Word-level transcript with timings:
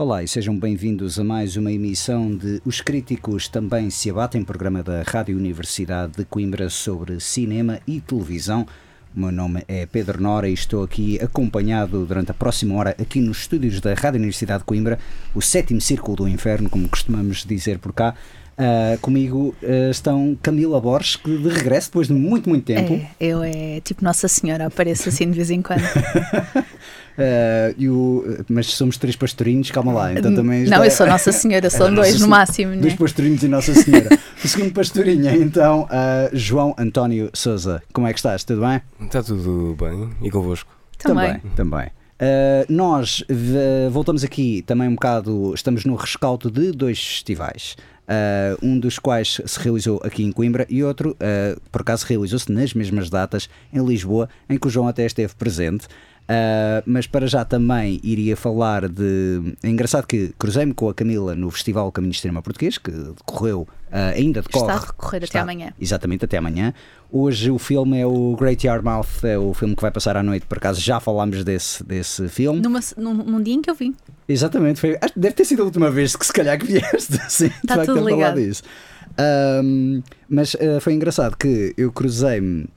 Olá 0.00 0.22
e 0.22 0.28
sejam 0.28 0.56
bem-vindos 0.56 1.18
a 1.18 1.24
mais 1.24 1.56
uma 1.56 1.72
emissão 1.72 2.30
de 2.30 2.62
Os 2.64 2.80
Críticos 2.80 3.48
Também 3.48 3.90
Se 3.90 4.08
Abatem, 4.08 4.44
programa 4.44 4.80
da 4.80 5.02
Rádio 5.02 5.36
Universidade 5.36 6.12
de 6.18 6.24
Coimbra 6.24 6.70
sobre 6.70 7.18
cinema 7.18 7.80
e 7.84 8.00
televisão. 8.00 8.64
O 9.12 9.18
meu 9.18 9.32
nome 9.32 9.64
é 9.66 9.86
Pedro 9.86 10.22
Nora 10.22 10.48
e 10.48 10.52
estou 10.52 10.84
aqui 10.84 11.18
acompanhado 11.20 12.06
durante 12.06 12.30
a 12.30 12.34
próxima 12.34 12.76
hora 12.76 12.90
aqui 12.90 13.20
nos 13.20 13.38
estúdios 13.38 13.80
da 13.80 13.92
Rádio 13.92 14.18
Universidade 14.18 14.60
de 14.60 14.66
Coimbra, 14.66 15.00
o 15.34 15.42
sétimo 15.42 15.80
círculo 15.80 16.18
do 16.18 16.28
inferno, 16.28 16.70
como 16.70 16.88
costumamos 16.88 17.44
dizer 17.44 17.80
por 17.80 17.92
cá. 17.92 18.14
Uh, 18.56 18.98
comigo 19.00 19.52
uh, 19.62 19.90
estão 19.90 20.38
Camila 20.40 20.80
Borges, 20.80 21.16
que 21.16 21.36
de 21.36 21.48
regresso 21.48 21.88
depois 21.88 22.06
de 22.06 22.14
muito, 22.14 22.48
muito 22.48 22.64
tempo. 22.64 22.94
É, 22.94 23.10
eu 23.18 23.42
é 23.42 23.80
tipo 23.80 24.04
Nossa 24.04 24.28
Senhora, 24.28 24.66
apareço 24.66 25.08
assim 25.08 25.28
de 25.28 25.34
vez 25.34 25.50
em 25.50 25.60
quando. 25.60 25.82
Uh, 27.18 27.74
e 27.76 27.88
o, 27.88 28.44
mas 28.48 28.66
somos 28.68 28.96
três 28.96 29.16
pastorinhos, 29.16 29.72
calma 29.72 29.92
lá. 29.92 30.12
Então 30.12 30.32
também 30.32 30.64
não, 30.66 30.84
eu 30.84 30.90
sou 30.90 31.04
Nossa 31.04 31.32
Senhora, 31.32 31.68
são 31.68 31.90
dois 31.94 32.12
Nossa 32.12 32.24
no 32.24 32.30
máximo. 32.30 32.76
Dois 32.76 32.92
né? 32.92 32.96
pastorinhos 32.96 33.42
e 33.42 33.48
Nossa 33.48 33.74
Senhora. 33.74 34.08
o 34.42 34.46
segundo 34.46 34.72
pastorinho 34.72 35.26
é 35.26 35.34
então 35.34 35.82
uh, 35.82 36.30
João 36.32 36.76
António 36.78 37.28
Souza. 37.34 37.82
Como 37.92 38.06
é 38.06 38.12
que 38.12 38.20
estás? 38.20 38.44
Tudo 38.44 38.60
bem? 38.60 38.80
Está 39.00 39.20
tudo 39.20 39.76
bem. 39.76 40.10
E 40.22 40.30
convosco? 40.30 40.70
Também. 40.96 41.40
Também. 41.40 41.52
também. 41.56 41.86
Uh, 42.20 42.72
nós 42.72 43.24
voltamos 43.90 44.22
aqui 44.22 44.62
também 44.62 44.88
um 44.88 44.94
bocado, 44.94 45.52
estamos 45.54 45.84
no 45.84 45.96
rescaldo 45.96 46.50
de 46.50 46.70
dois 46.70 46.98
festivais. 46.98 47.76
Uh, 48.08 48.66
um 48.66 48.78
dos 48.78 48.98
quais 48.98 49.38
se 49.44 49.60
realizou 49.60 50.00
aqui 50.02 50.24
em 50.24 50.32
Coimbra 50.32 50.66
e 50.70 50.82
outro, 50.82 51.10
uh, 51.10 51.60
por 51.70 51.82
acaso, 51.82 52.06
realizou-se 52.06 52.50
nas 52.50 52.72
mesmas 52.72 53.10
datas 53.10 53.50
em 53.70 53.84
Lisboa, 53.84 54.30
em 54.48 54.56
que 54.56 54.66
o 54.66 54.70
João 54.70 54.88
até 54.88 55.04
esteve 55.04 55.34
presente. 55.34 55.86
Uh, 56.28 56.84
mas 56.84 57.06
para 57.06 57.26
já 57.26 57.42
também 57.42 57.98
iria 58.02 58.36
falar 58.36 58.86
de. 58.86 59.56
É 59.62 59.68
engraçado 59.70 60.06
que 60.06 60.34
cruzei-me 60.38 60.74
com 60.74 60.90
a 60.90 60.94
Camila 60.94 61.34
no 61.34 61.50
Festival 61.50 61.90
Caminho 61.90 62.12
de 62.12 62.20
Cinema 62.20 62.42
Português, 62.42 62.76
que 62.76 62.90
decorreu, 62.90 63.62
uh, 63.62 63.68
ainda 64.14 64.42
decorre. 64.42 64.66
Está 64.66 64.74
a 64.74 64.86
recorrer 64.86 65.24
está, 65.24 65.38
até 65.38 65.42
amanhã. 65.42 65.72
Exatamente, 65.80 66.26
até 66.26 66.36
amanhã. 66.36 66.74
Hoje 67.10 67.50
o 67.50 67.58
filme 67.58 67.98
é 67.98 68.06
o 68.06 68.36
Great 68.38 68.66
Yarmouth, 68.66 69.24
é 69.24 69.38
o 69.38 69.54
filme 69.54 69.74
que 69.74 69.80
vai 69.80 69.90
passar 69.90 70.18
à 70.18 70.22
noite, 70.22 70.44
por 70.44 70.58
acaso 70.58 70.78
já 70.78 71.00
falámos 71.00 71.42
desse, 71.44 71.82
desse 71.82 72.28
filme. 72.28 72.60
Numa, 72.60 72.80
num, 72.98 73.14
num 73.14 73.42
dia 73.42 73.54
em 73.54 73.62
que 73.62 73.70
eu 73.70 73.74
vim. 73.74 73.96
Exatamente, 74.28 74.80
foi, 74.80 74.98
deve 75.16 75.34
ter 75.34 75.46
sido 75.46 75.62
a 75.62 75.64
última 75.64 75.90
vez 75.90 76.14
que 76.14 76.26
se 76.26 76.32
calhar 76.32 76.58
que 76.58 76.66
vieste 76.66 77.14
assim, 77.24 77.46
está 77.46 77.86
tudo 77.86 78.06
ligado. 78.06 78.34
falar 78.34 78.34
disso. 78.34 78.62
Um, 79.18 80.02
mas 80.28 80.52
uh, 80.52 80.78
foi 80.80 80.92
engraçado 80.92 81.36
que 81.38 81.72
eu 81.78 81.90
cruzei-me 81.90 82.68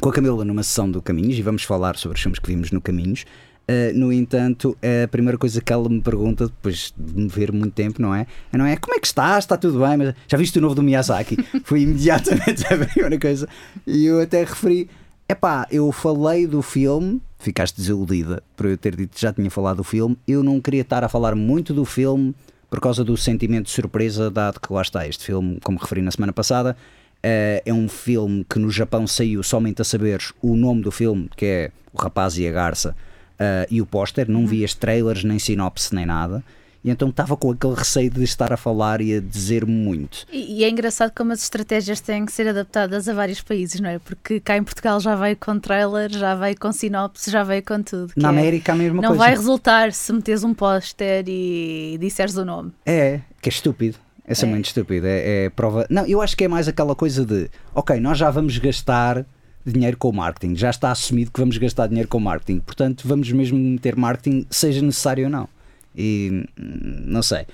com 0.00 0.08
a 0.08 0.12
Camila 0.12 0.44
numa 0.44 0.62
sessão 0.62 0.90
do 0.90 1.00
Caminhos 1.00 1.38
e 1.38 1.42
vamos 1.42 1.62
falar 1.62 1.96
sobre 1.96 2.16
os 2.16 2.22
filmes 2.22 2.38
que 2.38 2.46
vimos 2.46 2.70
no 2.70 2.80
Caminhos. 2.80 3.24
Uh, 3.66 3.98
no 3.98 4.12
entanto, 4.12 4.76
a 4.82 5.08
primeira 5.08 5.38
coisa 5.38 5.60
que 5.60 5.72
ela 5.72 5.88
me 5.88 6.00
pergunta, 6.00 6.46
depois 6.46 6.92
de 6.96 7.18
me 7.18 7.28
ver 7.28 7.50
muito 7.50 7.72
tempo, 7.72 8.00
não 8.00 8.14
é? 8.14 8.26
Não 8.52 8.66
é 8.66 8.76
como 8.76 8.94
é 8.94 8.98
que 8.98 9.06
estás? 9.06 9.44
Está 9.44 9.56
tudo 9.56 9.80
bem? 9.80 9.96
Mas 9.96 10.14
já 10.28 10.36
viste 10.36 10.58
o 10.58 10.62
novo 10.62 10.74
do 10.74 10.82
Miyazaki? 10.82 11.38
Foi 11.64 11.80
imediatamente 11.80 12.66
a 12.72 12.76
primeira 12.76 13.18
coisa. 13.18 13.48
E 13.86 14.04
eu 14.04 14.20
até 14.20 14.40
referi: 14.40 14.90
epá, 15.26 15.66
eu 15.70 15.90
falei 15.92 16.46
do 16.46 16.60
filme, 16.60 17.22
ficaste 17.38 17.76
desiludida 17.76 18.42
por 18.54 18.66
eu 18.66 18.76
ter 18.76 18.94
dito 18.94 19.14
que 19.14 19.20
já 19.22 19.32
tinha 19.32 19.50
falado 19.50 19.78
do 19.78 19.84
filme. 19.84 20.18
Eu 20.28 20.42
não 20.42 20.60
queria 20.60 20.82
estar 20.82 21.02
a 21.02 21.08
falar 21.08 21.34
muito 21.34 21.72
do 21.72 21.86
filme 21.86 22.34
por 22.68 22.80
causa 22.80 23.02
do 23.02 23.16
sentimento 23.16 23.66
de 23.66 23.70
surpresa, 23.70 24.30
dado 24.30 24.60
que 24.60 24.70
lá 24.72 24.82
está 24.82 25.06
este 25.06 25.24
filme, 25.24 25.58
como 25.62 25.78
referi 25.78 26.02
na 26.02 26.10
semana 26.10 26.32
passada, 26.32 26.76
é 27.24 27.72
um 27.72 27.88
filme 27.88 28.44
que 28.44 28.58
no 28.58 28.70
Japão 28.70 29.06
saiu 29.06 29.42
somente 29.42 29.80
a 29.80 29.84
saberes 29.84 30.32
o 30.42 30.54
nome 30.54 30.82
do 30.82 30.90
filme, 30.90 31.30
que 31.36 31.46
é 31.46 31.70
O 31.92 32.00
Rapaz 32.00 32.36
e 32.36 32.46
a 32.46 32.52
Garça, 32.52 32.94
uh, 33.34 33.66
e 33.70 33.80
o 33.80 33.86
póster. 33.86 34.28
Não 34.28 34.40
uhum. 34.40 34.46
vi 34.46 34.64
as 34.64 34.74
trailers, 34.74 35.24
nem 35.24 35.38
sinopse, 35.38 35.94
nem 35.94 36.04
nada. 36.04 36.44
E 36.84 36.90
então 36.90 37.08
estava 37.08 37.34
com 37.34 37.50
aquele 37.50 37.74
receio 37.74 38.10
de 38.10 38.22
estar 38.22 38.52
a 38.52 38.58
falar 38.58 39.00
e 39.00 39.16
a 39.16 39.20
dizer 39.20 39.64
muito. 39.64 40.26
E, 40.30 40.58
e, 40.58 40.64
é 40.64 40.68
engraçado 40.68 41.12
como 41.16 41.32
as 41.32 41.42
estratégias 41.42 41.98
têm 41.98 42.26
que 42.26 42.32
ser 42.32 42.46
adaptadas 42.46 43.08
a 43.08 43.14
vários 43.14 43.40
países, 43.40 43.80
não 43.80 43.88
é? 43.88 43.98
Porque 43.98 44.38
cá 44.38 44.58
em 44.58 44.62
Portugal 44.62 45.00
já 45.00 45.16
veio 45.16 45.34
com 45.34 45.58
trailer, 45.58 46.10
já 46.10 46.34
veio 46.34 46.58
com 46.60 46.70
sinopse, 46.72 47.30
já 47.30 47.42
veio 47.42 47.62
com 47.62 47.82
tudo. 47.82 48.12
Na 48.16 48.28
é, 48.28 48.30
América 48.30 48.72
a 48.72 48.76
mesma 48.76 49.00
não 49.00 49.08
coisa. 49.08 49.14
Não 49.14 49.18
vai 49.18 49.30
resultar 49.30 49.92
se 49.94 50.12
meteres 50.12 50.44
um 50.44 50.52
póster 50.52 51.24
e 51.26 51.96
disseres 51.98 52.36
o 52.36 52.44
nome. 52.44 52.70
É, 52.84 53.20
que 53.40 53.48
é 53.48 53.52
estúpido. 53.52 53.96
Essa 54.26 54.46
é, 54.46 54.48
é 54.48 54.50
muito 54.50 54.66
estúpida. 54.66 55.06
É, 55.06 55.44
é, 55.44 55.50
prova. 55.50 55.86
Não, 55.90 56.06
eu 56.06 56.20
acho 56.22 56.36
que 56.36 56.44
é 56.44 56.48
mais 56.48 56.66
aquela 56.66 56.94
coisa 56.94 57.24
de 57.24 57.50
ok, 57.74 58.00
nós 58.00 58.18
já 58.18 58.30
vamos 58.30 58.56
gastar 58.58 59.24
dinheiro 59.64 59.96
com 59.96 60.08
o 60.08 60.12
marketing, 60.12 60.56
já 60.56 60.70
está 60.70 60.90
assumido 60.90 61.30
que 61.30 61.40
vamos 61.40 61.56
gastar 61.56 61.86
dinheiro 61.86 62.08
com 62.08 62.18
o 62.18 62.20
marketing, 62.20 62.60
portanto 62.60 63.06
vamos 63.06 63.30
mesmo 63.32 63.58
meter 63.58 63.96
marketing, 63.96 64.46
seja 64.50 64.82
necessário 64.82 65.24
ou 65.24 65.30
não. 65.30 65.48
E 65.96 66.46
hum, 66.58 67.02
não 67.06 67.22
sei. 67.22 67.46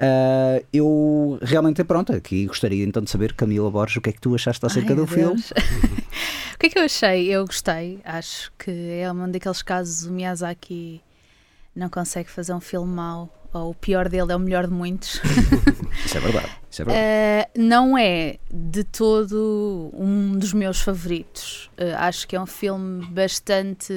Uh, 0.00 0.64
eu 0.72 1.38
realmente, 1.42 1.82
pronto, 1.82 2.12
aqui 2.12 2.46
gostaria 2.46 2.84
então 2.84 3.02
de 3.02 3.10
saber, 3.10 3.32
Camila 3.32 3.68
Borges, 3.68 3.96
o 3.96 4.00
que 4.00 4.10
é 4.10 4.12
que 4.12 4.20
tu 4.20 4.34
achaste 4.34 4.64
acerca 4.64 4.90
Ai, 4.90 4.96
do 4.96 5.06
filme? 5.06 5.42
o 6.54 6.58
que 6.58 6.66
é 6.66 6.68
que 6.68 6.78
eu 6.78 6.84
achei? 6.84 7.26
Eu 7.26 7.44
gostei, 7.44 7.98
acho 8.04 8.52
que 8.56 8.70
é 8.70 9.10
um 9.12 9.28
daqueles 9.30 9.60
casos 9.60 10.06
o 10.06 10.12
Miyazaki 10.12 11.02
não 11.74 11.88
consegue 11.88 12.30
fazer 12.30 12.54
um 12.54 12.60
filme 12.60 12.92
mau 12.92 13.28
ou 13.52 13.70
o 13.70 13.74
pior 13.74 14.08
dele 14.08 14.32
é 14.32 14.36
o 14.36 14.38
melhor 14.38 14.66
de 14.66 14.72
muitos. 14.72 15.20
isso 16.04 16.16
é 16.16 16.20
verdade. 16.20 16.50
Isso 16.70 16.82
é 16.82 16.84
verdade. 16.84 17.48
Uh, 17.48 17.62
não 17.62 17.98
é 17.98 18.38
de 18.52 18.84
todo 18.84 19.90
um 19.94 20.36
dos 20.36 20.52
meus 20.52 20.80
favoritos. 20.80 21.70
Uh, 21.78 21.96
acho 21.98 22.26
que 22.26 22.36
é 22.36 22.40
um 22.40 22.46
filme 22.46 23.04
bastante 23.06 23.92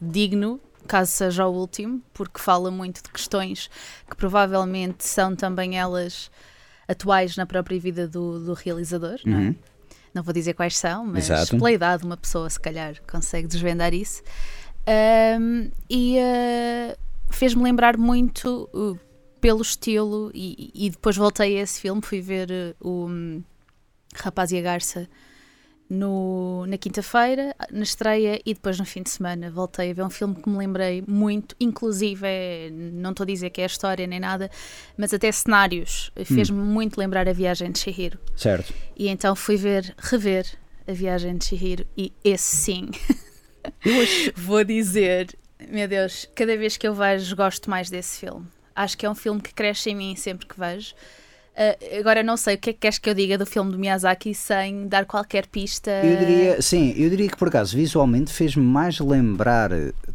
digno, 0.00 0.60
caso 0.86 1.10
seja 1.10 1.46
o 1.46 1.52
último, 1.52 2.02
porque 2.12 2.40
fala 2.40 2.70
muito 2.70 3.02
de 3.02 3.10
questões 3.10 3.70
que 4.08 4.16
provavelmente 4.16 5.04
são 5.04 5.34
também 5.34 5.78
elas 5.78 6.30
atuais 6.86 7.36
na 7.36 7.46
própria 7.46 7.78
vida 7.78 8.06
do, 8.06 8.38
do 8.40 8.52
realizador, 8.52 9.18
uhum. 9.24 9.32
não 9.32 9.38
é? 9.38 9.42
Uhum. 9.42 9.54
Não 10.14 10.22
vou 10.22 10.32
dizer 10.32 10.54
quais 10.54 10.78
são, 10.78 11.04
mas 11.04 11.28
Exato. 11.28 11.56
pela 11.56 11.72
idade 11.72 12.04
uma 12.04 12.16
pessoa 12.16 12.48
se 12.48 12.60
calhar 12.60 12.94
consegue 13.10 13.48
desvendar 13.48 13.92
isso. 13.92 14.22
Um, 15.40 15.70
e 15.90 16.18
uh, 16.18 16.96
fez-me 17.30 17.62
lembrar 17.64 17.96
muito 17.96 18.70
uh, 18.72 18.98
pelo 19.44 19.60
estilo 19.60 20.30
e, 20.32 20.70
e, 20.74 20.88
depois 20.88 21.18
voltei 21.18 21.58
a 21.58 21.60
esse 21.60 21.78
filme, 21.78 22.00
fui 22.00 22.22
ver 22.22 22.48
uh, 22.50 22.74
o 22.80 23.06
um, 23.06 23.44
Rapaz 24.14 24.50
e 24.52 24.56
a 24.56 24.62
Garça 24.62 25.06
no, 25.90 26.64
na 26.66 26.78
quinta-feira, 26.78 27.54
na 27.70 27.82
estreia, 27.82 28.40
e 28.46 28.54
depois 28.54 28.78
no 28.78 28.86
fim 28.86 29.02
de 29.02 29.10
semana 29.10 29.50
voltei 29.50 29.90
a 29.90 29.92
ver 29.92 30.02
um 30.02 30.08
filme 30.08 30.34
que 30.34 30.48
me 30.48 30.56
lembrei 30.56 31.04
muito, 31.06 31.54
inclusive, 31.60 32.22
é, 32.26 32.70
não 32.72 33.10
estou 33.10 33.24
a 33.24 33.26
dizer 33.26 33.50
que 33.50 33.60
é 33.60 33.64
a 33.64 33.66
história 33.66 34.06
nem 34.06 34.18
nada, 34.18 34.50
mas 34.96 35.12
até 35.12 35.30
cenários, 35.30 36.10
fez-me 36.24 36.60
hum. 36.60 36.64
muito 36.64 36.96
lembrar 36.96 37.28
a 37.28 37.32
viagem 37.34 37.70
de 37.70 37.80
Shihiro. 37.80 38.18
Certo. 38.34 38.72
E 38.96 39.08
então 39.08 39.36
fui 39.36 39.56
ver, 39.56 39.94
rever 39.98 40.46
a 40.88 40.92
viagem 40.92 41.36
de 41.36 41.44
Shihiro, 41.44 41.86
e 41.98 42.10
esse 42.24 42.56
sim. 42.56 42.88
Vou 44.34 44.64
dizer, 44.64 45.36
meu 45.68 45.86
Deus, 45.86 46.26
cada 46.34 46.56
vez 46.56 46.78
que 46.78 46.88
eu 46.88 46.94
vejo, 46.94 47.36
gosto 47.36 47.68
mais 47.68 47.90
desse 47.90 48.20
filme. 48.20 48.46
Acho 48.74 48.96
que 48.98 49.06
é 49.06 49.10
um 49.10 49.14
filme 49.14 49.40
que 49.40 49.52
cresce 49.52 49.90
em 49.90 49.94
mim 49.94 50.16
sempre 50.16 50.46
que 50.46 50.58
vejo. 50.58 50.94
Uh, 51.54 52.00
agora 52.00 52.20
não 52.20 52.36
sei 52.36 52.56
o 52.56 52.58
que 52.58 52.70
é 52.70 52.72
que 52.72 52.80
queres 52.80 52.98
que 52.98 53.08
eu 53.08 53.14
diga 53.14 53.38
do 53.38 53.46
filme 53.46 53.70
do 53.70 53.78
Miyazaki 53.78 54.34
sem 54.34 54.88
dar 54.88 55.04
qualquer 55.04 55.46
pista. 55.46 55.90
Eu 56.02 56.16
diria, 56.16 56.60
sim, 56.60 56.92
eu 56.96 57.08
diria 57.08 57.28
que 57.28 57.36
por 57.36 57.46
acaso 57.46 57.76
visualmente 57.76 58.32
fez-me 58.32 58.64
mais 58.64 58.98
lembrar 58.98 59.70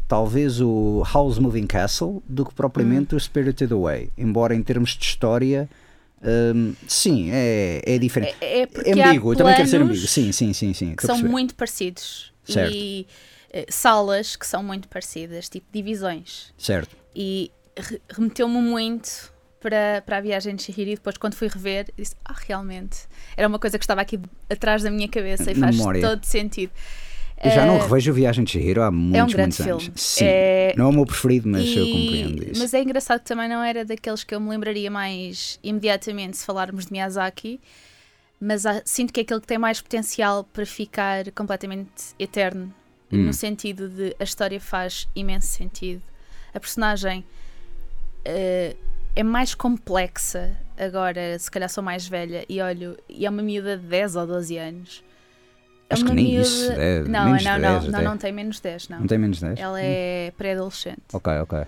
talvez 0.06 0.60
o 0.60 1.02
House 1.10 1.38
Moving 1.38 1.66
Castle 1.66 2.22
do 2.28 2.44
que 2.44 2.52
propriamente 2.54 3.14
hum. 3.14 3.16
o 3.16 3.20
Spirited 3.20 3.72
Away. 3.72 4.10
Embora 4.18 4.54
em 4.54 4.62
termos 4.62 4.90
de 4.90 5.04
história 5.04 5.68
Hum, 6.22 6.74
sim, 6.86 7.30
é, 7.32 7.82
é 7.84 7.98
diferente. 7.98 8.36
É, 8.40 8.60
é 8.60 8.66
porque 8.66 8.90
É 8.90 9.02
há 9.02 9.08
ambíguo, 9.08 9.32
eu 9.32 9.38
também 9.38 9.54
quero 9.54 9.68
ser 9.68 9.80
ambíguo. 9.80 10.06
Sim, 10.06 10.32
sim, 10.32 10.52
sim, 10.52 10.74
sim. 10.74 10.94
que 10.94 11.06
são 11.06 11.18
muito 11.18 11.54
parecidos 11.54 12.32
Certo. 12.44 12.74
e 12.74 13.06
eh, 13.52 13.66
salas 13.70 14.36
que 14.36 14.46
são 14.46 14.62
muito 14.62 14.86
parecidas, 14.88 15.48
tipo 15.48 15.66
divisões. 15.72 16.52
Certo. 16.58 16.94
E 17.16 17.50
remeteu-me 18.08 18.60
muito 18.60 19.32
para, 19.60 20.02
para 20.04 20.18
a 20.18 20.20
viagem 20.20 20.54
de 20.56 20.62
Chihiro 20.62 20.90
e 20.90 20.94
depois 20.94 21.16
quando 21.16 21.34
fui 21.34 21.48
rever 21.48 21.86
disse, 21.96 22.14
ah, 22.24 22.34
realmente, 22.46 22.98
era 23.36 23.46
uma 23.48 23.58
coisa 23.58 23.78
que 23.78 23.84
estava 23.84 24.00
aqui 24.00 24.18
atrás 24.48 24.82
da 24.82 24.90
minha 24.90 25.08
cabeça 25.08 25.50
e 25.50 25.54
faz 25.54 25.76
memória. 25.76 26.00
todo 26.00 26.24
sentido. 26.24 26.72
Eu 27.42 27.50
já 27.52 27.64
não 27.64 27.76
Eh, 27.76 27.80
revejo 27.82 28.12
Viagem 28.12 28.44
de 28.44 28.50
Chihiro 28.50 28.82
há 28.82 28.90
muitos, 28.90 29.18
é 29.18 29.24
um 29.24 29.26
grande 29.28 29.56
muitos 29.56 29.60
anos. 29.66 29.82
filme. 29.84 29.98
Sim. 29.98 30.24
É- 30.26 30.74
Não 30.76 30.84
é 30.86 30.88
o 30.88 30.92
meu 30.92 31.06
preferido, 31.06 31.48
mas 31.48 31.66
eu 31.74 31.86
E- 31.86 31.92
compreendo 31.92 32.52
isso. 32.52 32.60
Mas 32.60 32.74
é 32.74 32.82
engraçado 32.82 33.20
que 33.20 33.24
também 33.26 33.48
não 33.48 33.62
era 33.62 33.82
daqueles 33.82 34.22
que 34.24 34.34
eu 34.34 34.40
me 34.40 34.50
lembraria 34.50 34.90
mais 34.90 35.58
imediatamente 35.62 36.36
se 36.36 36.44
falarmos 36.44 36.84
de 36.86 36.92
Miyazaki, 36.92 37.58
mas 38.38 38.66
há- 38.66 38.82
sinto 38.84 39.10
que 39.10 39.20
é 39.20 39.22
aquele 39.22 39.40
que 39.40 39.46
tem 39.46 39.56
mais 39.56 39.80
potencial 39.80 40.44
para 40.44 40.66
ficar 40.66 41.30
completamente 41.32 41.90
eterno, 42.18 42.74
Hum. 43.10 43.24
no 43.24 43.32
sentido 43.32 43.88
de 43.88 44.14
a 44.20 44.24
história 44.24 44.60
faz 44.60 45.08
imenso 45.16 45.46
sentido. 45.48 46.02
A 46.52 46.60
personagem 46.60 47.24
eh, 48.24 48.76
é 49.16 49.22
mais 49.22 49.54
complexa 49.54 50.56
agora, 50.78 51.38
se 51.38 51.50
calhar 51.50 51.68
sou 51.68 51.82
mais 51.84 52.06
velha 52.06 52.44
e 52.48 52.60
olho, 52.60 52.96
e 53.08 53.26
é 53.26 53.30
uma 53.30 53.42
miúda 53.42 53.76
de 53.76 53.86
10 53.86 54.16
ou 54.16 54.26
12 54.26 54.56
anos. 54.56 55.04
É 55.88 55.94
Acho 55.94 56.04
que 56.04 56.12
nem 56.14 56.24
miúda- 56.28 56.46
isso, 56.46 56.72
é 56.72 57.00
não, 57.00 57.24
menos 57.24 57.44
não, 57.44 57.54
de 57.56 57.60
não, 57.60 57.72
10 57.72 57.84
não, 57.84 57.98
até. 57.98 58.08
não 58.08 58.16
tem 58.18 58.32
menos 58.32 58.60
10, 58.60 58.88
não. 58.88 59.00
Não 59.00 59.06
tem 59.06 59.18
menos 59.18 59.40
10? 59.40 59.58
Ela 59.58 59.80
é 59.82 60.32
pré-adolescente 60.38 61.02
Ok, 61.12 61.32
ok. 61.40 61.58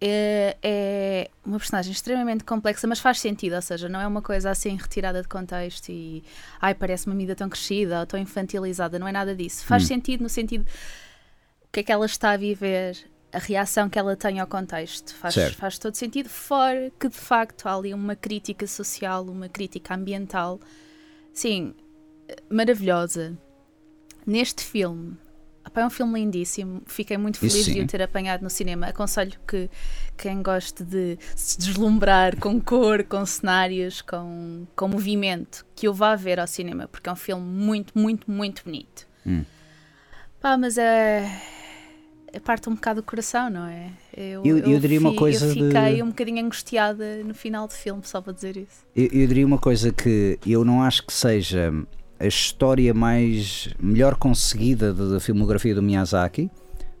é, 0.00 0.56
é 0.62 1.30
uma 1.46 1.58
personagem 1.58 1.92
extremamente 1.92 2.42
complexa, 2.44 2.86
mas 2.86 2.98
faz 3.00 3.20
sentido, 3.20 3.54
ou 3.54 3.62
seja, 3.62 3.88
não 3.88 4.00
é 4.00 4.06
uma 4.06 4.20
coisa 4.20 4.50
assim 4.50 4.76
retirada 4.76 5.22
de 5.22 5.28
contexto 5.28 5.88
e 5.90 6.22
ai, 6.60 6.74
parece 6.74 7.06
uma 7.06 7.14
medida 7.14 7.34
tão 7.36 7.48
crescida 7.48 8.00
ou 8.00 8.06
tão 8.06 8.18
infantilizada, 8.18 8.98
não 8.98 9.06
é 9.08 9.12
nada 9.12 9.34
disso. 9.34 9.64
Faz 9.64 9.84
Hum. 9.84 9.86
sentido 9.86 10.22
no 10.22 10.28
sentido 10.28 10.66
o 11.62 11.68
que 11.72 11.80
é 11.80 11.82
que 11.84 11.92
ela 11.92 12.06
está 12.06 12.32
a 12.32 12.36
viver, 12.36 12.96
a 13.32 13.38
reação 13.38 13.88
que 13.88 13.98
ela 13.98 14.16
tem 14.16 14.40
ao 14.40 14.46
contexto. 14.46 15.14
Faz, 15.14 15.34
Certo. 15.34 15.56
faz 15.56 15.78
todo 15.78 15.94
sentido, 15.94 16.28
fora 16.28 16.90
que 16.98 17.08
de 17.08 17.16
facto 17.16 17.66
há 17.66 17.76
ali 17.76 17.92
uma 17.92 18.16
crítica 18.16 18.66
social, 18.66 19.24
uma 19.24 19.48
crítica 19.48 19.94
ambiental, 19.94 20.60
sim, 21.32 21.74
maravilhosa. 22.50 23.36
Neste 24.26 24.62
filme, 24.62 25.16
é 25.74 25.86
um 25.86 25.90
filme 25.90 26.20
lindíssimo. 26.20 26.82
Fiquei 26.86 27.16
muito 27.16 27.38
feliz 27.38 27.64
de 27.64 27.80
o 27.80 27.86
ter 27.86 28.02
apanhado 28.02 28.42
no 28.42 28.50
cinema. 28.50 28.86
Aconselho 28.86 29.38
que 29.46 29.70
quem 30.16 30.42
goste 30.42 30.82
de 30.84 31.18
se 31.36 31.58
deslumbrar 31.58 32.36
com 32.38 32.60
cor, 32.60 33.04
com 33.04 33.24
cenários, 33.24 34.02
com, 34.02 34.66
com 34.74 34.88
movimento, 34.88 35.64
que 35.74 35.88
o 35.88 35.94
vá 35.94 36.16
ver 36.16 36.40
ao 36.40 36.46
cinema, 36.46 36.88
porque 36.88 37.08
é 37.08 37.12
um 37.12 37.16
filme 37.16 37.42
muito, 37.42 37.98
muito, 37.98 38.30
muito 38.30 38.64
bonito. 38.64 39.06
Hum. 39.26 39.44
Pá, 40.40 40.56
mas 40.56 40.78
é. 40.78 41.57
Parte 42.44 42.68
um 42.68 42.74
bocado 42.74 43.00
do 43.00 43.04
coração, 43.04 43.48
não 43.50 43.66
é? 43.66 43.90
Eu, 44.16 44.44
Eu- 44.44 44.58
eu 44.58 44.78
diria 44.80 45.00
uma 45.00 45.14
coisa 45.14 45.46
Eu 45.46 45.54
de- 45.54 45.60
fiquei 45.64 46.02
um 46.02 46.08
bocadinho 46.08 46.44
angustiada 46.44 47.22
no 47.24 47.34
final 47.34 47.66
do 47.66 47.72
filme, 47.72 48.02
só 48.04 48.20
para 48.20 48.32
dizer 48.32 48.56
isso. 48.56 48.84
Eu, 48.94 49.06
eu 49.12 49.26
diria 49.26 49.46
uma 49.46 49.58
coisa 49.58 49.92
que 49.92 50.38
eu 50.46 50.64
não 50.64 50.82
acho 50.82 51.06
que 51.06 51.12
seja 51.12 51.72
a 52.20 52.26
história 52.26 52.92
mais 52.92 53.68
melhor 53.80 54.16
conseguida 54.16 54.92
da, 54.92 55.04
da 55.06 55.20
filmografia 55.20 55.74
do 55.74 55.82
Miyazaki, 55.82 56.50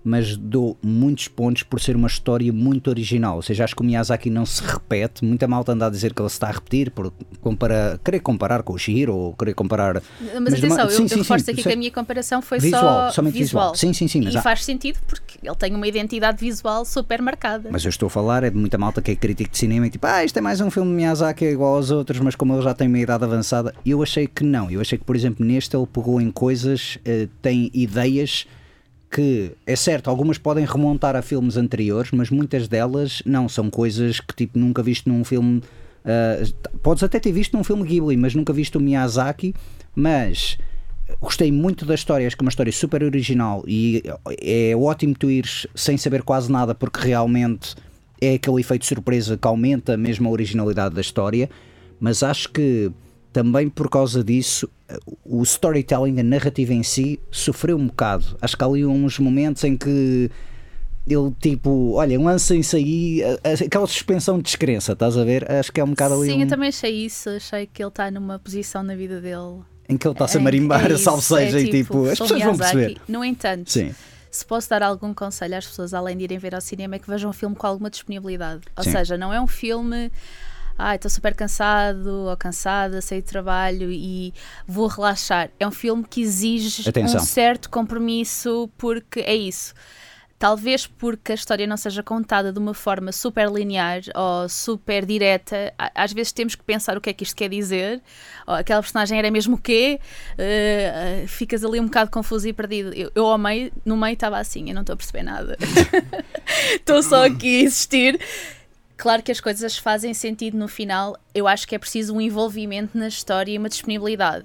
mas 0.08 0.36
dou 0.36 0.76
muitos 0.82 1.28
pontos 1.28 1.62
por 1.62 1.80
ser 1.80 1.94
uma 1.96 2.06
história 2.08 2.52
muito 2.52 2.88
original. 2.88 3.36
Ou 3.36 3.42
seja, 3.42 3.64
acho 3.64 3.76
que 3.76 3.82
o 3.82 3.84
Miyazaki 3.84 4.30
não 4.30 4.46
se 4.46 4.62
repete. 4.62 5.24
Muita 5.24 5.46
malta 5.46 5.72
anda 5.72 5.86
a 5.86 5.90
dizer 5.90 6.14
que 6.14 6.22
ele 6.22 6.28
se 6.28 6.36
está 6.36 6.48
a 6.48 6.52
repetir 6.52 6.90
por 6.90 7.12
compara, 7.40 8.00
querer 8.04 8.20
comparar 8.20 8.62
com 8.62 8.72
o 8.72 8.78
Shihiro 8.78 9.14
ou 9.14 9.34
querer 9.34 9.54
comparar. 9.54 10.02
Mas, 10.20 10.32
Mas 10.40 10.62
uma- 10.62 10.74
atenção, 10.74 10.88
sim, 10.90 11.02
eu, 11.02 11.08
sim, 11.08 11.14
eu 11.14 11.18
reforço 11.22 11.44
sim, 11.44 11.50
aqui 11.52 11.62
sei. 11.62 11.70
que 11.72 11.76
a 11.76 11.78
minha 11.78 11.90
comparação 11.90 12.40
foi 12.40 12.58
Visual, 12.58 12.82
só 12.82 13.10
somente 13.10 13.38
visual. 13.38 13.74
Sim, 13.74 13.92
sim, 13.92 14.08
sim, 14.08 14.22
mas 14.22 14.34
e 14.34 14.38
há- 14.38 14.42
faz 14.42 14.64
sentido 14.64 14.98
porque 15.06 15.38
ele 15.42 15.56
tem 15.56 15.74
uma 15.74 15.86
identidade 15.86 16.38
visual 16.40 16.84
super 16.84 17.20
marcada. 17.20 17.68
Mas 17.70 17.84
eu 17.84 17.90
estou 17.90 18.06
a 18.06 18.10
falar 18.10 18.44
é 18.44 18.50
de 18.50 18.56
muita 18.56 18.78
malta 18.78 19.02
que 19.02 19.10
é 19.10 19.16
crítico 19.16 19.50
de 19.50 19.58
cinema 19.58 19.86
e 19.86 19.90
tipo, 19.90 20.06
ah, 20.06 20.24
isto 20.24 20.36
é 20.38 20.40
mais 20.40 20.60
um 20.60 20.70
filme 20.70 20.90
de 20.90 20.96
Miyazaki 20.96 21.44
é 21.44 21.50
igual 21.52 21.76
aos 21.76 21.90
outros, 21.90 22.18
mas 22.20 22.34
como 22.34 22.54
ele 22.54 22.62
já 22.62 22.72
tem 22.74 22.88
uma 22.88 22.98
idade 22.98 23.24
avançada, 23.24 23.74
eu 23.84 24.02
achei 24.02 24.26
que 24.26 24.42
não. 24.44 24.70
Eu 24.70 24.80
achei 24.80 24.96
que, 24.98 25.04
por 25.04 25.14
exemplo, 25.16 25.44
neste 25.44 25.76
ele 25.76 25.86
pegou 25.86 26.20
em 26.20 26.30
coisas, 26.30 26.98
eh, 27.04 27.28
tem 27.42 27.70
ideias 27.74 28.46
que, 29.10 29.52
é 29.66 29.74
certo, 29.74 30.10
algumas 30.10 30.38
podem 30.38 30.64
remontar 30.64 31.16
a 31.16 31.22
filmes 31.22 31.56
anteriores, 31.56 32.10
mas 32.12 32.30
muitas 32.30 32.68
delas 32.68 33.22
não, 33.24 33.48
são 33.48 33.70
coisas 33.70 34.20
que 34.20 34.34
tipo 34.34 34.58
nunca 34.58 34.82
viste 34.82 35.08
num 35.08 35.24
filme. 35.24 35.62
ah, 36.04 36.44
podes 36.82 37.02
até 37.02 37.18
ter 37.18 37.32
visto 37.32 37.56
num 37.56 37.64
filme 37.64 37.84
Ghibli, 37.84 38.16
mas 38.16 38.34
nunca 38.34 38.52
viste 38.52 38.76
o 38.76 38.80
Miyazaki, 38.80 39.54
mas 39.94 40.58
gostei 41.20 41.50
muito 41.50 41.86
da 41.86 41.94
história, 41.94 42.26
acho 42.26 42.36
que 42.36 42.42
é 42.42 42.46
uma 42.46 42.50
história 42.50 42.72
super 42.72 43.02
original 43.02 43.64
e 43.66 44.02
é 44.42 44.76
ótimo 44.76 45.14
tu 45.14 45.30
ires 45.30 45.66
sem 45.74 45.96
saber 45.96 46.22
quase 46.22 46.52
nada 46.52 46.74
porque 46.74 47.00
realmente 47.00 47.74
é 48.20 48.34
aquele 48.34 48.60
efeito 48.60 48.84
surpresa 48.84 49.36
que 49.36 49.48
aumenta 49.48 49.96
mesmo 49.96 50.28
a 50.28 50.32
originalidade 50.32 50.94
da 50.94 51.00
história, 51.00 51.48
mas 51.98 52.22
acho 52.22 52.50
que 52.50 52.92
também 53.32 53.68
por 53.68 53.88
causa 53.90 54.22
disso 54.24 54.68
o 55.24 55.42
storytelling, 55.42 56.18
a 56.18 56.22
narrativa 56.22 56.72
em 56.72 56.82
si, 56.82 57.20
sofreu 57.30 57.76
um 57.76 57.86
bocado. 57.86 58.36
Acho 58.40 58.56
que 58.56 58.64
há 58.64 58.66
ali 58.66 58.84
uns 58.86 59.18
momentos 59.18 59.62
em 59.64 59.76
que 59.76 60.30
ele 61.06 61.32
tipo, 61.40 61.92
olha, 61.94 62.18
lancem-se 62.20 62.76
aí 62.76 63.22
aquela 63.64 63.86
suspensão 63.86 64.36
de 64.38 64.44
descrença, 64.44 64.92
estás 64.92 65.16
a 65.16 65.24
ver? 65.24 65.50
Acho 65.50 65.72
que 65.72 65.80
é 65.80 65.84
um 65.84 65.90
bocado 65.90 66.14
ali 66.14 66.30
Sim, 66.30 66.38
um- 66.38 66.40
eu 66.42 66.48
também 66.48 66.68
achei 66.68 67.04
isso. 67.06 67.30
Achei 67.30 67.66
que 67.66 67.82
ele 67.82 67.88
está 67.88 68.10
numa 68.10 68.38
posição 68.38 68.82
na 68.82 68.94
vida 68.94 69.20
dele. 69.20 69.60
em 69.88 69.96
que 69.96 70.06
ele 70.06 70.12
está-se 70.12 70.36
a 70.36 70.40
marimbar, 70.40 70.84
é 70.84 70.92
isso, 70.94 71.04
salve 71.04 71.22
seja, 71.22 71.58
é 71.58 71.62
e 71.62 71.70
tipo, 71.70 72.04
as 72.06 72.18
pessoas 72.18 72.42
vão 72.42 72.56
perceber. 72.58 72.98
No 73.08 73.24
entanto, 73.24 73.70
Sim. 73.70 73.94
se 74.30 74.44
posso 74.44 74.68
dar 74.68 74.82
algum 74.82 75.14
conselho 75.14 75.56
às 75.56 75.66
pessoas, 75.66 75.94
além 75.94 76.14
de 76.16 76.24
irem 76.24 76.36
ver 76.38 76.54
ao 76.54 76.60
cinema, 76.60 76.96
é 76.96 76.98
que 76.98 77.08
vejam 77.08 77.30
o 77.30 77.32
filme 77.32 77.56
com 77.56 77.66
alguma 77.66 77.88
disponibilidade. 77.88 78.62
Ou 78.76 78.84
Sim. 78.84 78.92
seja, 78.92 79.16
não 79.16 79.32
é 79.32 79.40
um 79.40 79.46
filme. 79.46 80.10
Ai, 80.78 80.94
estou 80.94 81.10
super 81.10 81.34
cansado 81.34 82.28
ou 82.28 82.36
cansada, 82.36 83.00
saí 83.00 83.20
de 83.20 83.26
trabalho 83.26 83.90
e 83.90 84.32
vou 84.66 84.86
relaxar. 84.86 85.50
É 85.58 85.66
um 85.66 85.72
filme 85.72 86.04
que 86.08 86.20
exige 86.22 86.88
Atenção. 86.88 87.20
um 87.20 87.24
certo 87.24 87.68
compromisso, 87.68 88.70
porque 88.78 89.18
é 89.20 89.34
isso. 89.34 89.74
Talvez 90.38 90.86
porque 90.86 91.32
a 91.32 91.34
história 91.34 91.66
não 91.66 91.76
seja 91.76 92.00
contada 92.00 92.52
de 92.52 92.60
uma 92.60 92.72
forma 92.72 93.10
super 93.10 93.50
linear 93.50 94.02
ou 94.14 94.48
super 94.48 95.04
direta, 95.04 95.74
às 95.92 96.12
vezes 96.12 96.30
temos 96.30 96.54
que 96.54 96.62
pensar 96.62 96.96
o 96.96 97.00
que 97.00 97.10
é 97.10 97.12
que 97.12 97.24
isto 97.24 97.34
quer 97.34 97.48
dizer. 97.48 98.00
Ou 98.46 98.54
aquela 98.54 98.80
personagem 98.80 99.18
era 99.18 99.32
mesmo 99.32 99.56
o 99.56 99.58
quê? 99.58 99.98
Eh, 100.38 101.24
ficas 101.26 101.64
ali 101.64 101.80
um 101.80 101.86
bocado 101.86 102.12
confuso 102.12 102.46
e 102.46 102.52
perdido. 102.52 102.94
Eu, 102.94 103.10
eu 103.16 103.26
ao 103.26 103.36
meio, 103.36 103.72
no 103.84 103.96
meio 103.96 104.12
estava 104.12 104.38
assim, 104.38 104.68
eu 104.68 104.74
não 104.76 104.82
estou 104.82 104.94
a 104.94 104.96
perceber 104.96 105.24
nada. 105.24 105.58
Estou 106.72 107.02
só 107.02 107.26
aqui 107.26 107.62
a 107.62 107.64
existir. 107.64 108.20
Claro 108.98 109.22
que 109.22 109.30
as 109.30 109.40
coisas 109.40 109.78
fazem 109.78 110.12
sentido 110.12 110.58
no 110.58 110.66
final. 110.66 111.16
Eu 111.32 111.46
acho 111.46 111.68
que 111.68 111.74
é 111.76 111.78
preciso 111.78 112.16
um 112.16 112.20
envolvimento 112.20 112.98
na 112.98 113.06
história 113.06 113.52
e 113.52 113.56
uma 113.56 113.68
disponibilidade. 113.68 114.44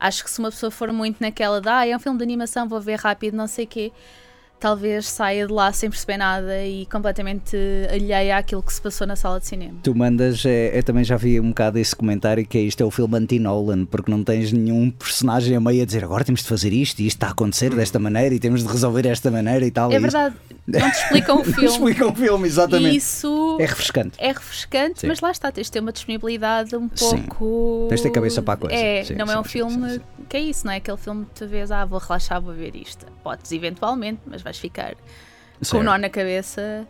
Acho 0.00 0.24
que 0.24 0.30
se 0.30 0.38
uma 0.38 0.50
pessoa 0.50 0.70
for 0.70 0.90
muito 0.90 1.20
naquela 1.20 1.60
de 1.60 1.68
ah, 1.68 1.86
é 1.86 1.94
um 1.94 2.00
filme 2.00 2.16
de 2.16 2.24
animação, 2.24 2.66
vou 2.66 2.80
ver 2.80 2.98
rápido, 2.98 3.36
não 3.36 3.46
sei 3.46 3.66
o 3.66 3.68
quê, 3.68 3.92
talvez 4.62 5.08
saia 5.08 5.44
de 5.46 5.52
lá 5.52 5.72
sem 5.72 5.90
perceber 5.90 6.16
nada 6.18 6.64
e 6.64 6.86
completamente 6.86 7.56
alheia 7.92 8.36
àquilo 8.36 8.62
que 8.62 8.72
se 8.72 8.80
passou 8.80 9.06
na 9.06 9.16
sala 9.16 9.40
de 9.40 9.46
cinema. 9.48 9.74
Tu 9.82 9.92
mandas, 9.94 10.44
é, 10.46 10.78
eu 10.78 10.82
também 10.84 11.02
já 11.02 11.16
vi 11.16 11.40
um 11.40 11.48
bocado 11.48 11.78
esse 11.80 11.94
comentário 11.96 12.46
que 12.46 12.56
é 12.56 12.60
isto 12.60 12.80
é 12.80 12.86
o 12.86 12.90
filme 12.90 13.18
anti-Nolan, 13.18 13.84
porque 13.86 14.08
não 14.10 14.22
tens 14.22 14.52
nenhum 14.52 14.88
personagem 14.90 15.56
a 15.56 15.60
meio 15.60 15.82
a 15.82 15.84
dizer 15.84 16.04
agora 16.04 16.24
temos 16.24 16.42
de 16.42 16.48
fazer 16.48 16.72
isto 16.72 17.00
e 17.00 17.06
isto 17.08 17.16
está 17.16 17.26
a 17.26 17.30
acontecer 17.32 17.74
desta 17.74 17.98
maneira 17.98 18.32
e 18.34 18.38
temos 18.38 18.62
de 18.62 18.68
resolver 18.68 19.02
desta 19.02 19.30
maneira 19.32 19.66
e 19.66 19.70
tal. 19.72 19.90
É 19.90 19.94
e 19.94 19.96
isto- 19.96 20.02
verdade, 20.02 20.36
não 20.66 20.90
te 20.90 20.96
explicam 20.96 21.40
o 21.40 21.44
filme. 21.44 21.64
Explica 21.66 22.06
o 22.06 22.14
filme, 22.14 22.46
exatamente. 22.46 22.94
E 22.94 22.96
isso 22.98 23.56
É 23.60 23.66
refrescante. 23.66 24.16
é 24.18 24.28
refrescante, 24.28 25.00
Sim. 25.00 25.08
mas 25.08 25.20
lá 25.20 25.32
está, 25.32 25.50
tens 25.50 25.66
de 25.66 25.72
ter 25.72 25.80
uma 25.80 25.90
disponibilidade 25.92 26.76
um 26.76 26.88
Sim. 26.94 27.22
pouco. 27.22 27.86
Tens 27.88 28.00
de 28.00 28.04
ter 28.06 28.10
cabeça 28.12 28.40
para 28.40 28.54
a 28.54 28.56
coisa. 28.56 28.76
É, 28.76 29.02
Sim, 29.04 29.14
não 29.14 29.26
é 29.30 29.38
um 29.38 29.44
filme 29.44 30.00
que 30.28 30.36
é 30.36 30.40
isso, 30.40 30.64
não 30.64 30.72
é 30.72 30.76
aquele 30.76 30.96
filme 30.96 31.24
que 31.26 31.32
tu 31.40 31.48
vês, 31.48 31.70
ah, 31.70 31.84
vou 31.84 31.98
relaxar, 31.98 32.40
vou 32.40 32.54
ver 32.54 32.74
isto. 32.76 33.04
Podes 33.24 33.50
eventualmente, 33.52 34.20
mas 34.26 34.40
vais 34.40 34.51
ficar 34.58 34.94
com 34.94 35.64
Certo. 35.64 35.80
um 35.80 35.84
nó 35.84 35.96
na 35.96 36.08
cabeça. 36.08 36.86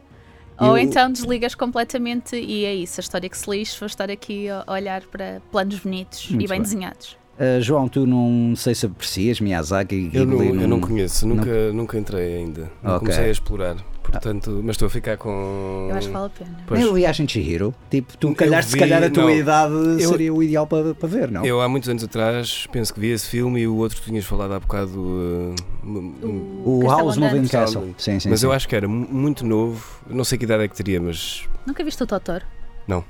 Eu- 0.61 0.69
Ou 0.69 0.79
então 0.79 1.11
desligas 1.11 1.55
completamente 1.55 2.37
e 2.37 2.65
é 2.65 2.75
isso, 2.75 3.01
a 3.01 3.03
história 3.03 3.29
que 3.29 3.37
se 3.37 3.51
lixe, 3.51 3.79
vou 3.81 3.87
estar 3.87 4.11
aqui 4.11 4.49
a 4.49 4.65
olhar 4.69 5.03
para 5.03 5.41
planos 5.51 5.79
bonitos 5.81 6.29
Muito 6.29 6.35
e 6.45 6.49
bem, 6.49 6.59
bem. 6.59 6.63
desenhados. 6.63 7.17
Uh, 7.39 7.61
João, 7.63 7.89
tu 7.89 8.07
não 8.07 8.55
sei 8.55 8.75
se 8.75 8.85
aprecias 8.87 9.41
Miyazaki 9.41 10.11
Eu 10.13 10.27
não, 10.27 10.43
eu 10.45 10.69
não 10.69 10.81
conheço, 10.81 11.27
nunca, 11.27 11.73
nunca 11.73 11.99
entrei 11.99 12.37
ainda. 12.37 12.71
Não 12.83 12.91
Ok. 12.97 13.01
comecei 13.01 13.25
a 13.25 13.31
explorar. 13.31 13.77
Portanto, 14.13 14.61
mas 14.63 14.75
estou 14.75 14.87
a 14.87 14.91
ficar 14.91 15.17
com. 15.17 15.89
Eu 15.91 15.97
acho 15.97 16.07
que 16.09 16.13
vale 16.13 16.27
a 16.27 16.29
pena. 16.31 16.57
Pois. 16.67 16.81
Nem 16.81 16.89
o 16.89 16.95
Viagem 16.95 17.27
de 17.27 17.33
Chihiro, 17.33 17.75
tipo, 17.91 18.17
tu 18.17 18.29
Eu 18.29 18.35
calhar, 18.35 18.63
se 18.63 18.73
vi- 18.75 18.79
calhar 18.79 19.03
a 19.03 19.11
tua 19.11 19.23
não. 19.25 19.31
idade 19.31 19.75
Eu- 20.01 20.11
seria 20.11 20.33
o 20.35 20.43
ideal 20.43 20.67
para, 20.67 20.95
para 20.95 21.09
ver, 21.09 21.31
não? 21.31 21.45
Eu 21.45 21.61
há 21.61 21.69
muitos 21.69 21.89
anos 21.89 22.05
atrás 22.05 22.67
penso 22.71 22.93
que 22.95 23.01
vi 23.01 23.09
esse 23.11 23.27
filme 23.29 23.61
e 23.63 23.67
o 23.67 23.75
outro 23.77 23.99
que 23.99 24.05
tinhas 24.05 24.25
falado 24.25 24.53
há 24.55 24.61
bocado. 24.61 24.93
uh, 24.99 25.55
o 26.65 26.81
Castelo 26.81 26.89
House 27.09 27.17
Moving. 27.17 27.47
Castle. 27.49 27.95
Sim, 27.99 28.21
sim, 28.21 28.29
mas 28.31 28.41
sim. 28.41 28.47
eu 28.47 28.53
acho 28.53 28.69
que 28.69 28.77
era 28.77 28.87
mu- 28.87 29.09
muito 29.11 29.45
novo. 29.45 29.85
Não 30.09 30.25
sei 30.25 30.39
que 30.39 30.45
idade 30.45 30.65
é 30.65 30.69
que 30.69 30.77
teria, 30.77 31.01
mas 31.01 31.45
Nunca 31.67 31.83
viste 31.85 32.03
o 32.03 32.07
Totoro? 32.07 32.45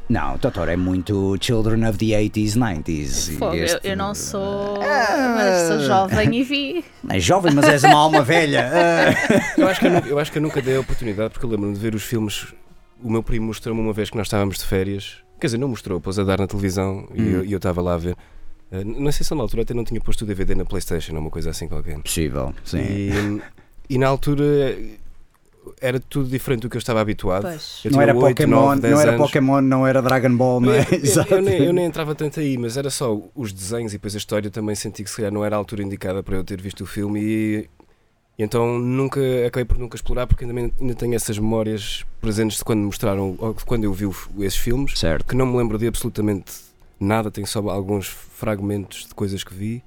Não, 0.08 0.38
Totoro 0.38 0.70
é 0.70 0.76
muito 0.76 1.36
Children 1.40 1.88
of 1.88 1.98
the 1.98 2.06
80s, 2.14 2.56
90s. 2.56 3.36
Fogo, 3.38 3.54
eu, 3.54 3.64
Este- 3.64 3.88
eu 3.88 3.96
não 3.96 4.14
sou. 4.14 4.80
Ah. 4.82 5.34
Mas 5.36 5.68
sou 5.68 5.80
jovem 5.80 6.34
e 6.36 6.44
vi. 6.44 6.84
É 7.08 7.18
jovem, 7.18 7.52
mas 7.52 7.64
és 7.68 7.82
uma 7.84 7.98
alma 7.98 8.22
velha. 8.22 8.70
Ah. 8.72 9.60
Eu 9.60 9.68
acho 9.68 9.80
que 9.80 9.86
eu, 9.86 9.90
nunca- 9.90 10.08
eu 10.08 10.18
acho 10.18 10.32
que 10.32 10.38
eu 10.38 10.42
nunca 10.42 10.62
dei 10.62 10.76
a 10.76 10.80
oportunidade, 10.80 11.30
porque 11.32 11.44
eu 11.46 11.50
lembro-me 11.50 11.74
de 11.74 11.80
ver 11.80 11.94
os 11.94 12.02
filmes. 12.02 12.54
O 13.02 13.10
meu 13.10 13.22
primo 13.22 13.46
mostrou-me 13.46 13.80
uma 13.80 13.92
vez 13.92 14.10
que 14.10 14.16
nós 14.16 14.26
estávamos 14.26 14.58
de 14.58 14.64
férias. 14.64 15.16
Quer 15.40 15.46
dizer, 15.48 15.58
não 15.58 15.68
mostrou, 15.68 16.00
pôs 16.00 16.18
a 16.18 16.22
dar 16.24 16.38
na 16.38 16.46
televisão 16.46 17.08
e 17.14 17.20
Hum. 17.22 17.30
eu- 17.38 17.44
e 17.44 17.52
eu 17.52 17.56
estava 17.56 17.82
lá 17.82 17.94
a 17.94 17.98
ver. 17.98 18.14
Eh, 18.70 18.84
não 18.84 19.10
sei 19.10 19.26
se 19.26 19.34
na 19.34 19.42
altura 19.42 19.62
até 19.62 19.74
não 19.74 19.84
tinha 19.84 20.00
posto 20.00 20.22
o 20.22 20.26
DVD 20.26 20.54
na 20.54 20.64
Playstation 20.64 21.14
ou 21.14 21.20
uma 21.20 21.30
coisa 21.30 21.50
assim 21.50 21.66
qualquer. 21.66 21.98
Possível, 21.98 22.54
sim. 22.64 22.78
E, 22.78 23.40
e 23.90 23.98
na 23.98 24.06
altura 24.06 24.76
era 25.82 25.98
tudo 26.00 26.28
diferente 26.28 26.60
do 26.62 26.70
que 26.70 26.76
eu 26.76 26.78
estava 26.78 27.00
habituado. 27.00 27.42
Pois. 27.42 27.80
Eu 27.84 27.90
Não 27.90 28.00
era, 28.00 28.14
oito, 28.14 28.28
Pokémon, 28.28 28.50
nove, 28.68 28.80
dez 28.80 28.94
não 28.94 29.00
era 29.00 29.10
anos. 29.12 29.26
Pokémon, 29.26 29.60
não 29.60 29.86
era 29.86 30.00
Dragon 30.00 30.34
Ball, 30.36 30.60
não 30.60 30.72
é? 30.72 30.80
Eu, 30.80 30.84
eu- 30.98 31.04
Exato. 31.04 31.34
eu 31.34 31.42
nem, 31.42 31.64
eu 31.64 31.72
nem 31.72 31.84
entrava 31.84 32.14
tanto 32.14 32.40
aí, 32.40 32.56
mas 32.56 32.76
era 32.76 32.88
só 32.88 33.20
os 33.34 33.52
desenhos 33.52 33.92
e 33.92 33.96
depois 33.96 34.14
a 34.14 34.18
história. 34.18 34.50
Também 34.50 34.74
senti 34.74 35.02
que 35.04 35.10
se 35.10 35.16
calhar 35.16 35.32
não 35.32 35.44
era 35.44 35.56
a 35.56 35.58
altura 35.58 35.82
indicada 35.82 36.22
para 36.22 36.36
eu 36.36 36.44
ter 36.44 36.60
visto 36.62 36.82
o 36.82 36.86
filme 36.86 37.20
e, 37.20 37.68
e 38.38 38.42
então 38.42 38.78
nunca 38.78 39.20
acabei 39.46 39.64
por 39.64 39.76
nunca 39.78 39.96
explorar 39.96 40.26
porque 40.26 40.44
ainda, 40.44 40.72
ainda 40.80 40.94
tenho 40.94 41.14
essas 41.14 41.38
memórias 41.38 42.04
presentes 42.20 42.58
de 42.58 42.64
quando 42.64 42.78
me 42.80 42.86
mostraram, 42.86 43.34
ou 43.38 43.52
de 43.52 43.64
quando 43.64 43.84
eu 43.84 43.92
vi 43.92 44.08
esses 44.40 44.58
filmes, 44.58 44.98
Certo. 44.98 45.26
que 45.26 45.34
não 45.34 45.46
me 45.46 45.56
lembro 45.58 45.76
de 45.78 45.86
absolutamente 45.88 46.52
nada, 47.00 47.30
tenho 47.30 47.46
só 47.46 47.58
alguns 47.68 48.06
fragmentos 48.06 49.06
de 49.08 49.14
coisas 49.14 49.42
que 49.42 49.52
vi 49.52 49.82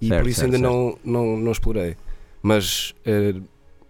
e 0.00 0.08
Certo, 0.08 0.22
por 0.22 0.28
isso 0.28 0.40
certo, 0.40 0.54
ainda 0.54 0.66
Não, 0.68 0.98
não, 1.04 1.36
não 1.36 1.52
explorei. 1.52 1.96
Mas 2.42 2.94
eh, 3.06 3.34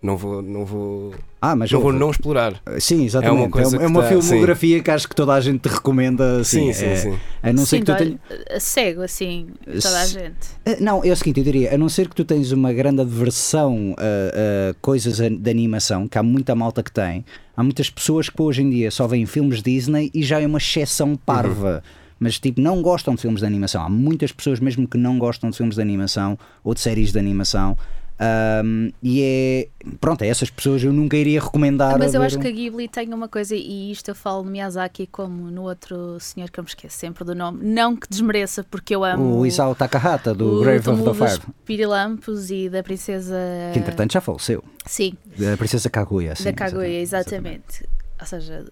não 0.04 0.16
vou, 0.18 0.42
não 0.42 0.64
vou, 0.66 1.14
Ah, 1.40 1.56
mas 1.56 1.72
não 1.72 1.80
vou 1.80 1.92
não 1.92 2.10
explorar. 2.10 2.60
Sim, 2.78 3.04
exatamente. 3.04 3.38
É 3.40 3.42
uma, 3.44 3.50
coisa 3.50 3.76
é 3.76 3.86
uma 3.86 4.02
tá- 4.02 4.08
filmografia 4.08 4.82
que 4.82 4.90
acho 4.90 5.08
que 5.08 5.14
toda 5.16 5.32
a 5.32 5.40
gente 5.40 5.60
te 5.62 5.68
recomenda. 5.68 6.40
Assim, 6.40 6.72
Sim, 6.72 6.72
sim, 6.74 6.86
é- 6.86 6.96
sim. 6.96 7.18
A 7.42 7.52
não 7.52 7.64
ser 7.64 7.78
Sim, 7.78 7.84
que 7.84 7.92
tu 7.92 7.96
tenhas. 7.96 8.62
cego, 8.62 9.00
assim, 9.02 9.46
toda 9.64 10.00
a 10.00 10.06
gente. 10.06 10.36
Eh, 10.66 10.76
Não, 10.80 11.02
é 11.02 11.10
o 11.10 11.16
seguinte, 11.16 11.38
eu 11.38 11.44
diria, 11.44 11.74
a 11.74 11.78
não 11.78 11.88
ser 11.88 12.08
que 12.08 12.14
tu 12.14 12.24
tens 12.24 12.52
uma 12.52 12.72
grande 12.72 13.00
aversão 13.00 13.94
a, 13.98 14.70
a 14.70 14.74
coisas 14.82 15.16
de 15.18 15.50
animação, 15.50 16.06
que 16.06 16.18
há 16.18 16.22
muita 16.22 16.54
malta 16.54 16.82
que 16.82 16.92
tem, 16.92 17.24
há 17.56 17.62
muitas 17.62 17.88
pessoas 17.88 18.28
que 18.28 18.40
hoje 18.42 18.62
em 18.62 18.70
dia 18.70 18.90
só 18.90 19.06
veem 19.06 19.24
filmes 19.26 19.62
Disney 19.62 20.10
e 20.12 20.22
já 20.22 20.40
é 20.40 20.46
uma 20.46 20.58
exceção 20.58 21.16
parva. 21.16 21.82
Mas 22.20 22.38
tipo, 22.38 22.60
não 22.60 22.80
gostam 22.80 23.14
de 23.14 23.20
filmes 23.20 23.40
de 23.40 23.46
animação. 23.46 23.82
Há 23.82 23.88
muitas 23.88 24.30
pessoas 24.32 24.60
mesmo 24.60 24.86
que 24.86 24.96
não 24.96 25.18
gostam 25.18 25.50
de 25.50 25.56
filmes 25.56 25.74
de 25.74 25.82
animação 25.82 26.38
ou 26.62 26.72
de 26.72 26.80
séries 26.80 27.10
de 27.12 27.18
animação. 27.18 27.76
Ahm, 28.18 28.90
e 29.02 29.22
é. 29.22 29.68
Pronto, 30.00 30.22
a 30.22 30.26
essas 30.26 30.48
pessoas 30.48 30.82
eu 30.84 30.92
nunca 30.92 31.16
iria 31.16 31.40
recomendar. 31.40 31.98
Mas 31.98 32.14
a 32.14 32.18
eu 32.18 32.22
acho 32.22 32.38
um- 32.38 32.40
que 32.40 32.46
a 32.48 32.50
Ghibli 32.50 32.86
tem 32.88 33.12
uma 33.12 33.28
coisa, 33.28 33.54
e 33.56 33.90
isto 33.90 34.08
eu 34.10 34.14
falo 34.14 34.44
no 34.44 34.50
Miyazaki 34.50 35.06
como 35.08 35.50
no 35.50 35.62
outro 35.62 36.18
senhor 36.20 36.48
que 36.50 36.60
eu 36.60 36.64
me 36.64 36.68
esqueço 36.70 36.96
sempre 36.96 37.24
do 37.24 37.34
nome. 37.34 37.64
Não 37.64 37.96
que 37.96 38.08
desmereça, 38.08 38.62
porque 38.64 38.94
eu 38.94 39.02
amo 39.04 39.38
O 39.40 39.44
Isao 39.46 39.74
Takahata, 39.74 40.32
do 40.32 40.60
o 40.60 40.60
Grave 40.60 40.88
of 40.90 41.02
the 41.02 41.14
Fire, 41.14 41.42
Pirilampos 41.64 42.50
e 42.50 42.68
da 42.68 42.82
princesa. 42.82 43.36
que 43.72 43.78
entretanto 43.80 44.12
já 44.12 44.20
faleceu. 44.20 44.62
Sim, 44.86 45.14
Da 45.36 45.56
Princesa 45.56 45.90
Kaguya. 45.90 46.34
sim, 46.36 46.44
da 46.44 46.52
Kaguya, 46.52 47.00
exatamente. 47.00 47.84
Ou 48.20 48.26
seja, 48.26 48.64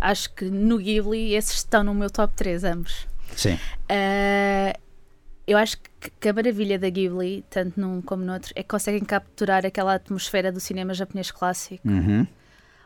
acho 0.00 0.32
que 0.34 0.46
no 0.46 0.78
Ghibli 0.78 1.34
esses 1.34 1.58
estão 1.58 1.84
no 1.84 1.94
meu 1.94 2.08
top 2.10 2.32
3, 2.34 2.64
ambos. 2.64 3.06
Sim. 3.36 3.58
Ah, 3.88 4.74
eu 5.46 5.56
acho 5.56 5.76
que, 6.20 6.28
a 6.28 6.32
maravilha 6.32 6.78
da 6.78 6.90
Ghibli, 6.90 7.44
tanto 7.48 7.80
num 7.80 8.02
como 8.02 8.24
no 8.24 8.32
outro, 8.32 8.52
é 8.56 8.62
que 8.62 8.68
conseguem 8.68 9.04
capturar 9.04 9.64
aquela 9.64 9.94
atmosfera 9.94 10.50
do 10.50 10.58
cinema 10.58 10.92
japonês 10.92 11.30
clássico. 11.30 11.86
Uhum. 11.88 12.26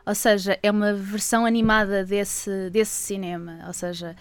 Ou 0.05 0.15
seja, 0.15 0.57
é 0.61 0.69
uma 0.69 0.93
versão 0.93 1.45
animada 1.45 2.03
desse, 2.03 2.69
desse 2.69 2.91
cinema. 2.91 3.59
Ou 3.67 3.73
seja, 3.73 4.15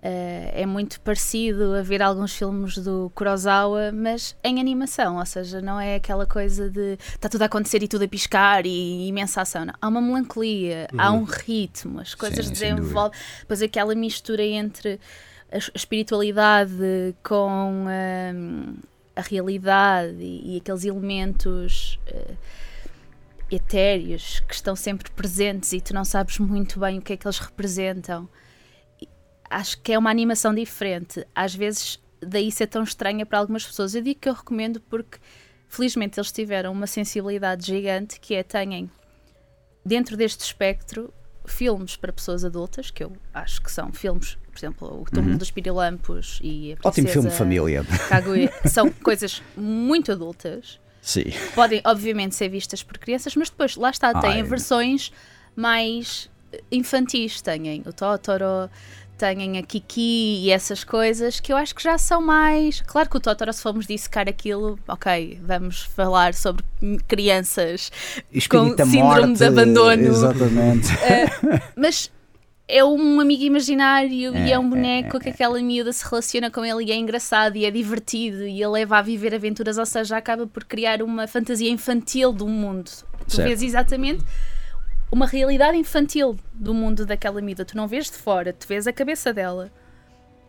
eh, 0.00 0.62
é 0.62 0.66
muito 0.66 1.00
parecido 1.00 1.74
a 1.74 1.82
ver 1.82 2.02
alguns 2.02 2.34
filmes 2.34 2.78
do 2.78 3.10
Kurosawa, 3.14 3.90
mas 3.92 4.36
em 4.44 4.60
animação. 4.60 5.18
Ou 5.18 5.26
seja, 5.26 5.60
não 5.60 5.80
é 5.80 5.96
aquela 5.96 6.26
coisa 6.26 6.70
de 6.70 6.96
está 7.14 7.28
tudo 7.28 7.42
a 7.42 7.46
acontecer 7.46 7.82
e 7.82 7.88
tudo 7.88 8.04
a 8.04 8.08
piscar 8.08 8.64
e 8.64 9.08
imensa 9.08 9.42
ação. 9.42 9.64
Não. 9.64 9.74
Há 9.80 9.88
uma 9.88 10.00
melancolia, 10.00 10.88
há 10.96 11.12
um 11.12 11.24
ritmo, 11.24 12.00
as 12.00 12.14
coisas 12.14 12.46
Sim, 12.46 12.52
desenvolvem. 12.52 13.18
Depois 13.40 13.60
aquela 13.62 13.94
mistura 13.94 14.42
entre 14.42 15.00
a, 15.50 15.58
espiritualidade 15.74 17.14
com 17.22 17.86
hum, 17.86 18.76
a 19.14 19.20
realidade 19.22 20.16
e, 20.20 20.54
e 20.54 20.56
aqueles 20.58 20.84
elementos. 20.84 21.98
eh, 22.06 22.34
etéreos 23.50 24.40
que 24.40 24.54
estão 24.54 24.76
sempre 24.76 25.10
presentes 25.10 25.72
e 25.72 25.80
tu 25.80 25.94
não 25.94 26.04
sabes 26.04 26.38
muito 26.38 26.78
bem 26.78 26.98
o 26.98 27.02
que 27.02 27.14
é 27.14 27.16
que 27.16 27.26
eles 27.26 27.38
representam. 27.38 28.28
Acho 29.48 29.80
que 29.80 29.92
é 29.92 29.98
uma 29.98 30.10
animação 30.10 30.54
diferente. 30.54 31.26
Às 31.34 31.54
vezes, 31.54 31.98
daí 32.20 32.52
ser 32.52 32.66
tão 32.66 32.82
estranha 32.82 33.24
para 33.24 33.38
algumas 33.38 33.64
pessoas. 33.66 33.94
Eu 33.94 34.02
digo 34.02 34.20
que 34.20 34.28
eu 34.28 34.34
recomendo 34.34 34.80
porque, 34.80 35.18
felizmente, 35.68 36.20
eles 36.20 36.30
tiveram 36.30 36.72
uma 36.72 36.86
sensibilidade 36.86 37.66
gigante 37.66 38.20
que 38.20 38.34
é 38.34 38.42
têm, 38.42 38.90
dentro 39.84 40.16
deste 40.16 40.40
espectro, 40.40 41.12
filmes 41.46 41.96
para 41.96 42.12
pessoas 42.12 42.44
adultas, 42.44 42.90
que 42.90 43.02
eu 43.02 43.16
acho 43.32 43.62
que 43.62 43.72
são 43.72 43.90
filmes, 43.90 44.36
por 44.58 44.66
exemplo, 44.66 45.02
O 45.02 45.04
Túmulo 45.10 45.38
dos 45.38 45.50
Pirilampos 45.50 46.40
e 46.42 46.72
a 46.72 46.88
Ótimo 46.88 47.08
filme 47.08 47.28
Princesa 47.28 47.30
família. 47.30 47.84
Kaguya, 48.08 48.52
são 48.66 48.90
coisas 48.90 49.40
muito 49.56 50.10
adultas 50.10 50.80
Sim. 51.00 51.26
podem 51.54 51.80
obviamente 51.84 52.34
ser 52.34 52.48
vistas 52.48 52.82
por 52.82 52.98
crianças, 52.98 53.36
mas 53.36 53.48
depois 53.48 53.76
lá 53.76 53.90
está, 53.90 54.12
têm 54.20 54.32
Ai. 54.32 54.42
versões 54.42 55.12
mais 55.54 56.28
infantis, 56.72 57.40
têm 57.40 57.82
o 57.86 57.92
Totoro, 57.92 58.68
têm 59.16 59.58
a 59.58 59.62
Kiki 59.62 60.44
e 60.44 60.50
essas 60.50 60.82
coisas 60.82 61.38
que 61.40 61.52
eu 61.52 61.56
acho 61.56 61.74
que 61.74 61.82
já 61.82 61.96
são 61.96 62.20
mais. 62.20 62.80
Claro 62.80 63.08
que 63.08 63.16
o 63.16 63.20
Totoro, 63.20 63.52
se 63.52 63.62
formos 63.62 63.86
dissecar 63.86 64.28
aquilo, 64.28 64.78
ok, 64.88 65.40
vamos 65.42 65.82
falar 65.82 66.34
sobre 66.34 66.64
crianças, 67.06 67.92
Espírito 68.32 68.76
da 68.76 68.84
síndrome 68.84 69.26
morte, 69.26 69.38
de 69.38 69.44
abandono. 69.44 70.02
Exatamente. 70.02 70.88
mas 71.76 72.10
é 72.68 72.84
um 72.84 73.18
amigo 73.18 73.42
imaginário 73.42 74.36
e 74.36 74.50
É, 74.50 74.50
é 74.50 74.58
um 74.58 74.66
é, 74.66 74.68
boneco 74.68 75.16
é, 75.16 75.20
que 75.20 75.28
aquela 75.30 75.58
miúda 75.60 75.90
se 75.90 76.04
relaciona 76.04 76.50
com 76.50 76.62
ele 76.64 76.84
e 76.84 76.92
é 76.92 76.96
engraçado 76.96 77.56
e 77.56 77.64
é 77.64 77.70
divertido 77.70 78.46
e 78.46 78.62
ele 78.62 78.72
leva 78.72 78.98
a 78.98 79.02
viver 79.02 79.34
aventuras, 79.34 79.78
ou 79.78 79.86
seja, 79.86 80.18
acaba 80.18 80.46
por 80.46 80.64
criar 80.64 81.02
uma 81.02 81.26
fantasia 81.26 81.70
infantil 81.70 82.30
do 82.30 82.46
mundo. 82.46 82.90
Tu 83.26 83.36
Certo. 83.36 83.48
vês 83.48 83.62
exatamente 83.62 84.22
uma 85.10 85.26
realidade 85.26 85.78
infantil 85.78 86.36
do 86.52 86.74
mundo 86.74 87.06
daquela 87.06 87.40
miúda. 87.40 87.64
Tu 87.64 87.76
não 87.76 87.88
vês 87.88 88.10
de 88.10 88.16
fora, 88.16 88.52
tu 88.52 88.68
vês 88.68 88.86
a 88.86 88.92
cabeça 88.92 89.32
dela. 89.32 89.72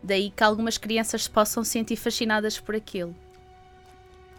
Daí 0.02 0.30
que 0.30 0.44
algumas 0.44 0.76
crianças 0.76 1.24
se 1.24 1.30
possam 1.30 1.64
sentir 1.64 1.96
fascinadas 1.96 2.60
por 2.60 2.74
aquilo. 2.74 3.16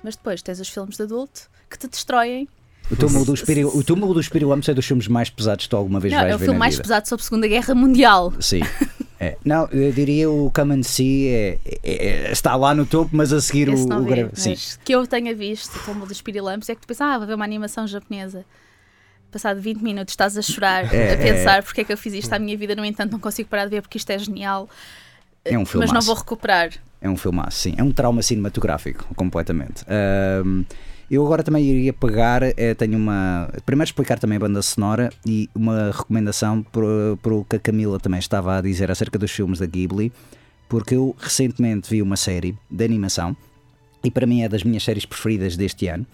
Mas 0.03 0.15
depois 0.15 0.41
tens 0.41 0.59
os 0.59 0.69
filmes 0.69 0.97
de 0.97 1.03
adulto 1.03 1.49
que 1.69 1.77
te 1.77 1.87
destroem. 1.87 2.47
O 2.91 2.95
túmulo 2.95 3.25
do 3.25 3.33
Espírito, 3.33 3.77
o 3.77 3.83
túmulo 3.83 4.13
do 4.13 4.19
Espírito 4.19 4.51
é 4.69 4.73
dos 4.73 4.85
filmes 4.85 5.07
mais 5.07 5.29
pesados 5.29 5.65
que 5.65 5.69
tu 5.69 5.77
alguma 5.77 5.99
vez 5.99 6.13
Não, 6.13 6.19
vais 6.21 6.31
é 6.31 6.35
o 6.35 6.37
ver 6.39 6.45
filme 6.45 6.59
mais 6.59 6.73
vida. 6.75 6.83
pesado 6.83 7.07
sobre 7.07 7.21
a 7.21 7.25
Segunda 7.25 7.47
Guerra 7.47 7.73
Mundial. 7.75 8.33
Sim. 8.39 8.61
É. 9.23 9.37
Não, 9.45 9.67
eu 9.67 9.91
diria 9.91 10.31
o 10.31 10.49
Come 10.49 10.73
and 10.73 10.81
See 10.81 11.27
é, 11.27 11.59
é- 11.63 11.79
é- 11.83 12.31
está 12.31 12.55
lá 12.55 12.73
no 12.73 12.87
topo, 12.87 13.11
mas 13.15 13.31
a 13.31 13.39
seguir 13.39 13.69
o, 13.69 13.73
Esse 13.75 13.83
o 13.85 13.99
vi, 14.03 14.09
grave. 14.09 14.29
Sim. 14.33 14.49
mas 14.49 14.79
que 14.83 14.95
eu 14.95 15.05
tenha 15.05 15.35
visto 15.35 15.75
o 15.75 15.79
Tombo 15.85 16.07
dos 16.07 16.19
Pirilampos 16.23 16.67
é 16.69 16.73
que 16.73 16.81
tu 16.81 16.87
pensas, 16.87 17.01
ah, 17.07 17.19
vou 17.19 17.27
ver 17.27 17.35
uma 17.35 17.45
animação 17.45 17.85
japonesa. 17.85 18.43
Passado 19.31 19.61
20 19.61 19.79
minutos 19.83 20.13
estás 20.13 20.35
a 20.35 20.41
chorar, 20.41 20.91
É, 20.91 21.13
a 21.13 21.17
pensar 21.17 21.61
porque 21.61 21.81
é 21.81 21.83
que 21.83 21.93
eu 21.93 21.97
fiz 21.99 22.15
isto 22.15 22.33
à 22.33 22.39
minha 22.39 22.57
vida, 22.57 22.75
no 22.75 22.83
entanto 22.83 23.11
não 23.11 23.19
consigo 23.19 23.47
parar 23.47 23.65
de 23.65 23.69
ver 23.69 23.83
porque 23.83 23.99
isto 23.99 24.09
é 24.09 24.17
genial. 24.17 24.67
É 25.45 25.55
um 25.55 25.61
Mas 25.61 25.69
filmaço. 25.69 25.93
não 25.93 26.01
vou 26.01 26.15
recuperar. 26.15 26.71
É 26.99 27.07
um 27.07 27.15
filmaço, 27.15 27.59
sim. 27.59 27.75
É 27.77 27.83
um 27.83 27.91
trauma 27.91 28.23
cinematográfico, 28.23 29.05
completamente. 29.13 29.85
Ahm, 29.87 30.63
eu 31.11 31.25
agora 31.25 31.43
também 31.43 31.65
iria 31.65 31.91
pegar, 31.91 32.41
eh, 32.41 32.73
tenho 32.73 32.97
uma. 32.97 33.49
Primeiro 33.65 33.89
explicar 33.89 34.17
também 34.17 34.37
a 34.37 34.39
banda 34.39 34.61
sonora 34.61 35.09
e 35.25 35.49
uma 35.53 35.91
recomendação 35.91 36.63
para 36.63 37.33
o 37.33 37.43
que 37.43 37.57
a 37.57 37.59
Camila 37.59 37.99
também 37.99 38.17
estava 38.17 38.57
a 38.57 38.61
dizer 38.61 38.89
acerca 38.89 39.19
dos 39.19 39.29
filmes 39.29 39.59
da 39.59 39.65
Ghibli, 39.65 40.09
porque 40.69 40.95
eu 40.95 41.13
recentemente 41.19 41.89
vi 41.89 42.01
uma 42.01 42.15
série 42.15 42.57
de 42.69 42.85
animação 42.85 43.35
e 44.01 44.09
para 44.09 44.25
mim 44.25 44.43
é 44.43 44.47
das 44.47 44.63
minhas 44.63 44.83
séries 44.83 45.05
preferidas 45.05 45.57
deste 45.57 45.87
ano. 45.89 46.05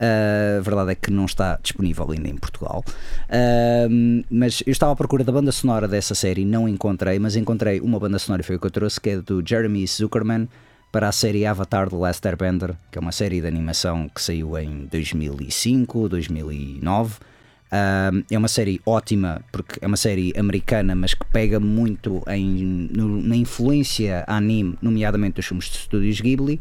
Uh, 0.00 0.58
a 0.58 0.60
verdade 0.60 0.90
é 0.90 0.94
que 0.96 1.12
não 1.12 1.26
está 1.26 1.56
disponível 1.62 2.10
ainda 2.10 2.28
em 2.28 2.36
Portugal. 2.36 2.84
Uh, 3.28 4.24
mas 4.28 4.60
eu 4.66 4.72
estava 4.72 4.90
à 4.90 4.96
procura 4.96 5.22
da 5.22 5.30
banda 5.30 5.52
sonora 5.52 5.86
dessa 5.86 6.16
série, 6.16 6.44
não 6.44 6.68
encontrei, 6.68 7.16
mas 7.20 7.36
encontrei 7.36 7.80
uma 7.80 8.00
banda 8.00 8.18
sonora 8.18 8.42
foi 8.42 8.56
o 8.56 8.58
que 8.58 8.66
eu 8.66 8.70
trouxe, 8.72 9.00
que 9.00 9.10
é 9.10 9.16
do 9.18 9.40
Jeremy 9.46 9.86
Zuckerman 9.86 10.48
para 10.92 11.08
a 11.08 11.12
série 11.12 11.46
Avatar 11.46 11.88
The 11.88 11.96
Last 11.96 12.28
Airbender, 12.28 12.74
que 12.90 12.98
é 12.98 13.00
uma 13.00 13.12
série 13.12 13.40
de 13.40 13.46
animação 13.46 14.08
que 14.14 14.20
saiu 14.20 14.56
em 14.58 14.86
2005, 14.92 16.08
2009. 16.08 17.14
Uh, 17.14 18.22
é 18.30 18.36
uma 18.36 18.48
série 18.48 18.78
ótima, 18.84 19.40
porque 19.50 19.78
é 19.82 19.86
uma 19.86 19.96
série 19.96 20.34
americana, 20.36 20.94
mas 20.94 21.14
que 21.14 21.24
pega 21.32 21.58
muito 21.58 22.22
em, 22.28 22.90
no- 22.94 23.22
na 23.22 23.34
influência 23.34 24.22
anime, 24.26 24.76
nomeadamente 24.82 25.36
dos 25.36 25.46
filmes 25.46 25.64
de 25.70 25.78
estúdios 25.78 26.20
Ghibli. 26.20 26.60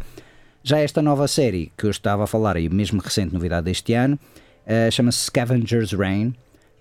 Já 0.64 0.80
esta 0.80 1.02
nova 1.02 1.28
série 1.28 1.70
que 1.78 1.86
eu 1.86 1.90
estava 1.92 2.24
a 2.24 2.28
falar, 2.28 2.56
e 2.56 2.70
mesmo 2.70 3.02
recente 3.02 3.34
novidade 3.34 3.66
deste 3.66 3.94
ano, 3.94 4.18
eh, 4.66 4.90
chama-se 4.92 5.26
Scavenger's 5.26 5.92
Reign. 5.92 6.34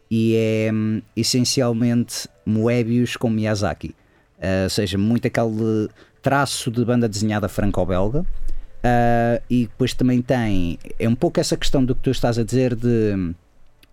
e 0.08 0.34
é 0.36 0.70
hum, 0.72 1.00
essencialmente 1.16 2.28
Moebius 2.46 3.16
com 3.16 3.30
Miyazaki. 3.30 3.94
Uh, 4.38 4.64
ou 4.64 4.70
seja, 4.70 4.96
muito 4.96 5.26
aquele 5.26 5.88
traço 6.22 6.70
de 6.70 6.84
banda 6.84 7.08
desenhada 7.08 7.48
franco-belga. 7.48 8.20
Uh, 8.20 9.42
e 9.50 9.66
depois 9.66 9.92
também 9.92 10.22
tem. 10.22 10.78
É 10.98 11.08
um 11.08 11.14
pouco 11.14 11.38
essa 11.38 11.56
questão 11.56 11.84
do 11.84 11.94
que 11.94 12.02
tu 12.02 12.10
estás 12.10 12.38
a 12.38 12.44
dizer 12.44 12.74
de. 12.74 13.14
hum, 13.14 13.34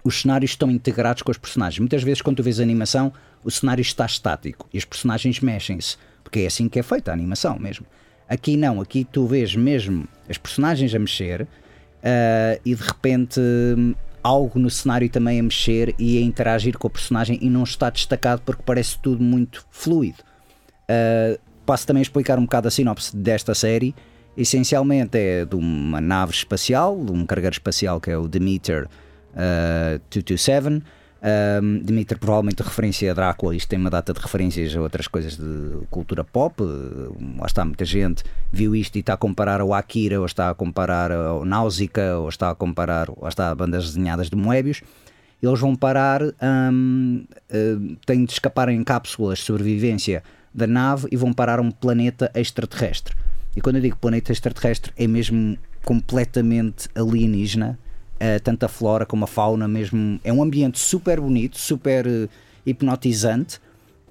Os 0.04 0.22
cenários 0.22 0.52
estão 0.52 0.72
integrados 0.72 1.22
com 1.22 1.32
os 1.32 1.38
personagens. 1.38 1.80
Muitas 1.80 2.04
vezes, 2.04 2.22
quando 2.22 2.38
tu 2.38 2.44
vês 2.44 2.60
animação, 2.60 3.12
o 3.44 3.52
cenário 3.52 3.82
está 3.82 4.06
estático 4.06 4.68
e 4.74 4.78
os 4.78 4.86
personagens 4.86 5.42
mexem-se, 5.42 5.98
porque 6.24 6.40
é 6.40 6.48
assim 6.48 6.70
que 6.70 6.80
é 6.80 6.84
feita 6.84 7.12
a 7.12 7.14
animação 7.14 7.60
mesmo. 7.60 7.86
Aqui 8.30 8.56
não, 8.58 8.82
aqui 8.82 9.06
tu 9.10 9.26
vês 9.26 9.56
mesmo 9.56 10.08
as 10.30 10.38
personagens 10.38 10.94
a 10.94 11.00
mexer 11.00 11.42
uh, 11.44 12.60
e 12.66 12.76
de 12.76 12.84
repente 12.84 13.40
hum, 13.40 13.94
algo 14.22 14.60
no 14.60 14.70
cenário 14.70 15.10
também 15.10 15.40
a 15.40 15.44
mexer 15.44 15.96
e 15.98 16.18
a 16.18 16.22
interagir 16.22 16.78
com 16.78 16.88
o 16.88 16.90
personagem 16.90 17.40
e 17.42 17.50
não 17.50 17.64
está 17.64 17.90
destacado 17.90 18.42
porque 18.46 18.62
parece 18.66 19.00
tudo 19.00 19.24
muito 19.24 19.66
fluido. 19.72 20.20
Uh, 20.90 21.40
passo 21.68 21.86
também 21.86 22.00
a 22.00 22.04
explicar 22.04 22.40
um 22.40 22.44
bocado 22.44 22.70
a 22.70 22.72
sinopse 22.72 23.16
desta 23.16 23.54
série. 23.54 23.94
Essencialmente 24.38 25.18
é 25.18 25.46
de 25.46 25.56
uma 25.56 26.00
nave 26.00 26.32
espacial, 26.32 27.04
de 27.04 27.12
um 27.12 27.26
cargueiro 27.26 27.54
espacial 27.54 28.00
que 28.00 28.10
é 28.10 28.18
o 28.18 28.28
Demeter 28.28 28.86
uh, 29.34 30.00
227. 30.10 30.82
Um, 31.20 31.80
Demeter 31.80 32.18
provavelmente 32.20 32.62
referência 32.62 33.12
a 33.12 33.14
Drácula, 33.14 33.56
isto 33.56 33.68
tem 33.68 33.80
uma 33.80 33.90
data 33.90 34.14
de 34.14 34.20
referências 34.20 34.74
a 34.76 34.80
outras 34.80 35.08
coisas 35.08 35.36
de 35.36 35.86
cultura 35.90 36.24
pop. 36.24 36.64
Uh, 36.64 37.18
lá 37.38 37.48
está, 37.48 37.66
muita 37.66 37.84
gente 37.84 38.24
viu 38.52 38.74
isto 38.76 38.96
e 38.96 39.00
está 39.00 39.14
a 39.14 39.18
comparar 39.18 39.60
ao 39.60 39.74
Akira, 39.74 40.20
ou 40.20 40.26
está 40.26 40.50
a 40.50 40.54
comparar 40.54 41.12
ao 41.12 41.44
Náusica, 41.44 42.18
ou 42.18 42.30
está 42.30 42.52
a 42.52 42.56
comparar, 42.56 43.10
lá 43.20 43.28
está, 43.28 43.50
a 43.50 43.56
bandas 43.56 43.88
desenhadas 43.88 44.30
de 44.30 44.38
Moebius. 44.38 44.82
Eles 45.42 45.60
vão 45.60 45.76
parar, 45.76 46.22
um, 46.24 47.26
uh, 47.52 47.96
têm 48.06 48.24
de 48.24 48.32
escapar 48.32 48.70
em 48.70 48.84
cápsulas 48.84 49.40
de 49.40 49.46
sobrevivência 49.46 50.24
da 50.58 50.66
nave 50.66 51.08
e 51.12 51.16
vão 51.16 51.32
parar 51.32 51.60
um 51.60 51.70
planeta 51.70 52.32
extraterrestre. 52.34 53.16
E 53.56 53.62
quando 53.62 53.76
eu 53.76 53.82
digo 53.82 53.96
planeta 53.96 54.32
extraterrestre, 54.32 54.92
é 54.98 55.08
mesmo 55.08 55.58
completamente 55.86 56.90
alienígena, 56.96 57.78
uh, 58.16 58.40
tanto 58.44 58.66
a 58.66 58.68
flora 58.68 59.06
como 59.06 59.24
a 59.24 59.28
fauna, 59.28 59.68
mesmo. 59.68 60.20
É 60.24 60.34
um 60.34 60.42
ambiente 60.42 60.80
super 60.80 61.22
bonito, 61.22 61.60
super 61.60 62.08
uh, 62.08 62.30
hipnotizante, 62.66 63.60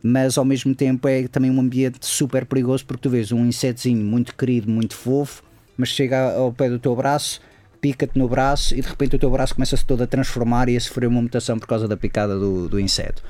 mas 0.03 0.39
ao 0.39 0.45
mesmo 0.45 0.73
tempo 0.73 1.09
é 1.09 1.27
também 1.27 1.51
um 1.51 1.61
ambiente 1.61 2.07
super 2.07 2.47
perigoso 2.47 2.87
porque 2.87 3.03
tu 3.03 3.11
vês 3.11 3.33
um 3.33 3.45
insetozinho 3.45 4.05
muito 4.05 4.35
querido, 4.35 4.71
muito 4.71 4.95
fofo, 4.95 5.43
mas 5.77 5.89
chega 5.89 6.35
ao 6.37 6.53
pé 6.53 6.71
do 6.71 6.79
teu 6.79 6.95
braço, 6.95 7.41
pica-te 7.81 8.17
no 8.17 8.29
braço 8.29 8.75
e 8.75 8.81
de 8.81 8.89
repente 8.89 9.17
o 9.17 9.19
teu 9.19 9.31
braço 9.31 9.55
começa-se 9.55 9.85
todo 9.85 10.03
a 10.03 10.07
transformar 10.07 10.69
e 10.69 10.77
a 10.77 10.81
sofrer 10.81 11.09
uma 11.09 11.21
mutação 11.21 11.59
por 11.59 11.67
causa 11.67 11.89
da 11.89 11.97
picada 11.97 12.39
do, 12.39 12.69
do 12.69 12.79
inseto. 12.79 13.23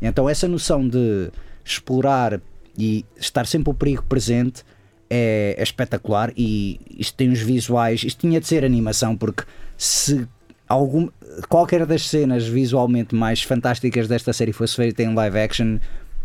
Então, 0.00 0.28
essa 0.28 0.46
noção 0.46 0.86
de 0.86 1.30
explorar 1.64 2.40
e 2.78 3.04
estar 3.18 3.46
sempre 3.46 3.70
o 3.70 3.74
perigo 3.74 4.04
presente 4.04 4.62
é, 5.10 5.56
é 5.58 5.62
espetacular 5.62 6.32
e 6.36 6.80
isto 6.96 7.14
tem 7.16 7.30
uns 7.30 7.40
visuais, 7.40 8.04
isto 8.04 8.20
tinha 8.20 8.40
de 8.40 8.46
ser 8.46 8.64
animação 8.64 9.16
porque 9.16 9.42
se 9.76 10.28
algum, 10.68 11.08
qualquer 11.48 11.84
das 11.86 12.08
cenas 12.08 12.46
visualmente 12.46 13.14
mais 13.14 13.42
fantásticas 13.42 14.06
desta 14.06 14.32
série 14.32 14.52
fosse 14.52 14.76
feita 14.76 15.02
em 15.02 15.14
live 15.14 15.38
action, 15.38 15.78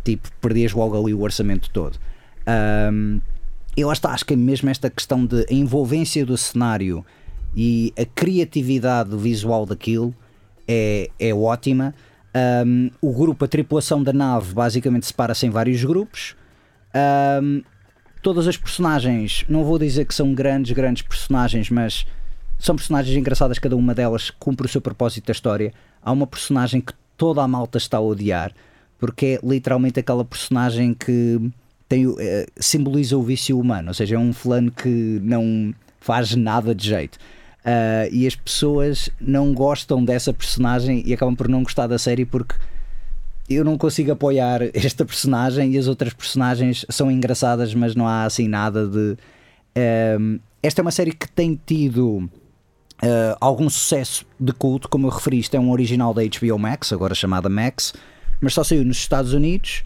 tipo, 0.03 0.29
perdias 0.41 0.73
logo 0.73 1.01
ali 1.01 1.13
o 1.13 1.21
orçamento 1.21 1.69
todo. 1.71 1.97
Um, 2.91 3.19
eu 3.75 3.89
acho, 3.89 4.05
acho 4.07 4.25
que 4.25 4.33
é 4.33 4.37
mesmo 4.37 4.69
esta 4.69 4.89
questão 4.89 5.25
de 5.25 5.45
envolvência 5.49 6.25
do 6.25 6.37
cenário 6.37 7.03
e 7.55 7.93
a 7.97 8.05
criatividade 8.05 9.15
visual 9.15 9.65
daquilo 9.65 10.13
é, 10.67 11.09
é 11.19 11.33
ótima. 11.33 11.95
Um, 12.65 12.89
o 13.01 13.11
grupo, 13.13 13.45
a 13.45 13.47
tripulação 13.47 14.03
da 14.03 14.11
nave, 14.11 14.53
basicamente 14.53 15.05
separa-se 15.05 15.45
em 15.45 15.49
vários 15.49 15.83
grupos. 15.83 16.35
Um, 16.95 17.63
todas 18.21 18.47
as 18.47 18.57
personagens, 18.57 19.45
não 19.49 19.63
vou 19.63 19.79
dizer 19.79 20.05
que 20.05 20.13
são 20.13 20.33
grandes, 20.33 20.71
grandes 20.71 21.01
personagens, 21.01 21.69
mas 21.69 22.05
são 22.59 22.75
personagens 22.75 23.15
engraçadas, 23.17 23.59
cada 23.59 23.75
uma 23.75 23.93
delas 23.93 24.29
cumpre 24.29 24.65
o 24.65 24.69
seu 24.69 24.81
propósito 24.81 25.27
da 25.27 25.31
história. 25.31 25.73
Há 26.01 26.11
uma 26.11 26.27
personagem 26.27 26.79
que 26.79 26.93
toda 27.17 27.41
a 27.41 27.47
malta 27.47 27.77
está 27.77 27.97
a 27.97 28.01
odiar, 28.01 28.53
porque 28.99 29.39
é 29.41 29.45
literalmente 29.45 29.99
aquela 29.99 30.23
personagem 30.23 30.93
que 30.93 31.51
tem, 31.89 32.05
eh, 32.19 32.47
simboliza 32.57 33.17
o 33.17 33.23
vício 33.23 33.59
humano, 33.59 33.89
ou 33.89 33.93
seja, 33.93 34.15
é 34.15 34.19
um 34.19 34.31
fulano 34.31 34.71
que 34.71 35.19
não 35.21 35.73
faz 35.99 36.35
nada 36.35 36.73
de 36.73 36.87
jeito. 36.87 37.17
Ah, 37.65 38.07
e 38.11 38.27
as 38.27 38.35
pessoas 38.35 39.09
não 39.19 39.53
gostam 39.53 40.03
dessa 40.03 40.33
personagem 40.33 41.01
e 41.05 41.13
acabam 41.13 41.35
por 41.35 41.47
não 41.47 41.63
gostar 41.63 41.87
da 41.87 41.97
série 41.97 42.25
porque 42.25 42.55
eu 43.53 43.63
não 43.63 43.77
consigo 43.77 44.11
apoiar 44.11 44.61
esta 44.73 45.05
personagem 45.05 45.73
e 45.73 45.77
as 45.77 45.87
outras 45.87 46.13
personagens 46.13 46.85
são 46.89 47.11
engraçadas, 47.11 47.73
mas 47.73 47.95
não 47.95 48.07
há 48.07 48.23
assim 48.23 48.47
nada 48.47 48.87
de. 48.87 49.17
Ehm, 49.75 50.39
esta 50.61 50.81
é 50.81 50.83
uma 50.83 50.91
série 50.91 51.11
que 51.11 51.29
tem 51.29 51.59
tido 51.65 52.29
eh, 53.01 53.35
algum 53.41 53.69
sucesso 53.69 54.25
de 54.39 54.53
culto, 54.53 54.87
como 54.87 55.07
eu 55.07 55.11
referi, 55.11 55.37
isto 55.37 55.55
é 55.55 55.59
um 55.59 55.71
original 55.71 56.13
da 56.13 56.21
HBO 56.23 56.57
Max, 56.57 56.93
agora 56.93 57.13
chamada 57.13 57.49
Max, 57.49 57.93
mas 58.39 58.53
só 58.53 58.63
saiu 58.63 58.85
nos 58.85 58.97
Estados 58.97 59.33
Unidos 59.33 59.83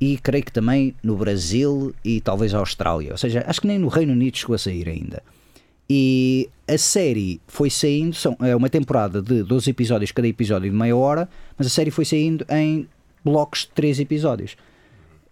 e 0.00 0.18
creio 0.18 0.44
que 0.44 0.50
também 0.50 0.92
no 1.00 1.16
Brasil 1.16 1.94
e 2.04 2.20
talvez 2.20 2.52
a 2.54 2.58
Austrália. 2.58 3.12
Ou 3.12 3.18
seja, 3.18 3.44
acho 3.46 3.60
que 3.60 3.66
nem 3.68 3.78
no 3.78 3.86
Reino 3.86 4.12
Unido 4.12 4.36
chegou 4.36 4.56
a 4.56 4.58
sair 4.58 4.88
ainda. 4.88 5.22
E 5.88 6.50
a 6.66 6.76
série 6.76 7.40
foi 7.46 7.70
saindo, 7.70 8.14
são, 8.16 8.36
é 8.40 8.54
uma 8.56 8.68
temporada 8.68 9.22
de 9.22 9.44
12 9.44 9.70
episódios, 9.70 10.10
cada 10.10 10.26
episódio 10.26 10.68
de 10.68 10.76
meia 10.76 10.96
hora, 10.96 11.28
mas 11.56 11.66
a 11.68 11.70
série 11.70 11.92
foi 11.92 12.04
saindo 12.04 12.44
em 12.50 12.88
blocos 13.24 13.60
de 13.62 13.68
3 13.68 14.00
episódios. 14.00 14.56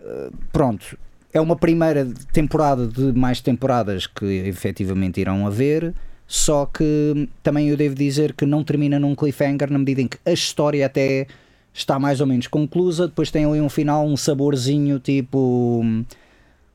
Uh, 0.01 0.33
pronto, 0.53 0.99
é 1.33 1.41
uma 1.41 1.57
primeira 1.57 2.07
temporada 2.33 2.87
de 2.87 3.13
mais 3.13 3.41
temporadas 3.41 4.07
que 4.07 4.25
efetivamente 4.25 5.21
irão 5.21 5.47
haver, 5.47 5.95
só 6.27 6.67
que 6.67 7.29
também 7.43 7.69
eu 7.69 7.77
devo 7.77 7.95
dizer 7.95 8.33
que 8.33 8.47
não 8.47 8.65
termina 8.65 8.99
num 8.99 9.15
cliffhanger 9.15 9.71
na 9.71 9.79
medida 9.79 10.03
em 10.03 10.09
que 10.09 10.19
a 10.25 10.33
história 10.33 10.85
até 10.87 11.27
está 11.73 11.99
mais 11.99 12.21
ou 12.21 12.27
menos 12.27 12.47
conclusa, 12.47 13.07
depois 13.07 13.31
tem 13.31 13.45
ali 13.45 13.61
um 13.61 13.69
final, 13.69 14.07
um 14.07 14.17
saborzinho 14.17 14.99
tipo 14.99 15.85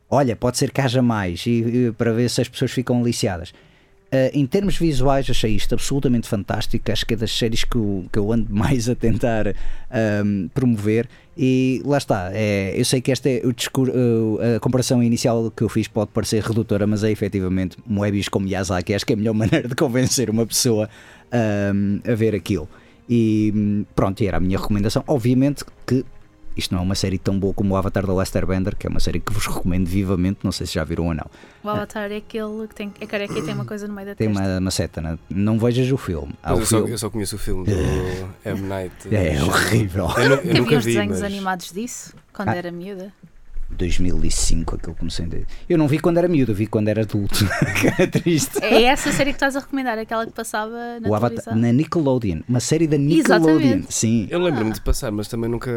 olha, 0.09 0.35
pode 0.35 0.57
ser 0.57 0.71
que 0.71 0.81
haja 0.81 1.01
mais 1.01 1.45
e, 1.45 1.87
e 1.87 1.91
para 1.93 2.11
ver 2.11 2.29
se 2.29 2.41
as 2.41 2.49
pessoas 2.49 2.71
ficam 2.71 2.99
aliciadas. 2.99 3.53
Uh, 4.13 4.29
em 4.33 4.45
termos 4.45 4.75
visuais, 4.75 5.29
achei 5.29 5.55
isto 5.55 5.73
absolutamente 5.73 6.27
fantástico. 6.27 6.91
Acho 6.91 7.05
que 7.05 7.13
é 7.13 7.17
das 7.17 7.31
séries 7.31 7.63
que 7.63 7.77
eu, 7.77 8.05
que 8.11 8.19
eu 8.19 8.29
ando 8.33 8.47
mais 8.53 8.89
a 8.89 8.95
tentar 8.95 9.55
um, 10.25 10.49
promover. 10.53 11.07
E 11.37 11.81
lá 11.85 11.97
está. 11.97 12.29
É, 12.33 12.73
eu 12.75 12.83
sei 12.83 12.99
que 12.99 13.09
esta 13.09 13.29
é 13.29 13.41
o 13.45 13.53
discur- 13.53 13.89
uh, 13.89 14.57
a 14.57 14.59
comparação 14.59 15.01
inicial 15.01 15.49
que 15.49 15.63
eu 15.63 15.69
fiz 15.69 15.87
pode 15.87 16.11
parecer 16.11 16.43
redutora, 16.43 16.85
mas 16.85 17.05
é 17.05 17.11
efetivamente 17.11 17.77
Moebius 17.87 18.27
com 18.27 18.41
Miyazaki. 18.41 18.93
Acho 18.93 19.05
que 19.05 19.13
é 19.13 19.15
a 19.15 19.17
melhor 19.17 19.33
maneira 19.35 19.67
de 19.67 19.75
convencer 19.75 20.29
uma 20.29 20.45
pessoa 20.45 20.89
um, 21.73 22.01
a 22.05 22.13
ver 22.13 22.35
aquilo. 22.35 22.67
E 23.09 23.53
hum, 23.55 23.85
pronto, 23.95 24.21
era 24.21 24.37
a 24.37 24.39
minha 24.41 24.57
recomendação. 24.57 25.03
Obviamente 25.07 25.63
que 25.87 26.03
isto 26.55 26.73
não 26.73 26.81
é 26.81 26.83
uma 26.83 26.95
série 26.95 27.17
tão 27.17 27.39
boa 27.39 27.53
como 27.53 27.73
o 27.73 27.77
Avatar 27.77 28.05
da 28.05 28.13
Lester 28.13 28.45
Bender, 28.45 28.75
que 28.75 28.85
é 28.87 28.89
uma 28.89 28.99
série 28.99 29.19
que 29.19 29.31
vos 29.33 29.45
recomendo 29.47 29.87
vivamente. 29.87 30.39
Não 30.43 30.51
sei 30.51 30.67
se 30.67 30.73
já 30.75 30.83
viram 30.83 31.07
ou 31.07 31.13
não. 31.13 31.25
O 31.63 31.69
Avatar 31.69 32.11
é 32.11 32.17
aquele 32.17 32.67
que 32.67 32.75
tem, 32.75 32.93
é 32.99 33.05
careca 33.05 33.37
e 33.37 33.41
tem 33.41 33.53
uma 33.53 33.65
coisa 33.65 33.87
no 33.87 33.93
meio 33.93 34.07
da 34.07 34.15
Tem 34.15 34.27
testa. 34.27 34.43
uma, 34.43 34.59
uma 34.59 34.71
seta, 34.71 35.01
né? 35.01 35.17
não 35.29 35.57
vejas 35.59 35.91
o 35.91 35.97
filme. 35.97 36.33
Há 36.43 36.49
Mas 36.51 36.59
o 36.59 36.61
eu, 36.61 36.65
só, 36.65 36.77
filme. 36.77 36.91
eu 36.91 36.97
só 36.97 37.09
conheço 37.09 37.35
o 37.35 37.39
filme 37.39 37.65
do 37.65 37.71
M. 38.45 38.61
Night. 38.61 38.93
É 39.13 39.31
Shyamalan. 39.35 39.47
horrível. 39.53 40.07
Eu, 40.17 40.23
eu 40.35 40.53
nunca 40.55 40.77
os 40.77 40.85
vi, 40.85 40.93
desenhos 40.93 41.19
mas... 41.19 41.23
animados 41.23 41.71
disso, 41.71 42.13
quando 42.33 42.49
Ah. 42.49 42.55
era 42.55 42.71
miúda. 42.71 43.13
2005 43.77 44.75
aquilo 44.75 44.95
comecei 44.95 45.25
a 45.25 45.29
Eu 45.69 45.77
não 45.77 45.87
vi 45.87 45.99
quando 45.99 46.17
era 46.17 46.27
miúdo, 46.27 46.51
eu 46.51 46.55
vi 46.55 46.67
quando 46.67 46.87
era 46.87 47.01
adulto. 47.01 47.45
que 47.79 48.01
é 48.01 48.07
triste. 48.07 48.59
É 48.63 48.83
essa 48.83 49.11
série 49.11 49.31
que 49.31 49.35
estás 49.37 49.55
a 49.55 49.59
recomendar, 49.59 49.97
aquela 49.97 50.25
que 50.25 50.31
passava 50.33 50.99
na 50.99 51.09
o 51.09 51.15
Avatar 51.15 51.55
na 51.57 51.71
Nickelodeon, 51.71 52.41
uma 52.47 52.59
série 52.59 52.87
da 52.87 52.97
Nickelodeon. 52.97 53.55
Exatamente. 53.59 53.93
Sim, 53.93 54.27
Eu 54.29 54.39
lembro-me 54.39 54.71
de 54.71 54.81
passar, 54.81 55.11
mas 55.11 55.27
também 55.27 55.49
nunca, 55.49 55.71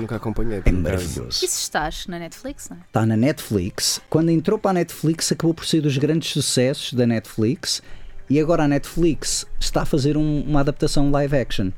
nunca 0.00 0.16
acompanhei. 0.16 0.62
é 0.64 0.70
maravilhoso. 0.72 1.44
Isso 1.44 1.60
estás 1.60 2.06
na 2.06 2.18
Netflix, 2.18 2.68
não 2.68 2.76
é? 2.76 2.80
Está 2.86 3.06
na 3.06 3.16
Netflix. 3.16 4.00
Quando 4.08 4.30
entrou 4.30 4.58
para 4.58 4.70
a 4.72 4.74
Netflix, 4.74 5.32
acabou 5.32 5.54
por 5.54 5.64
ser 5.66 5.80
dos 5.80 5.96
grandes 5.98 6.30
sucessos 6.30 6.92
da 6.92 7.06
Netflix. 7.06 7.82
E 8.30 8.38
agora 8.38 8.64
a 8.64 8.68
Netflix 8.68 9.46
está 9.58 9.82
a 9.82 9.86
fazer 9.86 10.16
um- 10.16 10.42
uma 10.42 10.60
adaptação 10.60 11.10
live 11.10 11.34
action. 11.36 11.70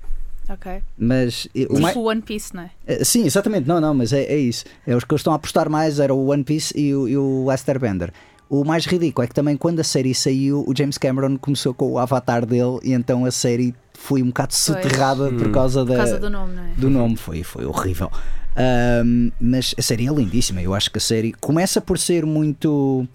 Ok. 0.52 0.82
Mas 0.98 1.48
eh, 1.54 1.66
o 1.70 1.74
mais- 1.80 1.94
Tipo 1.94 2.08
One 2.08 2.20
Piece, 2.22 2.54
não 2.54 2.62
é? 2.64 2.70
Eh, 2.86 3.04
Sim, 3.04 3.24
exatamente, 3.24 3.68
não, 3.68 3.80
não, 3.80 3.94
mas 3.94 4.12
é, 4.12 4.24
é 4.24 4.36
isso. 4.36 4.64
É 4.86 4.96
os 4.96 5.04
que 5.04 5.12
eles 5.12 5.20
estão 5.20 5.32
a 5.32 5.36
apostar 5.36 5.70
mais 5.70 6.00
era 6.00 6.12
o 6.12 6.26
One 6.30 6.42
Piece 6.44 6.76
e 6.78 6.94
o, 6.94 7.08
e 7.08 7.16
o 7.16 7.46
Lester 7.46 7.78
Bender. 7.78 8.12
O 8.48 8.64
mais 8.64 8.84
ridículo 8.84 9.24
é 9.24 9.28
que 9.28 9.34
também 9.34 9.56
quando 9.56 9.78
a 9.78 9.84
série 9.84 10.12
saiu, 10.12 10.64
o 10.66 10.74
James 10.76 10.98
Cameron 10.98 11.38
começou 11.38 11.72
com 11.72 11.92
o 11.92 11.98
avatar 11.98 12.44
dele 12.44 12.80
e 12.82 12.92
então 12.92 13.24
a 13.24 13.30
série 13.30 13.72
foi 13.94 14.22
um 14.24 14.26
bocado 14.26 14.52
soterrada 14.54 15.30
por 15.32 15.52
causa 15.52 15.84
da 15.84 15.92
Por 15.92 15.98
causa 15.98 16.18
do 16.18 16.28
nome, 16.28 16.54
não 16.54 16.62
é? 16.64 16.68
do 16.76 16.90
nome, 16.90 17.16
foi, 17.16 17.44
foi 17.44 17.64
horrível. 17.64 18.10
Ahm, 18.56 19.30
mas 19.40 19.72
a 19.78 19.82
série 19.82 20.08
é 20.08 20.12
lindíssima. 20.12 20.60
Eu 20.60 20.74
acho 20.74 20.90
que 20.90 20.98
a 20.98 21.00
série 21.00 21.32
começa 21.34 21.80
por 21.80 21.96
ser 21.96 22.26
muito 22.26 23.06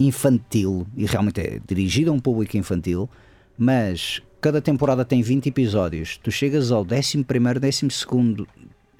infantil 0.00 0.84
e 0.96 1.06
realmente 1.06 1.40
é 1.40 1.60
dirigida 1.66 2.10
a 2.10 2.14
um 2.14 2.18
público 2.18 2.56
infantil, 2.56 3.08
mas 3.56 4.20
cada 4.42 4.60
temporada 4.60 5.04
tem 5.04 5.22
20 5.22 5.46
episódios. 5.46 6.18
Tu 6.18 6.30
chegas 6.32 6.72
ao 6.72 6.82
11, 6.82 7.24
12 7.24 8.46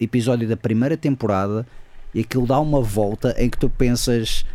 episódio 0.00 0.48
da 0.48 0.56
primeira 0.56 0.96
temporada 0.96 1.66
e 2.14 2.20
aquilo 2.20 2.46
dá 2.46 2.58
uma 2.60 2.80
volta 2.80 3.34
em 3.36 3.50
que 3.50 3.58
tu 3.58 3.68
pensas. 3.68 4.46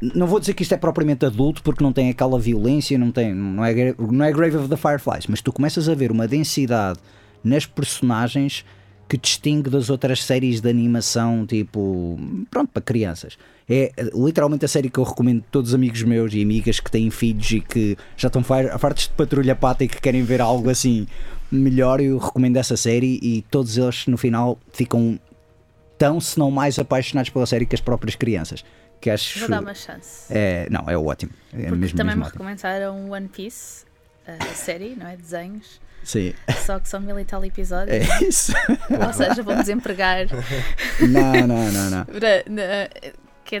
Não 0.00 0.26
vou 0.26 0.38
dizer 0.38 0.54
que 0.54 0.62
isto 0.62 0.72
é 0.72 0.76
propriamente 0.76 1.26
adulto 1.26 1.62
porque 1.62 1.82
não 1.82 1.92
tem 1.92 2.10
aquela 2.10 2.38
violência, 2.38 2.96
não, 2.96 3.10
tem, 3.10 3.34
não, 3.34 3.64
é, 3.64 3.94
não 3.98 4.24
é 4.24 4.32
Grave 4.32 4.56
of 4.56 4.68
the 4.68 4.76
Fireflies, 4.76 5.26
mas 5.26 5.40
tu 5.40 5.52
começas 5.52 5.88
a 5.88 5.94
ver 5.94 6.12
uma 6.12 6.28
densidade 6.28 7.00
nas 7.42 7.66
personagens 7.66 8.64
que 9.08 9.16
distingue 9.16 9.68
das 9.68 9.90
outras 9.90 10.22
séries 10.22 10.60
de 10.60 10.68
animação, 10.68 11.44
tipo, 11.46 12.18
pronto, 12.50 12.70
para 12.72 12.82
crianças. 12.82 13.36
É 13.68 13.90
literalmente 14.14 14.64
a 14.64 14.68
série 14.68 14.90
que 14.90 14.98
eu 14.98 15.04
recomendo 15.04 15.40
a 15.40 15.50
todos 15.50 15.70
os 15.70 15.74
amigos 15.74 16.02
meus 16.02 16.34
e 16.34 16.42
amigas 16.42 16.80
que 16.80 16.90
têm 16.90 17.10
filhos 17.10 17.50
e 17.50 17.60
que 17.60 17.96
já 18.16 18.26
estão 18.28 18.42
fartos 18.44 19.04
de 19.04 19.10
patrulha 19.14 19.56
pata 19.56 19.84
e 19.84 19.88
que 19.88 20.00
querem 20.00 20.22
ver 20.22 20.40
algo 20.42 20.68
assim 20.68 21.06
melhor. 21.50 22.00
Eu 22.00 22.18
recomendo 22.18 22.56
essa 22.58 22.76
série 22.76 23.18
e 23.22 23.42
todos 23.50 23.78
eles 23.78 24.06
no 24.06 24.18
final 24.18 24.58
ficam 24.72 25.18
tão, 25.96 26.20
se 26.20 26.38
não 26.38 26.50
mais 26.50 26.78
apaixonados 26.78 27.30
pela 27.30 27.46
série 27.46 27.64
que 27.64 27.74
as 27.74 27.80
próprias 27.80 28.14
crianças. 28.16 28.62
Que 29.00 29.08
acho, 29.10 29.38
Vou 29.40 29.48
dar 29.48 29.60
uma 29.60 29.74
chance. 29.74 30.26
É, 30.30 30.66
não, 30.70 30.84
é 30.88 30.96
ótimo. 30.96 31.32
É 31.52 31.56
Porque 31.56 31.70
mesmo, 31.76 31.96
também 31.96 32.16
mesmo 32.16 32.20
me 32.20 32.26
ótimo. 32.26 32.44
recomendaram 32.44 33.10
One 33.10 33.28
Piece, 33.28 33.84
a 34.26 34.54
série, 34.54 34.94
não 34.94 35.06
é? 35.08 35.16
Desenhos. 35.16 35.80
Sim, 36.02 36.34
Só 36.66 36.78
que 36.78 36.86
são 36.88 37.00
mil 37.00 37.18
e 37.18 37.24
tal 37.24 37.42
episódios. 37.42 37.96
é 37.96 38.24
isso. 38.24 38.52
Ou 38.90 39.12
seja, 39.14 39.42
vão 39.42 39.56
desempregar. 39.56 40.26
não, 41.00 41.46
não, 41.46 41.72
não, 41.72 41.90
não. 41.90 42.06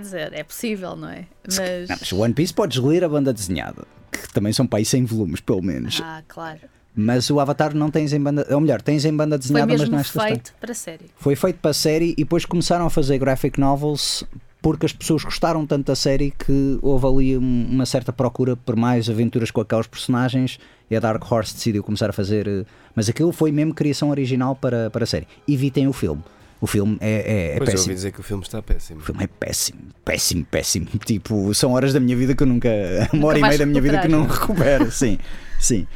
dizer, 0.00 0.32
é 0.32 0.42
possível, 0.44 0.96
não 0.96 1.08
é? 1.08 1.24
Mas. 1.46 1.58
Não, 1.88 1.96
mas 2.00 2.12
One 2.12 2.34
Piece 2.34 2.52
podes 2.52 2.78
ler 2.78 3.04
a 3.04 3.08
banda 3.08 3.32
desenhada, 3.32 3.84
que 4.10 4.32
também 4.32 4.52
são 4.52 4.66
para 4.66 4.78
aí 4.80 4.84
100 4.84 5.04
volumes, 5.04 5.40
pelo 5.40 5.62
menos. 5.62 6.00
Ah, 6.02 6.22
claro. 6.26 6.58
Mas 6.96 7.28
o 7.30 7.40
Avatar 7.40 7.74
não 7.74 7.90
tens 7.90 8.12
em 8.12 8.20
banda. 8.20 8.46
Ou 8.50 8.60
melhor, 8.60 8.80
tens 8.80 9.04
em 9.04 9.12
banda 9.14 9.36
Foi 9.36 9.38
desenhada, 9.40 9.66
mas 9.76 9.88
não 9.88 9.98
é 9.98 10.02
história. 10.02 10.34
feito 10.34 10.54
para 10.60 10.70
a 10.72 10.74
série. 10.74 11.04
Foi 11.16 11.34
feito 11.34 11.58
para 11.58 11.70
a 11.72 11.74
série 11.74 12.12
e 12.12 12.16
depois 12.22 12.44
começaram 12.44 12.86
a 12.86 12.90
fazer 12.90 13.18
graphic 13.18 13.58
novels 13.58 14.22
porque 14.62 14.86
as 14.86 14.92
pessoas 14.92 15.22
gostaram 15.24 15.66
tanto 15.66 15.86
da 15.88 15.96
série 15.96 16.30
que 16.30 16.78
houve 16.80 17.06
ali 17.06 17.36
um- 17.36 17.66
uma 17.70 17.84
certa 17.84 18.12
procura 18.12 18.56
por 18.56 18.76
mais 18.76 19.10
aventuras 19.10 19.50
com 19.50 19.60
aqueles 19.60 19.86
personagens 19.86 20.58
e 20.90 20.96
a 20.96 21.00
Dark 21.00 21.30
Horse 21.30 21.52
decidiu 21.54 21.82
começar 21.82 22.08
a 22.08 22.12
fazer. 22.12 22.46
eh, 22.48 22.64
Mas 22.94 23.08
aquilo 23.08 23.32
foi 23.32 23.50
mesmo 23.50 23.74
criação 23.74 24.10
original 24.10 24.54
para, 24.54 24.88
para 24.88 25.02
a 25.02 25.06
série. 25.06 25.26
Evitem 25.48 25.88
o 25.88 25.92
filme. 25.92 26.22
O 26.60 26.66
filme 26.66 26.96
é, 27.00 27.10
é, 27.10 27.56
é 27.56 27.58
Pois 27.58 27.68
eu 27.68 27.72
ouvi 27.72 27.72
péssimo. 27.72 27.94
dizer 27.94 28.12
que 28.12 28.20
o 28.20 28.22
filme 28.22 28.42
está 28.42 28.62
péssimo. 28.62 29.00
O 29.00 29.02
filme 29.02 29.24
é 29.24 29.26
péssimo, 29.26 29.80
péssimo, 30.04 30.44
péssimo. 30.50 30.86
Tipo, 31.04 31.52
são 31.52 31.72
horas 31.72 31.92
da 31.92 32.00
minha 32.00 32.16
vida 32.16 32.34
que 32.34 32.42
eu 32.42 32.46
nunca. 32.46 32.68
Uma 33.12 33.26
hora 33.28 33.38
e 33.38 33.42
meia 33.42 33.58
da 33.58 33.66
minha 33.66 33.82
vida 33.82 33.98
que 34.00 34.06
eu 34.06 34.10
não 34.10 34.26
recupero. 34.26 34.90
Sim, 34.90 35.18
sim. 35.60 35.86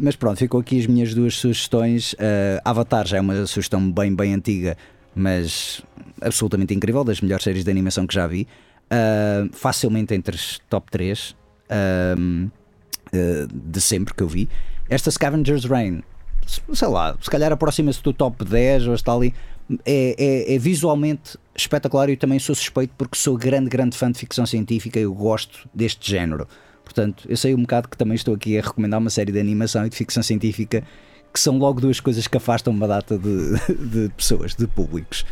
Mas 0.00 0.16
pronto, 0.16 0.38
ficou 0.38 0.60
aqui 0.60 0.80
as 0.80 0.86
minhas 0.86 1.14
duas 1.14 1.36
sugestões. 1.36 2.16
Ah, 2.18 2.60
Avatar 2.68 3.06
já 3.06 3.18
é 3.18 3.20
uma 3.20 3.46
sugestão 3.46 3.92
bem, 3.92 4.12
bem 4.14 4.34
antiga, 4.34 4.76
mas 5.14 5.82
absolutamente 6.20 6.74
incrível, 6.74 7.04
das 7.04 7.20
melhores 7.20 7.44
séries 7.44 7.62
de 7.62 7.70
animação 7.70 8.06
que 8.08 8.14
já 8.14 8.26
vi. 8.26 8.48
Ah, 8.90 9.46
facilmente 9.52 10.14
entre 10.14 10.34
as 10.34 10.58
top 10.68 10.90
3 10.90 11.36
de 13.52 13.80
sempre 13.80 14.12
que 14.12 14.22
eu 14.22 14.28
vi. 14.28 14.48
Esta 14.88 15.10
Scavenger's 15.10 15.64
Reign, 15.64 16.02
sei 16.72 16.88
lá, 16.88 17.16
se 17.20 17.30
calhar 17.30 17.52
aproxima-se 17.52 18.02
do 18.02 18.12
top 18.12 18.44
10 18.44 18.86
ou 18.88 18.94
está 18.94 19.12
ali. 19.12 19.34
É, 19.86 20.14
é- 20.50 20.54
é 20.54 20.58
visualmente 20.58 21.38
espetacular 21.56 22.08
e 22.10 22.12
eu 22.12 22.16
também 22.18 22.38
sou 22.38 22.54
suspeito 22.54 22.92
porque 22.98 23.16
sou 23.16 23.36
grande, 23.36 23.70
grande 23.70 23.96
fã 23.96 24.12
de 24.12 24.18
ficção 24.18 24.44
científica 24.44 24.98
e 24.98 25.02
eu 25.04 25.14
gosto 25.14 25.66
deste 25.72 26.10
género. 26.10 26.46
Portanto, 26.84 27.24
eu 27.26 27.36
sei 27.36 27.54
um 27.54 27.62
bocado 27.62 27.88
que 27.88 27.96
também 27.96 28.14
estou 28.14 28.34
aqui 28.34 28.58
a 28.58 28.62
recomendar 28.62 29.00
uma 29.00 29.08
série 29.08 29.32
de 29.32 29.40
animação 29.40 29.86
e 29.86 29.88
de 29.88 29.96
ficção 29.96 30.22
científica 30.22 30.84
que 31.32 31.40
são 31.40 31.56
logo 31.58 31.80
duas 31.80 31.98
coisas 31.98 32.26
que 32.26 32.36
afastam 32.36 32.72
uma 32.74 32.86
data 32.86 33.16
de, 33.18 33.54
de 33.90 34.08
pessoas, 34.16 34.54
de 34.54 34.66
públicos. 34.66 35.24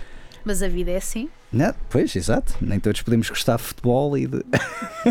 Mas 0.44 0.62
a 0.62 0.68
vida 0.68 0.90
é 0.90 0.96
assim. 0.96 1.28
Não, 1.52 1.74
pois, 1.90 2.16
exato. 2.16 2.54
Nem 2.60 2.80
todos 2.80 3.02
podemos 3.02 3.28
gostar 3.28 3.56
de 3.58 3.62
futebol 3.64 4.16
e 4.16 4.26
de. 4.26 4.42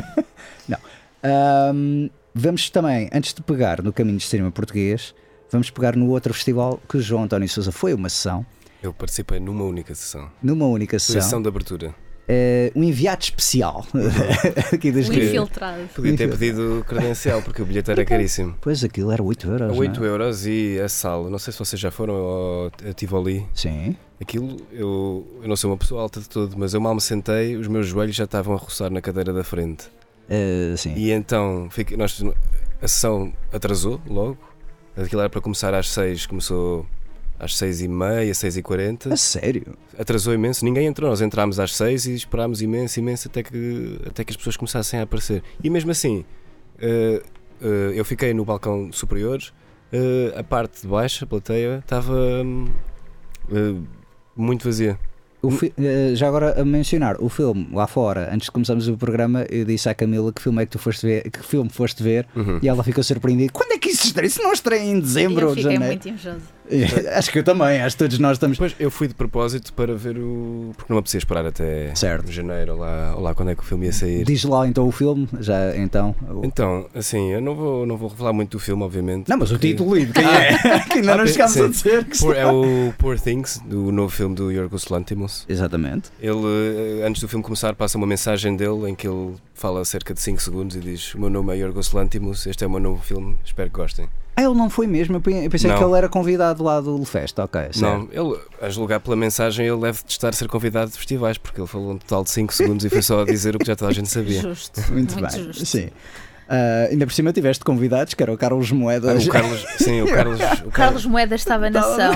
Não. 0.67 0.77
Ahm, 1.23 2.09
vamos 2.33 2.69
também, 2.69 3.09
antes 3.13 3.33
de 3.33 3.41
pegar 3.41 3.81
no 3.81 3.93
caminho 3.93 4.17
de 4.17 4.25
cinema 4.25 4.51
português, 4.51 5.13
vamos 5.51 5.69
pegar 5.69 5.95
no 5.95 6.09
outro 6.09 6.33
festival 6.33 6.79
que 6.87 6.97
o 6.97 7.01
João 7.01 7.23
António 7.23 7.47
Souza 7.49 7.71
foi 7.71 7.93
uma 7.93 8.09
sessão, 8.09 8.45
Eu 8.81 8.93
participei 8.93 9.39
numa 9.39 9.63
única 9.63 9.93
sessão. 9.93 10.29
numa 10.41 10.65
única 10.65 10.91
Foi 10.91 10.97
a 10.97 10.99
sessão, 10.99 11.21
sessão 11.21 11.41
de 11.41 11.47
abertura. 11.47 11.93
eh, 12.27 12.71
um 12.75 12.83
enviado 12.83 13.23
especial 13.23 13.85
aqui 14.73 14.91
das 14.91 15.09
que- 15.09 15.23
infiltrado. 15.23 15.87
Podia 15.93 16.15
ter 16.15 16.29
pedido 16.29 16.83
credencial 16.87 17.41
porque 17.41 17.61
o 17.61 17.65
bilhete 17.65 17.91
era 17.91 18.05
caríssimo. 18.05 18.55
Pois 18.61 18.83
aquilo 18.83 19.11
era 19.11 19.21
8 19.21 19.47
euros. 19.47 19.61
A 19.61 19.67
não 19.67 19.75
é? 19.75 19.79
8 19.79 20.03
euros 20.05 20.45
e 20.47 20.79
a 20.79 20.87
sala, 20.89 21.29
não 21.29 21.37
sei 21.39 21.51
se 21.53 21.59
vocês 21.59 21.79
já 21.79 21.91
foram 21.91 22.13
ao 22.15 22.71
a 22.89 22.93
Tivoli. 22.93 23.45
Sim. 23.53 23.95
Aquilo, 24.21 24.57
eu, 24.71 25.27
eu 25.41 25.47
não 25.47 25.55
sou 25.55 25.71
uma 25.71 25.77
pessoa 25.77 26.03
alta 26.03 26.19
de 26.21 26.29
todo, 26.29 26.55
mas 26.57 26.73
eu 26.75 26.79
mal 26.81 26.93
me 26.93 27.01
sentei, 27.01 27.55
os 27.57 27.67
meus 27.67 27.87
joelhos 27.87 28.15
já 28.15 28.25
estavam 28.25 28.53
a 28.53 28.57
roçar 28.57 28.91
na 28.91 29.01
cadeira 29.01 29.33
da 29.33 29.43
frente. 29.43 29.85
Eh, 30.29 30.75
sim. 30.77 30.93
E 30.95 31.11
então 31.11 31.67
fiquei- 31.71 31.97
nós, 31.97 32.23
a 32.81 32.87
sessão 32.87 33.33
atrasou 33.51 33.99
logo. 34.07 34.37
Aquilo 34.95 35.21
era 35.21 35.29
para 35.29 35.41
começar 35.41 35.73
às 35.73 35.89
6, 35.89 36.25
começou 36.25 36.85
às 37.39 37.55
6 37.57 37.81
e 37.81 37.87
meia, 37.87 38.33
6 38.33 38.57
e 38.57 38.61
40 38.61 39.13
A 39.13 39.17
sério? 39.17 39.75
Atrasou 39.97 40.33
imenso, 40.33 40.63
ninguém 40.63 40.85
entrou. 40.85 41.09
Nós 41.09 41.21
entrámos 41.21 41.59
às 41.59 41.75
6 41.75 42.05
e 42.05 42.13
esperámos 42.13 42.61
imenso, 42.61 42.99
imenso 42.99 43.27
até 43.27 43.41
que, 43.41 43.99
até 44.05 44.23
que 44.23 44.31
as 44.31 44.37
pessoas 44.37 44.57
começassem 44.57 44.99
a 44.99 45.03
aparecer. 45.03 45.41
E 45.63 45.69
mesmo 45.69 45.91
assim, 45.91 46.23
eh, 46.79 47.21
eh, 47.61 47.93
eu 47.95 48.05
fiquei 48.05 48.33
no 48.33 48.45
balcão 48.45 48.91
superior, 48.91 49.41
eh, 49.91 50.33
a 50.37 50.43
parte 50.43 50.81
de 50.81 50.87
baixo, 50.87 51.23
a 51.23 51.27
plateia, 51.27 51.79
estava 51.79 52.13
hum, 52.13 52.65
muito 54.35 54.65
vazia. 54.65 54.99
O 55.43 55.49
fi- 55.49 55.73
eh, 55.77 56.11
já 56.13 56.27
agora 56.27 56.61
a 56.61 56.63
mencionar 56.63 57.15
o 57.19 57.27
filme 57.27 57.67
lá 57.73 57.87
fora, 57.87 58.29
antes 58.31 58.45
de 58.45 58.51
começarmos 58.51 58.87
o 58.87 58.95
programa, 58.95 59.43
eu 59.49 59.65
disse 59.65 59.89
à 59.89 59.93
Camila 59.95 60.31
que 60.31 60.39
filme 60.41 60.61
é 60.61 60.65
que 60.67 60.71
tu 60.73 60.77
foste 60.79 61.05
ver, 61.07 61.31
que 61.31 61.43
filme 61.43 61.67
foste 61.69 62.03
ver, 62.03 62.27
Uhum. 62.35 62.59
e 62.61 62.67
ela 62.69 62.83
ficou 62.83 63.03
surpreendida. 63.03 63.51
Quando 63.51 63.71
é 63.71 63.77
que 63.79 63.89
isso 63.89 64.05
estreia? 64.05 64.29
Se 64.29 64.39
não 64.43 64.53
estreia 64.53 64.83
em 64.83 64.99
dezembro 64.99 65.45
eu 65.45 65.49
ou 65.49 65.57
janeiro. 65.57 65.85
muito 65.85 66.07
invejoso. 66.09 66.41
acho 67.15 67.31
que 67.31 67.39
eu 67.39 67.43
também, 67.43 67.81
acho 67.81 67.95
que 67.97 68.03
todos 68.03 68.19
nós 68.19 68.33
estamos. 68.33 68.57
Depois 68.57 68.75
eu 68.79 68.89
fui 68.91 69.07
de 69.07 69.13
propósito 69.13 69.73
para 69.73 69.93
ver 69.95 70.17
o. 70.17 70.71
porque 70.77 70.91
não 70.91 70.95
me 70.95 70.99
apetecia 70.99 71.17
esperar 71.17 71.45
até 71.45 71.93
Certo. 71.95 72.31
janeiro, 72.31 72.77
lá, 72.77 73.15
lá 73.15 73.33
quando 73.35 73.49
é 73.51 73.55
que 73.55 73.61
o 73.61 73.65
filme 73.65 73.85
ia 73.87 73.93
sair. 73.93 74.23
Diz 74.25 74.43
lá 74.43 74.67
então 74.67 74.87
o 74.87 74.91
filme, 74.91 75.27
já 75.39 75.75
então. 75.77 76.15
o- 76.29 76.45
Então, 76.45 76.87
assim, 76.95 77.31
eu 77.31 77.41
não 77.41 77.55
vou, 77.55 77.85
não 77.85 77.97
vou 77.97 78.09
revelar 78.09 78.33
muito 78.33 78.51
do 78.51 78.59
filme, 78.59 78.83
obviamente. 78.83 79.27
Não, 79.29 79.37
mas 79.37 79.49
o 79.51 79.55
porque- 79.55 79.67
título 79.69 79.95
lido, 79.95 80.13
quem 80.13 80.23
é? 80.25 80.79
que 80.89 80.99
ainda 80.99 81.15
não 81.17 81.23
Ah, 81.23 81.27
chegámos 81.27 81.57
a 81.57 81.67
dizer 81.67 82.05
que 82.05 82.17
Poor- 82.19 82.35
é 82.35 82.45
o 82.47 82.93
Poor 82.97 83.19
Things, 83.19 83.59
do 83.65 83.91
novo 83.91 84.09
filme 84.13 84.35
do 84.35 84.51
Yorgos 84.51 84.87
Lanthimos. 84.89 85.45
Exatamente. 85.49 86.09
Ele, 86.21 87.01
eh, 87.01 87.05
antes 87.07 87.21
do 87.21 87.27
filme 87.27 87.43
começar, 87.43 87.75
passa 87.75 87.97
uma 87.97 88.07
mensagem 88.07 88.55
dele 88.55 88.89
em 88.89 88.95
que 88.95 89.07
ele 89.07 89.35
fala 89.53 89.83
cerca 89.85 90.13
de 90.13 90.21
5 90.21 90.41
segundos 90.41 90.75
e 90.75 90.79
diz: 90.79 91.13
O 91.15 91.19
meu 91.19 91.29
nome 91.29 91.53
é 91.53 91.57
Yorgos 91.57 91.91
Lanthimos, 91.91 92.45
este 92.47 92.63
é 92.63 92.67
o 92.67 92.69
meu 92.69 92.79
novo 92.79 93.01
filme, 93.03 93.35
espero 93.43 93.69
que 93.69 93.75
gostem. 93.77 94.07
Ah, 94.41 94.45
ele 94.49 94.55
não 94.57 94.69
foi 94.69 94.87
mesmo, 94.87 95.15
eu 95.17 95.21
pe- 95.21 95.45
eu 95.45 95.49
pensei 95.49 95.69
Não. 95.69 95.77
que 95.77 95.83
ele 95.83 95.97
era 95.97 96.09
convidado 96.09 96.63
lá 96.63 96.81
do 96.81 97.03
Fest, 97.05 97.37
ok. 97.39 97.61
certo. 97.71 97.79
Não, 97.81 98.07
ele, 98.11 98.39
a 98.61 98.69
julgar 98.69 98.99
pela 98.99 99.15
mensagem, 99.15 99.67
ele 99.67 99.79
deve 99.79 99.99
de 100.03 100.11
estar 100.11 100.29
a 100.29 100.33
ser 100.33 100.47
convidado 100.47 100.91
de 100.91 100.97
festivais, 100.97 101.37
porque 101.37 101.59
ele 101.61 101.67
falou 101.67 101.91
um 101.91 101.97
total 101.97 102.23
de 102.23 102.31
5 102.31 102.53
segundos 102.53 102.85
e 102.85 102.89
foi 102.89 103.01
só 103.01 103.21
a 103.21 103.25
dizer 103.25 103.55
o 103.55 103.59
que 103.59 103.65
já 103.67 103.75
toda 103.75 103.91
a 103.91 103.93
gente 103.93 104.09
sabia. 104.09 104.41
Justo. 104.41 104.79
Muito, 104.91 105.13
Muito 105.17 105.31
bem. 105.35 105.43
justo. 105.45 105.65
Sim. 105.65 105.89
Ah, 106.53 106.87
ainda 106.91 107.05
por 107.05 107.13
cima 107.13 107.31
tiveste 107.31 107.63
convidados, 107.63 108.13
que 108.13 108.21
era 108.21 108.33
o 108.33 108.37
Carlos 108.37 108.69
Ah, 108.71 108.75
Moedas. 108.75 109.25
o 109.25 109.29
Carlos, 109.29 109.65
sim, 109.77 110.01
o 110.01 110.07
Carlos. 110.11 110.39
O 110.65 110.71
Carlos 110.71 111.05
Moedas 111.05 111.39
estava 111.41 111.69
na 111.69 111.79
ação. 111.79 112.11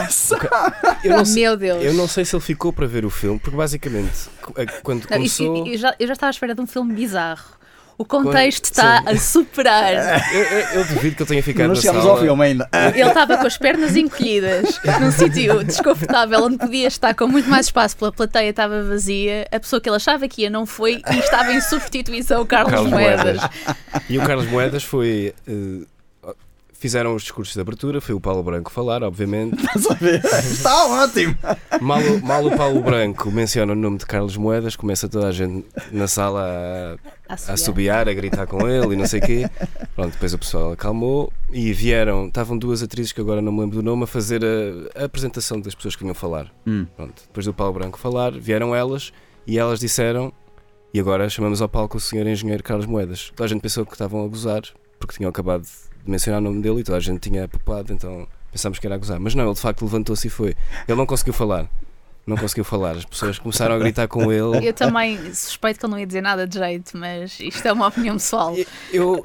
eu, 1.04 1.16
não 1.18 1.24
sei, 1.26 1.44
Meu 1.44 1.56
Deus. 1.56 1.84
eu 1.84 1.94
não 1.94 2.08
sei 2.08 2.26
se 2.26 2.36
ele 2.36 2.44
ficou 2.44 2.74
para 2.74 2.86
ver 2.86 3.06
o 3.06 3.10
filme, 3.10 3.40
porque 3.40 3.56
basicamente, 3.56 4.28
eh, 4.58 4.66
quando 4.84 5.06
Não, 5.10 5.22
isso- 5.22 5.46
começou. 5.46 5.68
eu, 5.68 5.78
já, 5.78 5.96
eu 5.98 6.08
já 6.08 6.14
estava 6.14 6.30
à 6.30 6.32
espera 6.32 6.54
de 6.54 6.60
um 6.62 6.68
filme 6.68 6.94
bizarro. 6.94 7.56
O 7.98 8.04
contexto 8.04 8.66
está 8.66 9.04
a 9.06 9.16
superar. 9.18 9.94
Eu, 10.34 10.42
eu- 10.42 10.60
eu 10.80 10.86
duvido 10.86 11.16
que 11.16 11.24
ele 11.24 11.30
tenha 11.30 11.44
ficado 11.44 11.68
não 11.70 11.76
na 11.76 11.82
sala. 11.82 12.10
ao 12.12 12.18
filme 12.20 12.44
ainda. 12.44 12.70
Ele 12.94 13.02
estava 13.08 13.38
com 13.38 13.48
as 13.48 13.58
pernas 13.58 13.96
encolhidas, 13.96 14.80
num 15.00 15.12
sítio 15.12 15.64
desconfortável, 15.64 16.44
onde 16.44 16.58
podia 16.58 16.88
estar 16.88 17.14
com 17.14 17.28
muito 17.28 17.50
mais 17.50 17.68
espaço, 17.68 17.96
pela 17.96 18.12
plateia 18.12 18.50
estava 18.50 18.84
vazia. 18.84 19.48
A 19.52 19.60
pessoa 19.60 19.80
que 19.80 19.88
ele 19.90 19.96
achava 19.96 20.28
que 20.28 20.42
ia 20.42 20.50
não 20.50 20.66
foi 20.66 21.02
e 21.10 21.20
estava 21.20 21.54
em 21.54 21.62
substituição 21.62 22.42
o 22.42 22.46
Carlos, 22.46 22.72
Carlos 22.74 22.92
Moedas. 22.92 23.42
E 24.10 24.18
o 24.18 24.24
Carlos 24.24 24.48
Moedas 24.48 24.84
foi. 24.84 25.34
eh, 25.48 25.86
fizeram 26.86 27.16
os 27.16 27.24
discursos 27.24 27.56
de 27.56 27.60
abertura, 27.62 28.00
foi 28.00 28.14
o 28.14 28.20
Paulo 28.20 28.44
Branco 28.44 28.72
falar, 28.72 29.02
obviamente. 29.02 29.56
Estás 29.76 29.88
a 29.90 29.94
ver? 29.96 30.24
Está 30.24 30.86
ótimo. 31.04 31.36
Mal, 31.82 32.00
o- 32.00 32.24
mal 32.24 32.46
o 32.46 32.56
Paulo 32.56 32.82
Branco 32.84 33.32
menciona 33.32 33.74
o 33.74 33.76
nome 33.76 33.98
de 33.98 34.06
Carlos 34.06 34.38
Moedas, 34.38 34.76
começa 34.76 35.10
toda 35.10 35.28
a 35.28 35.32
gente 35.32 35.66
na 35.92 36.08
sala 36.08 36.42
a, 37.28 37.32
A 37.32 37.34
a 37.34 37.38
subir. 37.38 37.52
assobiar, 37.54 38.08
a 38.10 38.14
gritar 38.14 38.46
com 38.46 38.70
ele 38.70 38.94
e 38.94 38.96
não 38.96 39.08
sei 39.08 39.20
o 39.20 39.24
quê. 39.26 39.50
Pronto, 39.96 40.12
depois 40.14 40.34
o 40.34 40.38
pessoal 40.38 40.72
acalmou 40.74 41.34
e 41.52 41.74
vieram, 41.74 42.28
estavam 42.28 42.56
duas 42.56 42.84
atrizes 42.84 43.12
que 43.12 43.20
agora 43.20 43.42
não 43.42 43.52
me 43.52 43.62
lembro 43.62 43.78
do 43.78 43.84
nome, 43.84 44.04
a 44.04 44.08
fazer 44.08 44.42
a, 44.46 45.02
a 45.02 45.06
apresentação 45.06 45.60
das 45.60 45.74
pessoas 45.74 45.96
que 45.96 46.04
vinham 46.04 46.14
falar. 46.14 46.52
Hum. 46.68 46.86
Pronto, 46.96 47.24
depois 47.28 47.48
do 47.48 47.54
Paulo 47.54 47.74
Branco 47.74 47.98
falar, 47.98 48.32
vieram 48.32 48.76
elas 48.76 49.12
e 49.48 49.58
elas 49.58 49.80
disseram. 49.80 50.32
E 50.94 51.00
agora 51.00 51.28
chamamos 51.30 51.62
ao 51.64 51.68
palco 51.68 51.98
o 51.98 52.00
senhor 52.00 52.26
engenheiro 52.28 52.64
Carlos 52.64 52.86
Moedas. 52.86 53.32
Toda 53.36 53.46
a 53.46 53.48
gente 53.50 53.62
pensou 53.62 53.86
que 53.86 53.92
estavam 53.94 54.24
a 54.24 54.28
gozar, 54.28 54.62
porque 55.00 55.16
tinham 55.18 55.30
acabado 55.30 55.64
de 55.64 55.70
mencionar 56.08 56.40
o 56.40 56.44
nome 56.44 56.62
dele 56.62 56.80
e 56.80 56.84
toda 56.84 56.98
a 56.98 57.02
gente 57.02 57.30
tinha 57.30 57.46
apopado, 57.46 57.94
então 57.94 58.28
pensámos 58.52 58.80
que 58.80 58.86
era 58.86 58.96
a 58.96 58.98
gozar. 58.98 59.20
Mas 59.20 59.36
não, 59.36 59.46
ele 59.46 59.54
de 59.54 59.60
facto 59.60 59.84
levantou-se 59.84 60.28
e 60.28 60.30
foi. 60.30 60.56
Ele 60.88 60.98
não 60.98 61.06
conseguiu 61.06 61.34
falar. 61.34 61.70
Não 62.28 62.36
conseguiu 62.38 62.64
falar. 62.64 62.92
As 62.98 63.06
pessoas 63.06 63.38
começaram 63.38 63.76
a 63.76 63.78
gritar 63.78 64.08
com 64.08 64.32
ele. 64.32 64.68
Eu 64.68 64.74
também 64.74 65.32
suspeito 65.34 65.80
que 65.80 65.86
ele 65.86 65.92
não 65.92 66.00
ia 66.00 66.08
dizer 66.08 66.22
nada 66.22 66.48
de 66.48 66.58
jeito, 66.58 66.98
mas 66.98 67.40
isto 67.40 67.64
é 67.68 67.72
uma 67.72 67.88
opinião 67.88 68.16
pessoal. 68.16 68.56
Eu, 68.92 69.22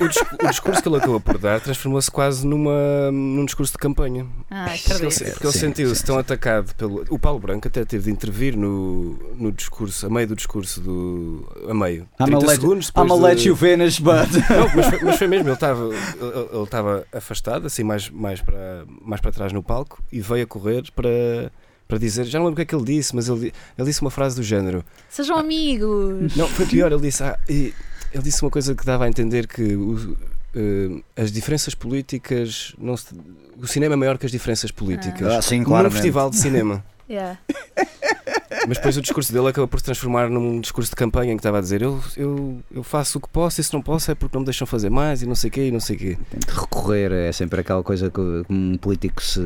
o, 0.00 0.08
discu- 0.08 0.36
o 0.42 0.48
discurso 0.48 0.82
que 0.82 0.88
ele 0.88 0.96
acabou 0.98 1.18
por 1.18 1.38
dar 1.38 1.60
transformou-se 1.60 2.10
quase 2.10 2.46
numa, 2.46 3.10
num 3.10 3.44
discurso 3.46 3.72
de 3.72 3.78
campanha. 3.78 4.26
Ah, 4.50 4.66
Porque 4.68 4.92
ele, 5.04 5.30
porque 5.30 5.46
ele 5.46 5.52
sentiu-se 5.54 6.04
tão 6.04 6.18
atacado 6.18 6.74
pelo. 6.74 7.04
O 7.08 7.18
Paulo 7.18 7.38
Branco 7.38 7.66
até 7.68 7.84
teve 7.86 8.04
de 8.04 8.10
intervir 8.10 8.56
no, 8.56 9.14
no 9.36 9.50
discurso, 9.50 10.06
a 10.06 10.10
meio 10.10 10.26
do 10.28 10.36
discurso 10.36 10.80
do. 10.80 11.48
a 11.68 11.72
meio. 11.72 12.06
I'm 12.20 12.26
30 12.26 12.36
a 12.36 12.38
let, 12.48 12.60
segundos 12.60 12.88
I'm 12.88 12.92
depois 13.02 13.12
a 13.12 13.14
de- 13.16 13.22
let 13.22 13.44
you 13.46 13.56
finish, 13.56 13.98
but. 13.98 14.12
Não, 14.50 14.70
mas 14.76 14.86
foi, 14.88 14.98
mas 15.02 15.16
foi 15.18 15.26
mesmo, 15.26 15.48
ele 15.48 15.54
estava 15.54 15.84
ele, 15.86 16.48
ele 16.52 16.62
estava 16.64 17.06
afastado, 17.12 17.66
assim, 17.66 17.82
mais, 17.82 18.10
mais, 18.10 18.42
para, 18.42 18.84
mais 19.00 19.20
para 19.22 19.32
trás 19.32 19.52
no 19.54 19.62
palco 19.62 20.02
e 20.12 20.20
veio 20.20 20.44
a 20.44 20.46
correr 20.46 20.82
para, 20.94 21.50
para 21.92 21.98
dizer, 21.98 22.24
já 22.24 22.38
não 22.38 22.46
lembro 22.46 22.54
o 22.54 22.56
que 22.56 22.62
é 22.62 22.64
que 22.64 22.74
ele 22.74 22.84
disse, 22.96 23.14
mas 23.14 23.28
ele, 23.28 23.52
ele 23.76 23.86
disse 23.86 24.00
uma 24.00 24.10
frase 24.10 24.34
do 24.34 24.42
género. 24.42 24.82
Sejam 25.10 25.36
amigos. 25.36 26.34
Não, 26.34 26.48
foi 26.48 26.64
pior, 26.64 26.90
ele 26.90 27.02
disse, 27.02 27.22
ah, 27.22 27.38
e- 27.46 27.74
ele 28.14 28.22
disse 28.22 28.40
uma 28.40 28.50
coisa 28.50 28.74
que 28.74 28.82
dava 28.82 29.04
a 29.04 29.08
entender 29.10 29.46
que 29.46 29.76
o- 29.76 30.16
eh, 30.54 31.02
as 31.22 31.30
diferenças 31.30 31.74
políticas, 31.74 32.74
não 32.78 32.96
se- 32.96 33.14
o 33.58 33.66
cinema 33.66 33.92
é 33.92 33.96
maior 33.96 34.16
que 34.16 34.24
as 34.24 34.32
diferenças 34.32 34.70
políticas. 34.70 35.30
Ah, 35.34 35.42
sim, 35.42 35.62
Como 35.62 35.82
num 35.82 35.90
festival 35.90 36.30
de 36.30 36.38
cinema. 36.38 36.82
Yeah. 37.12 37.38
Mas 38.66 38.78
depois 38.78 38.96
o 38.96 39.02
discurso 39.02 39.32
dele 39.32 39.48
acabou 39.48 39.68
por 39.68 39.78
se 39.78 39.84
transformar 39.84 40.30
num 40.30 40.60
discurso 40.60 40.90
de 40.90 40.96
campanha 40.96 41.32
em 41.32 41.36
que 41.36 41.40
estava 41.40 41.58
a 41.58 41.60
dizer 41.60 41.82
eu, 41.82 42.00
eu, 42.16 42.62
eu 42.70 42.82
faço 42.82 43.18
o 43.18 43.20
que 43.20 43.28
posso 43.28 43.60
e 43.60 43.64
se 43.64 43.72
não 43.72 43.82
posso 43.82 44.10
é 44.10 44.14
porque 44.14 44.34
não 44.34 44.40
me 44.40 44.46
deixam 44.46 44.66
fazer 44.66 44.88
mais 44.88 45.20
e 45.20 45.26
não 45.26 45.34
sei 45.34 45.48
o 45.48 45.52
quê 45.52 45.66
e 45.66 45.70
não 45.70 45.80
sei 45.80 45.96
o 45.96 45.98
quê. 45.98 46.18
Recorrer, 46.48 47.12
é 47.12 47.32
sempre 47.32 47.60
aquela 47.60 47.82
coisa 47.82 48.10
que 48.10 48.20
um 48.48 48.78
político 48.78 49.22
se 49.22 49.40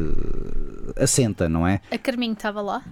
assenta, 0.96 1.48
não 1.48 1.66
é? 1.66 1.80
A 1.90 1.98
Carminho 1.98 2.34
estava 2.34 2.60
lá? 2.60 2.84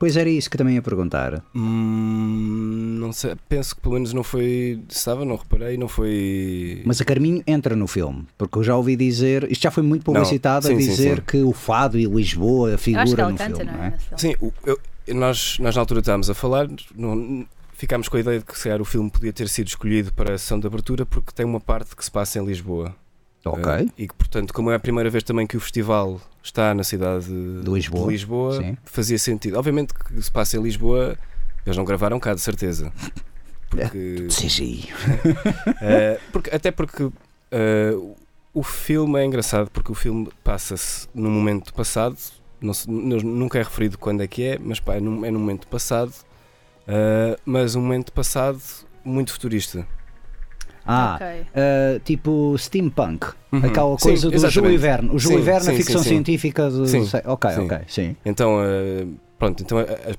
Pois 0.00 0.16
era 0.16 0.30
isso 0.30 0.48
que 0.48 0.56
também 0.56 0.76
ia 0.76 0.80
perguntar. 0.82 1.44
Hum, 1.54 2.96
não 2.98 3.12
sei, 3.12 3.34
penso 3.50 3.74
que 3.76 3.82
pelo 3.82 3.94
menos 3.94 4.14
não 4.14 4.22
foi. 4.24 4.82
Estava, 4.88 5.26
não 5.26 5.36
reparei, 5.36 5.76
não 5.76 5.88
foi. 5.88 6.80
Mas 6.86 7.02
a 7.02 7.04
Carminho 7.04 7.42
entra 7.46 7.76
no 7.76 7.86
filme, 7.86 8.26
porque 8.38 8.58
eu 8.58 8.64
já 8.64 8.74
ouvi 8.76 8.96
dizer, 8.96 9.46
isto 9.52 9.60
já 9.62 9.70
foi 9.70 9.82
muito 9.82 10.02
publicitado, 10.02 10.66
Não, 10.68 10.74
a 10.74 10.78
sim, 10.78 10.84
sim, 10.84 10.90
dizer 10.90 11.16
sim. 11.18 11.22
que 11.26 11.42
o 11.42 11.52
Fado 11.52 11.98
e 11.98 12.06
Lisboa 12.06 12.78
figura 12.78 13.28
no 13.30 13.36
filme, 13.36 13.64
não 13.64 13.84
é? 13.84 13.94
é? 14.10 14.16
Sim, 14.16 14.34
o- 14.40 14.50
eu- 14.64 14.80
nós, 15.14 15.58
nós 15.58 15.76
na 15.76 15.82
altura 15.82 16.00
estávamos 16.00 16.30
a 16.30 16.34
falar, 16.34 16.66
não- 16.96 17.44
ficámos 17.74 18.08
com 18.08 18.16
a 18.16 18.20
ideia 18.20 18.38
de 18.38 18.44
que 18.46 18.56
se 18.56 18.64
calhar 18.64 18.80
o 18.80 18.84
filme 18.86 19.10
podia 19.10 19.32
ter 19.34 19.48
sido 19.48 19.68
escolhido 19.68 20.12
para 20.14 20.34
a 20.34 20.38
sessão 20.38 20.58
de 20.58 20.66
abertura 20.66 21.04
porque 21.04 21.30
tem 21.34 21.44
uma 21.44 21.60
parte 21.60 21.94
que 21.94 22.02
se 22.04 22.10
passa 22.10 22.38
em 22.38 22.44
Lisboa. 22.46 22.94
Ok. 23.44 23.64
Eh, 23.72 23.86
e 23.96 24.08
que, 24.08 24.14
portanto, 24.14 24.52
como 24.52 24.70
é 24.70 24.74
a 24.74 24.78
primeira 24.78 25.08
vez 25.08 25.22
também 25.24 25.46
que 25.46 25.56
o 25.56 25.60
festival 25.60 26.20
está 26.42 26.74
na 26.74 26.84
cidade 26.84 27.26
de 27.26 27.70
Lisboa, 27.70 28.04
de 28.06 28.10
Lisboa, 28.12 28.76
fazia 28.84 29.18
sentido. 29.18 29.58
Obviamente 29.58 29.94
que 29.94 30.20
se 30.22 30.30
passa 30.30 30.56
em 30.56 30.62
Lisboa, 30.62 31.16
eles 31.64 31.76
não 31.76 31.84
gravaram 31.84 32.18
cá, 32.20 32.34
de 32.34 32.40
certeza. 32.40 32.92
Porque, 33.70 34.26
CGI. 34.28 34.88
eh, 35.80 36.20
porque- 36.32 36.50
até 36.54 36.70
porque 36.70 37.08
eh, 37.50 37.92
o 38.52 38.62
filme 38.62 39.18
é 39.20 39.24
engraçado, 39.24 39.70
porque 39.70 39.92
o 39.92 39.94
filme 39.94 40.28
passa-se 40.42 41.08
num 41.14 41.30
momento 41.30 41.72
passado, 41.72 42.16
não 42.60 42.74
se- 42.74 42.90
nu- 42.90 43.22
nunca 43.22 43.58
é 43.58 43.62
referido 43.62 43.96
quando 43.96 44.22
é 44.22 44.26
que 44.26 44.42
é, 44.42 44.58
mas 44.58 44.80
pá, 44.80 44.96
é 44.96 45.00
num, 45.00 45.24
é 45.24 45.30
num 45.30 45.38
momento 45.38 45.66
passado, 45.68 46.12
mas 47.44 47.74
um 47.76 47.80
momento 47.80 48.12
passado 48.12 48.60
muito 49.04 49.32
futurista. 49.32 49.86
Ah, 50.92 51.14
Ok. 51.16 51.26
uh, 51.26 52.00
tipo 52.00 52.56
steampunk. 52.58 53.26
Uhum. 53.52 53.58
Aquela 53.64 53.98
Sim, 53.98 54.08
coisa 54.08 54.30
do 54.30 54.50
Júlio. 54.50 54.78
Verne. 54.78 55.10
O 55.12 55.18
Júlio 55.18 55.38
Sim, 55.38 55.44
Verne, 55.44 55.68
a 55.68 55.70
sim, 55.72 55.76
ficção 55.76 55.98
sim, 55.98 56.08
sim. 56.08 56.08
científica 56.16 56.70
de. 56.70 56.88
Sim, 56.88 57.06
Ok, 57.26 57.50
sim. 57.50 57.60
ok, 57.64 57.78
sim. 57.88 58.16
Então, 58.24 58.58
eh, 58.62 59.06
pronto, 59.38 59.62
então, 59.62 59.78
eh, 59.80 60.16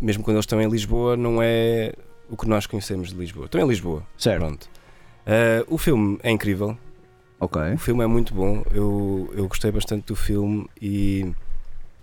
mesmo 0.00 0.22
quando 0.24 0.36
eles 0.36 0.44
estão 0.44 0.60
em 0.60 0.68
Lisboa, 0.68 1.16
não 1.16 1.38
é 1.42 1.92
o 2.28 2.36
que 2.36 2.48
nós 2.48 2.66
conhecemos 2.66 3.10
de 3.10 3.16
Lisboa. 3.16 3.46
Estão 3.46 3.60
em 3.60 3.68
Lisboa. 3.68 4.02
Certo. 4.16 4.38
Pronto. 4.40 4.68
O 5.68 5.78
filme 5.78 6.18
é 6.22 6.30
incrível, 6.30 6.76
Ok. 7.38 7.60
o 7.74 7.78
filme 7.78 8.02
é 8.02 8.06
muito 8.06 8.34
bom, 8.34 8.62
eu, 8.72 9.30
eu 9.36 9.46
gostei 9.48 9.70
bastante 9.70 10.06
do 10.06 10.16
filme 10.16 10.66
e 10.80 11.30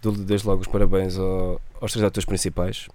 dou-lhe 0.01 0.23
desde 0.23 0.47
logo 0.47 0.61
os 0.61 0.67
parabéns 0.67 1.17
ao- 1.17 1.59
aos 1.81 1.91
três 1.91 2.05
atores 2.05 2.25
principais: 2.25 2.87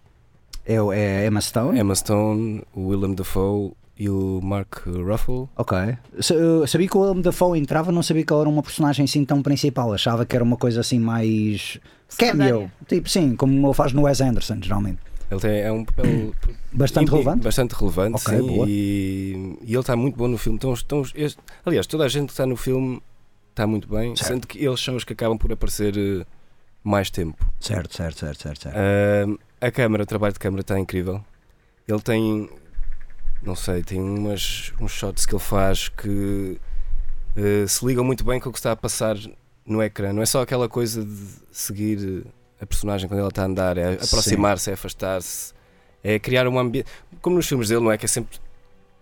É, 0.65 0.81
o- 0.81 0.93
é 0.93 1.27
Emma 1.27 1.41
Stone? 1.41 1.79
Emma 1.79 1.95
Stone, 1.95 2.63
o 2.75 2.89
Willem 2.89 3.15
Dafoe 3.15 3.73
e 3.99 4.09
o 4.09 4.41
Mark 4.43 4.87
Ruffalo. 4.87 5.49
Ok. 5.57 5.77
Eu 6.31 6.67
sabia 6.67 6.89
que 6.89 6.97
o 6.97 7.01
Willem 7.01 7.23
Dafoe 7.23 7.59
entrava, 7.59 7.93
não 7.93 8.03
sabia 8.03 8.25
que 8.25 8.33
ele 8.33 8.41
era 8.41 8.49
uma 8.49 8.63
personagem 8.63 9.05
assim 9.05 9.25
tão 9.25 9.43
principal. 9.43 9.93
Achava 9.93 10.25
que 10.27 10.35
era 10.35 10.45
uma 10.45 10.57
coisa 10.57 10.81
assim 10.81 10.99
mais. 10.99 11.79
Cameo. 12.19 12.71
Tipo, 12.89 13.09
sim, 13.09 13.37
como 13.37 13.67
ele 13.67 13.75
faz 13.75 13.93
no 13.93 14.03
Wes 14.03 14.21
Anderson, 14.21 14.59
geralmente. 14.61 14.99
Ele 15.31 15.41
tem, 15.41 15.61
é 15.61 15.73
um 15.73 15.85
papel 15.85 16.35
Bastante 16.73 17.09
e- 17.09 17.11
relevante. 17.11 17.43
Bastante 17.45 17.73
relevante, 17.75 18.17
Ok, 18.17 18.39
sim. 18.39 18.47
boa. 18.47 18.67
E, 18.69 19.57
e 19.63 19.73
ele 19.73 19.81
está 19.81 19.97
muito 19.97 20.17
bom 20.17 20.29
no 20.29 20.37
filme. 20.37 20.57
Estão, 20.59 20.73
estão, 20.75 21.03
este- 21.15 21.41
aliás, 21.65 21.87
toda 21.87 22.05
a 22.05 22.09
gente 22.09 22.27
que 22.27 22.33
está 22.33 22.45
no 22.47 22.57
filme 22.57 23.01
está 23.51 23.67
muito 23.67 23.89
bem, 23.89 24.15
Certo. 24.17 24.29
sendo 24.29 24.47
que 24.47 24.63
eles 24.65 24.81
são 24.81 24.95
os 24.97 25.05
que 25.05 25.13
acabam 25.15 25.39
por 25.39 25.51
aparecer 25.53 25.95
eh, 25.97 26.27
mais 26.85 27.11
tempo. 27.11 27.47
Certo, 27.61 27.95
certo, 27.97 28.19
certo, 28.21 28.43
certo. 28.43 28.63
certo. 28.63 28.77
Ahm, 28.77 29.37
a 29.61 29.71
câmara, 29.71 30.03
o 30.03 30.07
trabalho 30.07 30.33
de 30.35 30.39
câmara 30.39 30.61
está 30.63 30.79
incrível. 30.79 31.23
Ele 31.89 32.01
tem, 32.01 32.49
não 33.43 33.57
sei, 33.57 33.83
tem 33.83 34.01
umas, 34.01 34.73
uns 34.81 34.93
shots 34.93 35.27
que 35.27 35.35
ele 35.35 35.43
faz 35.43 35.89
que 35.89 36.59
eh, 37.37 37.67
se 37.67 37.85
ligam 37.85 38.05
muito 38.05 38.25
bem 38.25 38.39
com 38.39 38.49
o 38.49 38.53
que 38.53 38.59
está 38.59 38.73
a 38.73 38.77
passar 38.77 39.17
no 39.67 39.83
ecrã. 39.83 40.13
Não 40.13 40.23
é 40.23 40.27
só 40.27 40.43
aquela 40.43 40.69
coisa 40.69 41.05
de 41.05 41.27
seguir 41.51 42.25
a 42.61 42.67
personagem 42.67 43.09
quando 43.09 43.21
ela 43.21 43.29
está 43.29 43.43
a 43.43 43.47
andar, 43.47 43.77
é 43.77 43.95
aproximar-se, 43.95 44.71
é 44.71 44.75
afastar-se, 44.75 45.53
é 46.03 46.19
criar 46.19 46.47
um 46.47 46.59
ambiente. 46.59 46.89
Como 47.21 47.37
nos 47.37 47.47
filmes 47.47 47.69
dele, 47.69 47.81
não 47.81 47.91
é? 47.91 47.99
Que 47.99 48.05
é 48.05 48.09
sempre 48.09 48.39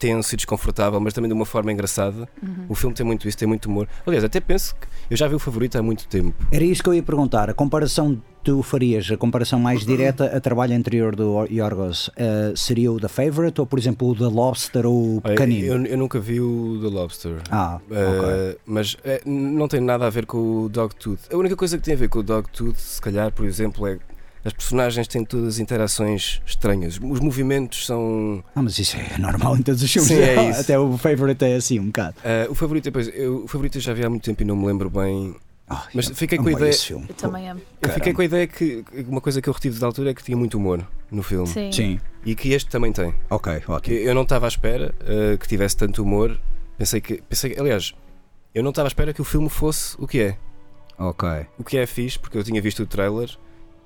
tenso 0.01 0.35
e 0.35 0.37
desconfortável, 0.37 0.99
mas 0.99 1.13
também 1.13 1.29
de 1.29 1.35
uma 1.35 1.45
forma 1.45 1.71
engraçada. 1.71 2.27
Uhum. 2.43 2.65
O 2.71 2.75
filme 2.75 2.97
tem 2.97 3.05
muito 3.05 3.29
isso, 3.29 3.37
tem 3.37 3.47
muito 3.47 3.67
humor. 3.67 3.87
Aliás, 4.07 4.25
até 4.25 4.41
penso 4.41 4.75
que 4.75 4.89
eu 5.11 5.17
já 5.17 5.29
vi 5.29 5.35
o 5.35 5.39
favorito 5.39 5.77
há 5.77 5.83
muito 5.83 6.09
tempo. 6.09 6.35
Era 6.51 6.65
isso 6.65 6.83
que 6.83 6.89
eu 6.89 6.95
ia 6.95 7.03
perguntar. 7.03 7.51
A 7.51 7.55
comparação 7.55 8.15
que 8.15 8.23
tu 8.43 8.63
farias, 8.63 9.11
a 9.11 9.19
comparação 9.19 9.61
mais 9.61 9.85
direta 9.85 10.25
a 10.35 10.41
trabalho 10.41 10.75
anterior 10.75 11.15
do 11.15 11.45
Yorgos, 11.51 12.11
eh, 12.17 12.55
seria 12.57 12.91
o 12.91 12.99
The 12.99 13.09
Favorite 13.09 13.61
ou, 13.61 13.67
por 13.67 13.79
exemplo, 13.79 14.09
o 14.09 14.15
The 14.15 14.25
Lobster 14.25 14.87
ou 14.87 15.19
o 15.19 15.21
Pequenino? 15.21 15.67
eu, 15.67 15.85
eu 15.85 15.99
nunca 15.99 16.19
vi 16.19 16.41
o 16.41 16.79
The 16.81 16.89
Lobster. 16.89 17.43
Ah, 17.51 17.79
ok. 17.85 17.99
Uh, 17.99 18.59
mas 18.65 18.97
eh, 19.05 19.21
não 19.27 19.69
tem 19.69 19.81
nada 19.81 20.07
a 20.07 20.11
ver 20.11 20.25
com 20.25 20.65
o 20.65 20.69
Dogtooth. 20.71 21.21
A 21.31 21.37
única 21.37 21.55
coisa 21.55 21.77
que 21.77 21.85
tem 21.85 21.93
a 21.93 21.99
ver 21.99 22.09
com 22.09 22.21
o 22.21 22.23
Dogtooth, 22.23 22.79
se 22.79 23.01
calhar, 23.01 23.31
por 23.31 23.45
exemplo, 23.45 23.87
é 23.87 23.99
as 24.45 24.53
personagens 24.53 25.07
têm 25.09 25.25
todas 25.25 25.59
interações 25.59 26.41
estranhas. 26.47 26.99
Os 27.03 27.21
movimentos 27.21 27.87
são. 27.87 28.43
Ah, 28.55 28.63
mas 28.63 28.79
isso 28.79 28.97
é 28.97 29.19
normal 29.19 29.57
em 29.57 29.63
todos 29.63 29.83
os 29.83 29.93
filmes. 29.93 30.09
Sim, 30.11 30.19
é 30.21 30.49
isso. 30.51 30.61
Até 30.61 30.79
o 30.79 30.97
Favorite 30.97 31.45
é 31.45 31.57
assim, 31.57 31.79
um 31.79 31.87
bocado. 31.87 32.17
Uh, 32.21 32.51
o 32.51 32.55
favorito, 32.55 32.85
depois, 32.85 33.09
eu, 33.15 33.45
o 33.45 33.49
favorito 33.49 33.77
eu 33.79 33.83
já 33.83 33.93
vi 33.93 34.05
há 34.05 34.09
muito 34.11 34.23
tempo 34.25 34.43
e 34.43 34.45
não 34.45 34.57
me 34.57 34.67
lembro 34.67 34.89
bem. 34.91 35.35
Ah, 35.69 35.87
Mas 35.95 36.09
eu 36.09 36.17
fiquei 36.17 36.37
com 36.37 36.49
a 36.49 36.53
ideia- 36.53 36.71
esse 36.71 36.87
filme. 36.87 37.07
Eu 37.09 37.15
também 37.15 37.49
amo. 37.49 37.61
Eu 37.61 37.67
Caramba. 37.83 37.95
fiquei 37.95 38.13
com 38.13 38.23
a 38.23 38.25
ideia 38.25 38.47
que 38.49 38.85
uma 39.07 39.21
coisa 39.21 39.41
que 39.41 39.49
eu 39.49 39.53
retive 39.53 39.79
da 39.79 39.87
altura 39.87 40.11
é 40.11 40.15
que 40.15 40.23
tinha 40.25 40.37
muito 40.37 40.57
humor 40.59 40.85
no 41.13 41.23
filme. 41.23 41.47
Sim. 41.47 41.71
Sim, 41.71 42.01
E 42.27 42.35
que 42.35 42.53
este 42.53 42.69
também 42.69 42.93
tem. 42.93 43.15
ok, 43.31 43.63
ótimo. 43.69 43.97
eu 43.97 44.13
não 44.15 44.23
estava 44.23 44.47
à 44.47 44.49
espera 44.49 44.93
uh, 45.03 45.39
que 45.39 45.47
tivesse 45.47 45.77
tanto 45.77 46.03
humor. 46.03 46.37
Pensei 46.77 47.01
que. 47.01 47.23
Pensei, 47.29 47.51
que- 47.51 47.61
aliás, 47.61 47.95
eu 48.53 48.65
não 48.65 48.71
estava 48.71 48.87
à 48.87 48.91
espera 48.91 49.13
que 49.15 49.21
o 49.21 49.25
filme 49.25 49.49
fosse 49.49 49.95
o 49.99 50.09
que 50.09 50.21
é. 50.21 50.37
Ok. 50.99 51.29
O 51.57 51.63
que 51.63 51.77
é 51.79 51.87
fixe, 51.87 52.19
porque 52.19 52.37
eu 52.37 52.43
tinha 52.43 52.61
visto 52.61 52.83
o 52.83 52.87
trailer 52.87 53.31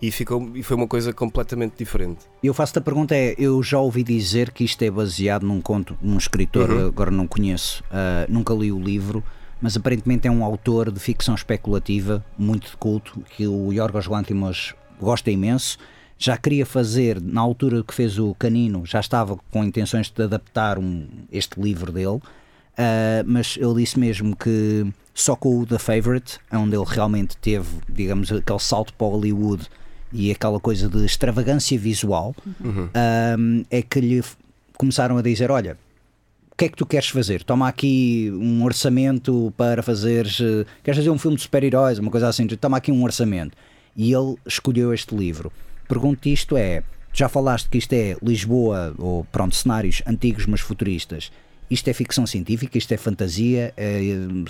e, 0.07 0.11
ficou, 0.11 0.51
e 0.55 0.63
foi 0.63 0.77
uma 0.77 0.87
coisa 0.87 1.13
completamente 1.13 1.75
diferente. 1.79 2.27
Eu 2.43 2.53
faço-te 2.55 2.79
a 2.79 2.83
pergunta: 2.83 3.15
é, 3.15 3.35
eu 3.39 3.63
já 3.63 3.79
ouvi 3.79 4.03
dizer 4.03 4.51
que 4.53 4.65
isto 4.65 4.83
é 4.83 4.91
baseado 4.91 5.45
num 5.47 5.61
conto 5.61 5.97
de 6.01 6.09
um 6.09 6.17
escritor, 6.19 6.71
Uhum. 6.71 6.87
agora 6.89 7.11
não 7.11 7.27
conheço, 7.27 7.83
ah, 7.91 8.27
nunca 8.29 8.53
li 8.55 8.71
o 8.73 8.79
livro, 8.81 9.23
mas 9.61 9.77
aparentemente 9.77 10.27
é 10.29 10.31
um 10.31 10.45
autor 10.45 10.91
de 10.91 11.01
ficção 11.01 11.35
especulativa, 11.35 12.25
muito 12.39 12.71
de 12.71 12.77
culto, 12.77 13.23
que 13.37 13.47
o 13.47 13.73
Yorgos 13.73 14.07
Lanthimos 14.07 14.75
gosta 15.01 15.31
imenso. 15.31 15.79
Já 16.19 16.37
queria 16.37 16.65
fazer, 16.65 17.21
na 17.21 17.41
altura 17.41 17.83
que 17.83 17.93
fez 17.93 18.19
o 18.19 18.35
Canino, 18.35 18.85
já 18.87 19.01
estava 19.01 19.37
com 19.51 19.65
intenções 19.65 20.11
de 20.11 20.23
adaptar 20.23 20.79
um- 20.79 21.07
este 21.33 21.61
livro 21.61 21.91
dele, 21.93 22.21
ah, 22.77 23.23
mas 23.27 23.57
ele 23.61 23.75
disse 23.77 23.99
mesmo 23.99 24.37
que 24.37 24.87
só 25.13 25.35
com 25.37 25.61
o 25.61 25.67
The 25.67 25.79
Favorite, 25.79 26.39
onde 26.53 26.75
ele 26.77 26.85
realmente 26.87 27.37
teve, 27.37 27.69
digamos, 27.89 28.31
aquele 28.33 28.59
salto 28.59 28.93
para 28.95 29.07
Hollywood 29.07 29.67
e 30.15 30.31
aquela 30.31 30.59
coisa 30.61 30.89
de 30.89 31.05
extravagância 31.05 31.79
visual, 31.79 32.35
Uhum. 32.65 32.89
um, 33.39 33.65
é 33.71 33.83
que 33.83 34.01
lhe 34.01 34.23
começaram 34.79 35.19
a 35.19 35.23
dizer: 35.23 35.51
Olha, 35.51 35.77
o 36.53 36.57
que 36.57 36.67
é 36.67 36.69
que 36.69 36.77
tu 36.77 36.87
queres 36.87 37.09
fazer? 37.09 37.43
Toma 37.43 37.67
aqui 37.69 38.31
um 38.33 38.63
orçamento 38.65 39.53
para 39.57 39.83
fazeres. 39.83 40.41
eh, 40.41 40.65
Queres 40.85 40.99
fazer 40.99 41.11
um 41.11 41.19
filme 41.19 41.37
de 41.37 41.43
super-heróis, 41.43 41.99
uma 41.99 42.11
coisa 42.13 42.29
assim? 42.29 42.47
Toma 42.47 42.77
aqui 42.77 42.93
um 42.93 43.03
orçamento. 43.03 43.57
E 43.97 44.13
ele 44.13 44.37
escolheu 44.47 44.95
este 44.95 45.15
livro. 45.17 45.53
Pergunto-te 45.89 46.33
isto: 46.33 46.57
é. 46.57 46.83
Já 47.13 47.29
falaste 47.29 47.69
que 47.69 47.79
isto 47.79 47.93
é 47.93 48.17
Lisboa, 48.23 48.93
ou 48.99 49.25
pronto, 49.31 49.55
cenários 49.55 50.03
antigos, 50.07 50.47
mas 50.47 50.61
futuristas. 50.61 51.31
isto 51.71 51.89
é 51.89 51.93
ficção 51.93 52.27
científica, 52.27 52.77
isto 52.79 52.93
é 52.93 52.97
fantasia, 52.97 53.73
é, 53.77 54.01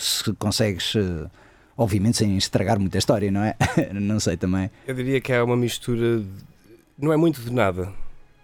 se 0.00 0.32
consegues, 0.34 0.94
eh, 0.96 1.26
obviamente 1.76 2.16
sem 2.18 2.36
estragar 2.36 2.78
muita 2.78 2.98
história, 2.98 3.30
não 3.30 3.42
é? 3.42 3.54
não 3.92 4.18
sei 4.20 4.36
também. 4.36 4.70
Eu 4.86 4.94
diria 4.94 5.20
que 5.20 5.32
é 5.32 5.42
uma 5.42 5.56
mistura, 5.56 6.20
de- 6.20 6.26
não 6.98 7.12
é 7.12 7.16
muito 7.16 7.40
de 7.40 7.52
nada. 7.52 7.92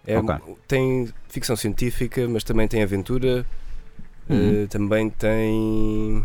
É, 0.05 0.17
Ok. 0.17 0.35
Tem 0.67 1.07
ficção 1.29 1.55
científica, 1.55 2.27
mas 2.27 2.43
também 2.43 2.67
tem 2.67 2.81
aventura, 2.81 3.45
Uhum. 4.29 4.63
eh, 4.63 4.67
também 4.67 5.09
tem 5.09 6.23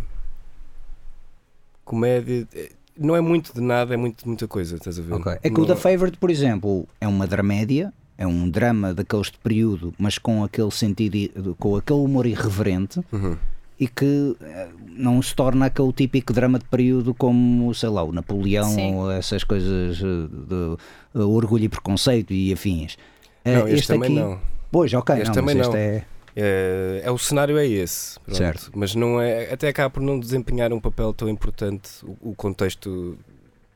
comédia. 1.84 2.46
Eh, 2.54 2.70
Não 2.98 3.14
é 3.14 3.20
muito 3.20 3.52
de 3.52 3.60
nada, 3.60 3.92
é 3.92 3.96
muito 3.98 4.26
muita 4.26 4.48
coisa, 4.48 4.76
estás 4.76 4.98
a 4.98 5.02
ver? 5.02 5.12
Ok. 5.12 5.30
É 5.42 5.50
que 5.50 5.54
o 5.54 5.58
Não- 5.58 5.66
The 5.66 5.76
Favourite, 5.76 6.16
por 6.16 6.30
exemplo, 6.30 6.88
é 6.98 7.06
uma 7.06 7.26
dramédia, 7.26 7.92
é 8.16 8.26
um 8.26 8.48
drama 8.48 8.94
daqueles 8.94 9.30
de 9.30 9.36
período, 9.38 9.92
mas 9.98 10.16
com 10.16 10.42
aquele 10.42 10.70
sentido, 10.70 11.54
com 11.58 11.76
aquele 11.76 11.98
humor 12.00 12.24
irreverente 12.24 13.00
Uhum. 13.12 13.36
E 13.78 13.86
que 13.86 14.36
eh, 14.40 14.68
não 14.88 15.20
se 15.20 15.34
torna 15.34 15.66
aquele 15.66 15.92
típico 15.92 16.32
drama 16.32 16.58
de 16.58 16.64
período 16.64 17.14
como, 17.14 17.74
sei 17.74 17.88
lá, 17.90 18.02
o 18.02 18.12
Napoleão 18.12 18.64
Sim. 18.64 18.94
ou 18.94 19.10
essas 19.10 19.44
coisas 19.44 19.98
eh, 19.98 20.02
de, 20.02 20.76
eh, 21.14 21.18
orgulho 21.18 21.64
e 21.64 21.68
preconceito 21.68 22.32
e 22.32 22.52
afins. 22.52 22.96
Não, 23.44 23.68
este, 23.68 23.88
também 23.88 24.18
aqui, 24.18 24.20
não. 24.20 24.40
Pois, 24.70 24.92
ok, 24.92 25.16
Este 25.16 25.26
não, 25.26 25.34
também 25.34 25.56
mas 25.56 25.66
este 25.66 25.76
não. 25.76 25.82
é. 25.82 26.04
É, 26.38 27.02
é 27.04 27.10
o 27.10 27.16
cenário 27.16 27.56
é 27.56 27.66
esse, 27.66 28.20
pronto. 28.20 28.36
Certo. 28.36 28.70
mas 28.74 28.94
não 28.94 29.18
é 29.22 29.50
até 29.50 29.68
acaba 29.68 29.88
por 29.88 30.02
não 30.02 30.20
desempenhar 30.20 30.70
um 30.70 30.78
papel 30.78 31.14
tão 31.14 31.30
importante 31.30 31.88
o, 32.04 32.30
o 32.30 32.34
contexto 32.34 33.16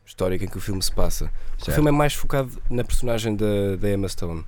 histórico 0.04 0.44
em 0.44 0.48
que 0.48 0.58
o 0.58 0.60
filme 0.60 0.82
se 0.82 0.92
passa. 0.92 1.30
O 1.66 1.70
filme 1.70 1.88
é 1.88 1.92
mais 1.92 2.12
focado 2.12 2.50
na 2.68 2.84
personagem 2.84 3.34
da, 3.34 3.76
da 3.78 3.90
Emma 3.90 4.08
Stone, 4.08 4.44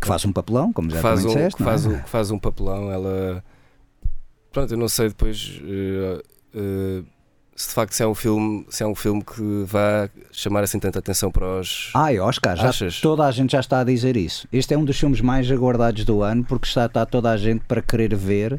Que 0.00 0.06
faz 0.06 0.24
um 0.24 0.32
papelão, 0.32 0.72
como 0.72 0.88
que 0.88 0.94
já 0.94 1.00
faz, 1.02 1.24
um, 1.24 1.28
disseste, 1.28 1.56
que, 1.56 1.62
não 1.62 1.68
é? 1.68 1.72
faz, 1.72 1.86
um, 1.86 1.98
que 2.00 2.08
faz 2.08 2.30
um 2.30 2.38
papelão. 2.38 2.90
Ela, 2.90 3.44
pronto, 4.54 4.72
eu 4.72 4.78
não 4.78 4.88
sei 4.88 5.08
depois 5.08 5.60
eh, 5.62 6.22
eh, 6.54 7.02
se 7.54 7.68
de 7.68 7.74
facto 7.74 7.92
se 7.92 8.02
é 8.02 8.06
um 8.06 8.14
filme 8.14 8.64
se 8.70 8.82
é 8.82 8.86
um 8.86 8.94
filme 8.94 9.22
que 9.22 9.64
vai 9.66 10.08
chamar 10.32 10.62
assim 10.64 10.78
tanta 10.78 10.98
atenção 10.98 11.30
para 11.30 11.60
os 11.60 11.90
Ai, 11.94 12.18
Oscar, 12.18 12.56
já 12.56 12.70
Achas? 12.70 13.00
toda 13.00 13.24
a 13.26 13.30
gente 13.30 13.52
já 13.52 13.60
está 13.60 13.80
a 13.80 13.84
dizer 13.84 14.16
isso. 14.16 14.48
Este 14.52 14.72
é 14.74 14.78
um 14.78 14.84
dos 14.84 14.98
filmes 14.98 15.20
mais 15.20 15.50
aguardados 15.50 16.04
do 16.04 16.22
ano 16.22 16.42
porque 16.44 16.66
está, 16.66 16.86
está 16.86 17.04
toda 17.04 17.30
a 17.30 17.36
gente 17.36 17.62
para 17.66 17.82
querer 17.82 18.14
ver 18.16 18.58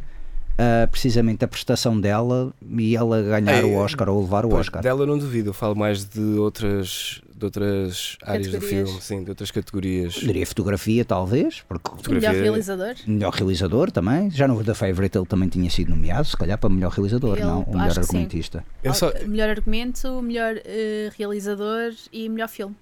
ah, 0.58 0.88
precisamente 0.89 1.43
a 1.43 1.47
prestação 1.47 1.99
dela 1.99 2.53
e 2.62 2.95
ela 2.95 3.21
ganhar 3.21 3.65
o 3.65 3.73
Oscar 3.75 4.08
ou 4.10 4.21
levar 4.21 4.45
o 4.45 4.49
Pois, 4.49 4.62
Oscar. 4.62 4.81
Dela 4.81 5.05
não 5.05 5.17
duvido, 5.17 5.49
eu 5.49 5.53
falo 5.53 5.75
mais 5.75 6.05
de 6.05 6.21
outras, 6.38 7.21
de 7.38 7.43
outras 7.43 8.17
áreas 8.24 8.48
do 8.48 8.62
filme, 8.62 9.02
sim, 9.02 9.24
de 9.24 9.30
outras 9.30 9.52
categorias. 9.52 10.13
Diria 10.13 10.45
fotografia, 10.48 11.04
talvez, 11.04 11.62
porque 11.67 11.89
Fotografia- 11.89 12.30
Melhor 12.30 12.43
realizador. 12.43 12.95
melhor 13.06 13.34
realizador 13.34 13.91
também. 13.91 14.32
Já 14.32 14.48
no 14.48 14.63
The 14.63 14.74
Favorite 14.74 15.17
ele 15.17 15.26
também 15.26 15.50
tinha 15.50 15.69
sido 15.69 15.89
nomeado, 15.89 16.26
se 16.26 16.38
calhar 16.38 16.58
para 16.58 16.69
melhor 16.69 16.91
realizador, 16.91 17.38
Ele- 17.38 17.45
não? 17.45 17.63
O 17.63 17.78
melhor 17.78 18.00
argumentista. 18.00 18.63
Eu 18.82 18.93
só- 18.93 19.12
Melhor 19.28 19.50
argumento, 19.50 20.21
melhor 20.21 20.56
eh, 20.63 21.10
realizador 21.17 21.91
e 22.13 22.30
melhor 22.30 22.48
filme. 22.48 22.76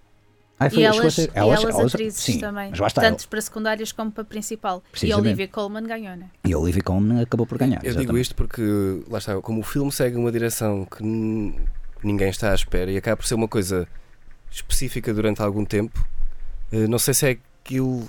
Ah, 0.60 0.68
E 0.72 0.86
a 0.86 0.90
elas, 0.96 1.18
e 1.18 1.30
elas- 1.34 1.64
elas 1.64 1.94
atrizes 1.94 2.24
sim, 2.24 2.40
também. 2.40 2.72
Tanto 2.94 3.28
para 3.28 3.42
secundárias 3.42 3.92
como 3.92 4.12
para 4.12 4.24
principal. 4.24 4.84
E 4.88 4.92
Precisamente. 4.92 5.28
Olivia 5.28 5.48
Colman 5.48 5.84
ganhou, 5.84 6.16
né? 6.16 6.30
E 6.46 6.54
a 6.54 6.58
Olivia 6.60 6.82
Colman 6.84 7.22
acabou 7.22 7.48
por 7.48 7.58
ganhar. 7.58 7.78
Eu 7.78 7.90
digo 7.90 8.02
exatamente. 8.02 8.22
isto 8.22 8.36
porque, 8.36 8.62
lá 9.10 9.18
está, 9.18 9.36
como 9.42 9.60
o 9.62 9.64
filme 9.64 9.92
segue 9.92 10.16
uma 10.16 10.32
direção 10.32 10.86
que 10.86 11.04
ninguém 12.04 12.30
está 12.30 12.52
à 12.52 12.56
espera 12.56 12.92
e 12.92 12.98
acaba 12.98 13.18
por 13.18 13.26
ser 13.26 13.34
uma 13.36 13.48
coisa 13.48 13.88
específica 14.54 15.14
durante 15.14 15.42
algum 15.42 15.66
tempo, 15.66 16.06
eh, 16.72 16.88
não 16.88 17.00
sei 17.00 17.14
se 17.14 17.28
é 17.28 17.38
aquilo 17.64 18.08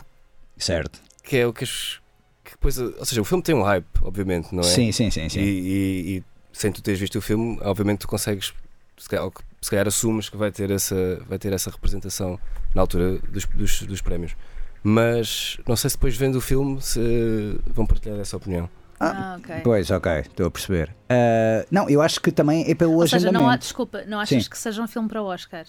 Certo. 0.57 1.01
que 1.23 1.37
é 1.37 1.47
o 1.47 1.53
que 1.53 1.65
as. 1.65 2.01
Que 2.45 2.51
depois, 2.53 2.79
ou 2.79 3.05
seja, 3.07 3.21
o 3.23 3.25
filme 3.25 3.43
tem 3.43 3.55
um 3.55 3.63
hype, 3.63 3.87
obviamente, 4.03 4.55
não 4.55 4.61
é? 4.61 4.67
Sim, 4.67 4.93
sim, 4.93 5.11
sim. 5.11 5.29
sim. 5.29 5.41
E, 5.41 5.43
e- 5.45 6.17
e 6.19 6.25
sem 6.53 6.71
tu 6.71 6.83
teres 6.83 7.01
visto 7.01 7.17
o 7.17 7.23
filme, 7.23 7.59
obviamente 7.63 8.01
tu 8.01 8.09
consegues, 8.09 8.53
se 8.99 9.09
calhar, 9.09 9.29
se 9.63 9.71
calhar 9.71 9.89
assumes 9.89 10.29
que 10.29 10.37
vai 10.37 10.53
ter 10.53 10.71
essa, 10.71 10.95
vai 11.27 11.39
ter 11.39 11.53
essa 11.55 11.71
representação 11.71 12.39
na 12.75 12.83
altura 12.83 13.19
dos, 13.31 13.47
dos, 13.47 13.83
dos 13.83 14.01
prémios. 14.03 14.37
Mas 14.83 15.59
não 15.67 15.75
sei 15.77 15.89
se 15.89 15.97
depois 15.97 16.15
vendo 16.15 16.37
o 16.37 16.41
filme 16.43 16.81
se 16.83 17.59
vão 17.67 17.87
partilhar 17.87 18.19
essa 18.21 18.37
opinião. 18.37 18.69
Ah, 19.01 19.33
Ah, 19.33 19.37
ok. 19.39 19.61
Pois, 19.65 19.91
ok, 19.91 20.13
estou 20.21 20.47
a 20.47 20.51
perceber. 20.51 20.95
Ah, 21.09 21.65
não, 21.71 21.89
eu 21.89 22.03
acho 22.03 22.21
que 22.21 22.31
também 22.31 22.71
é 22.71 22.75
pelo 22.75 22.93
Ou 22.93 23.03
seja, 23.03 23.17
agendamento. 23.17 23.43
não 23.45 23.51
há, 23.51 23.57
desculpa, 23.57 24.05
não 24.05 24.21
achas 24.21 24.45
Sim. 24.45 24.51
que 24.51 24.59
seja 24.59 24.83
um 24.83 24.87
filme 24.87 25.09
para 25.09 25.23
o 25.23 25.25
Oscar? 25.27 25.65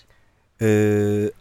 Eh, 0.59 1.31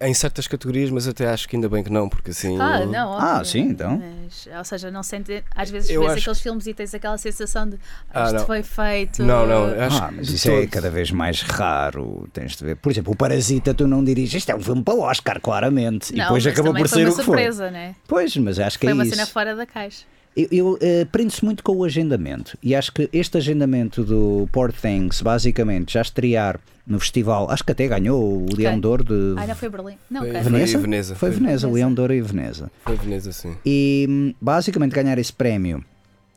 em 0.00 0.12
certas 0.12 0.46
categorias, 0.46 0.90
mas 0.90 1.06
até 1.08 1.26
acho 1.30 1.48
que 1.48 1.56
ainda 1.56 1.68
bem 1.68 1.82
que 1.82 1.90
não, 1.90 2.08
porque 2.08 2.32
assim. 2.32 2.60
Ah, 2.60 2.84
não, 2.84 3.12
Ah, 3.14 3.32
óbvio. 3.36 3.44
sim, 3.46 3.60
então. 3.60 4.02
Mas, 4.24 4.46
ou 4.58 4.64
seja, 4.64 4.90
não 4.90 5.02
sente, 5.02 5.42
às 5.54 5.70
vezes 5.70 5.88
Eu 5.88 6.00
vês 6.00 6.12
acho- 6.12 6.20
aqueles 6.20 6.40
filmes 6.40 6.66
e 6.66 6.74
tens 6.74 6.92
aquela 6.94 7.16
sensação 7.16 7.66
de 7.70 7.78
Ah, 8.12 8.24
isto 8.24 8.34
não. 8.34 8.46
foi 8.46 8.62
feito. 8.62 9.22
Não, 9.22 9.46
não, 9.46 9.66
acho 9.80 10.02
Ah, 10.02 10.08
que 10.08 10.14
mas 10.16 10.28
isso 10.28 10.50
é 10.50 10.66
cada 10.66 10.90
vez 10.90 11.10
mais 11.10 11.40
raro. 11.40 12.28
Tens 12.32 12.56
de 12.56 12.64
ver. 12.64 12.76
Por 12.76 12.90
exemplo, 12.92 13.12
o 13.12 13.16
Parasita, 13.16 13.72
tu 13.72 13.86
não 13.86 14.04
diriges. 14.04 14.34
Isto 14.34 14.50
é 14.50 14.56
um 14.56 14.60
filme 14.60 14.82
para 14.82 14.94
o 14.94 15.00
Oscar, 15.00 15.40
claramente. 15.40 16.12
e 16.12 16.16
Não, 16.16 16.24
depois 16.24 16.44
mas 16.44 16.52
acabou 16.52 16.72
por 16.74 16.88
foi 16.88 16.98
ser 16.98 17.04
uma 17.06 17.12
o 17.12 17.16
que 17.16 17.22
foi. 17.22 17.24
surpresa, 17.24 17.70
né? 17.70 17.94
Pois, 18.06 18.36
mas 18.36 18.58
acho 18.58 18.78
que 18.78 18.86
Foi 18.86 18.90
é 18.90 18.94
uma 18.94 19.04
isso. 19.04 19.14
cena 19.14 19.26
fora 19.26 19.54
da 19.56 19.64
caixa. 19.64 20.04
Eu, 20.36 20.48
eu 20.50 20.78
eh, 20.80 21.04
prendo-se 21.10 21.44
muito 21.44 21.62
com 21.62 21.76
o 21.76 21.84
agendamento 21.84 22.58
e 22.62 22.74
acho 22.74 22.92
que 22.92 23.08
este 23.12 23.36
agendamento 23.38 24.02
do 24.02 24.48
Poor 24.50 24.72
Things, 24.72 25.20
basicamente, 25.22 25.92
já 25.92 26.02
estrear 26.02 26.58
no 26.86 26.98
festival, 26.98 27.48
acho 27.50 27.62
que 27.64 27.70
até 27.72 27.86
ganhou 27.86 28.20
o 28.20 28.46
Leão 28.54 28.78
de 28.80 28.86
Ouro 28.86 29.04
de 29.04 29.34
Ah, 29.40 29.46
não 29.46 29.54
foi 29.54 29.68
Berlim. 29.68 29.94
Não, 30.10 30.20
Foi- 30.22 30.30
ok. 30.30 30.42
foi- 30.42 30.50
Veneza? 30.52 30.78
Veneza, 30.78 31.14
Foi 31.14 31.30
foi- 31.30 31.38
Veneza, 31.38 31.66
Veneza. 31.66 31.74
Leão 31.74 31.94
de 31.94 32.00
Ouro 32.00 32.12
e 32.14 32.20
Veneza. 32.20 32.70
Foi 32.84 32.96
Veneza, 32.96 33.32
sim. 33.32 33.54
E 33.64 34.06
hum, 34.10 34.34
basicamente 34.40 34.92
ganhar 34.92 35.16
esse 35.18 35.32
prémio. 35.32 35.84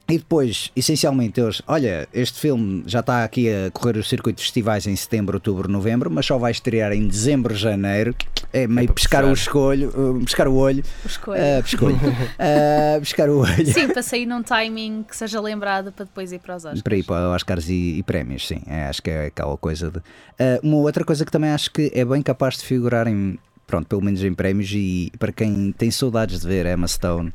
E 0.10 0.18
depois, 0.18 0.72
essencialmente, 0.74 1.42
eles, 1.42 1.62
olha, 1.68 2.08
este 2.14 2.40
filme 2.40 2.82
já 2.88 3.02
está 3.02 3.26
aqui 3.26 3.50
a 3.50 3.70
correr 3.72 3.98
os 3.98 4.08
circuitos 4.08 4.42
de 4.42 4.48
festivais 4.48 4.88
em 4.88 4.96
setembro, 4.96 5.36
outubro, 5.36 5.70
novembro, 5.70 6.10
mas 6.10 6.26
só 6.26 6.38
vai 6.38 6.52
estrear 6.52 6.94
em 6.94 7.06
dezembro, 7.06 7.54
janeiro. 7.54 8.16
É 8.54 8.66
meio 8.68 8.88
para 8.88 8.96
pescar 8.96 9.26
o, 9.26 9.34
escolho, 9.34 9.90
uh, 9.90 10.24
pescar 10.24 10.48
o 10.48 10.56
olho. 10.56 10.82
O 11.04 11.08
escolho. 11.08 11.42
Uh, 11.42 11.62
pescolho. 11.62 11.96
Uh, 11.96 13.00
pescar 13.04 13.30
o 13.30 13.40
olho. 13.40 13.66
Sim, 13.66 13.90
para 13.90 14.02
sair 14.02 14.26
num 14.26 14.42
timing 14.42 15.04
que 15.04 15.14
seja 15.14 15.42
lembrado 15.42 15.92
para 15.92 16.06
depois 16.06 16.32
ir 16.32 16.40
para 16.40 16.56
os 16.56 16.64
Oscars. 16.64 16.82
Para 16.82 16.96
ir 16.96 17.04
para 17.04 17.30
Oscars 17.32 17.68
e, 17.68 17.98
e 17.98 18.04
prémios, 18.04 18.48
sim. 18.48 18.62
É, 18.66 18.86
acho 18.86 19.02
que 19.02 19.10
é 19.10 19.26
aquela 19.26 19.58
coisa 19.58 19.92
de. 19.92 20.00
Ah, 20.40 20.58
uma 20.64 20.78
outra 20.78 21.04
coisa 21.04 21.26
que 21.26 21.32
também 21.32 21.50
acho 21.50 21.70
que 21.70 21.92
é 21.94 22.06
bem 22.06 22.22
capaz 22.22 22.58
de 22.58 22.64
figurar 22.64 23.08
em. 23.08 23.38
Pronto, 23.66 23.86
pelo 23.88 24.02
menos 24.02 24.24
em 24.24 24.34
prémios, 24.34 24.72
e 24.72 25.12
para 25.20 25.34
quem 25.34 25.74
tem 25.74 25.92
saudades 25.92 26.40
de 26.40 26.48
ver 26.48 26.66
Emma 26.66 26.88
Stone, 26.88 27.34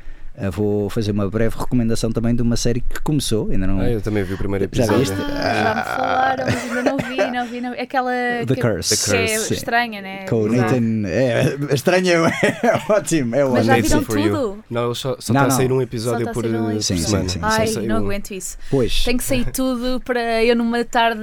vou 0.50 0.88
fazer 0.88 1.10
uma 1.12 1.28
breve 1.28 1.56
recomendação 1.58 2.10
também 2.10 2.34
de 2.34 2.42
uma 2.42 2.56
série 2.56 2.80
que 2.80 3.00
começou, 3.02 3.50
ainda 3.50 3.66
não. 3.66 3.80
Ah, 3.80 3.90
eu 3.90 4.00
também 4.00 4.22
vi 4.24 4.34
o 4.34 4.38
primeiro 4.38 4.68
Já 4.72 4.84
episódio. 4.84 4.98
viste? 5.00 5.14
Ah, 5.34 5.54
já 5.62 5.74
me 5.74 5.82
falaram, 5.96 6.44
mas 6.46 6.62
ainda 6.64 6.82
não 6.90 6.96
vi, 6.96 7.16
não 7.30 7.46
vi. 7.46 7.60
Não... 7.60 7.72
Aquela 7.72 8.12
The 8.46 8.54
que, 8.54 8.60
Curse. 8.60 9.10
que 9.10 9.16
é 9.16 9.24
The 9.26 9.28
Curse, 9.32 9.46
sim. 9.48 9.54
estranha, 9.54 10.00
né? 10.02 10.24
Com 10.28 10.42
o. 10.42 10.48
Nathan. 10.52 11.06
É, 11.06 11.56
estranho, 11.74 12.26
é, 12.26 12.82
ótimo. 12.88 13.34
É 13.36 13.44
Mas 13.44 13.66
já 13.66 13.76
viram 13.76 14.02
for 14.02 14.18
You. 14.18 14.24
tudo? 14.32 14.64
Não, 14.70 14.86
ele 14.86 14.94
só, 14.94 15.16
só 15.20 15.32
Não, 15.32 15.40
está 15.42 15.44
a 15.44 15.48
não. 15.48 15.50
sair 15.56 15.72
um 15.72 15.76
Só 15.76 15.82
episódio 15.82 16.28
a 16.28 16.32
por 16.32 16.46
um 16.46 16.70
eh, 16.70 16.80
Sim, 16.80 16.96
sim, 16.96 17.04
semana. 17.04 17.28
sim. 17.28 17.40
Só 17.40 17.46
Ai, 17.80 17.86
não 17.86 17.96
um. 17.96 17.98
aguento 17.98 18.30
isso. 18.32 18.56
Pois. 18.70 19.04
Tem 19.04 19.16
que 19.16 19.24
sair 19.24 19.44
tudo 19.52 20.00
para 20.04 20.42
eu 20.44 20.56
numa 20.56 20.84
tarde. 20.84 21.22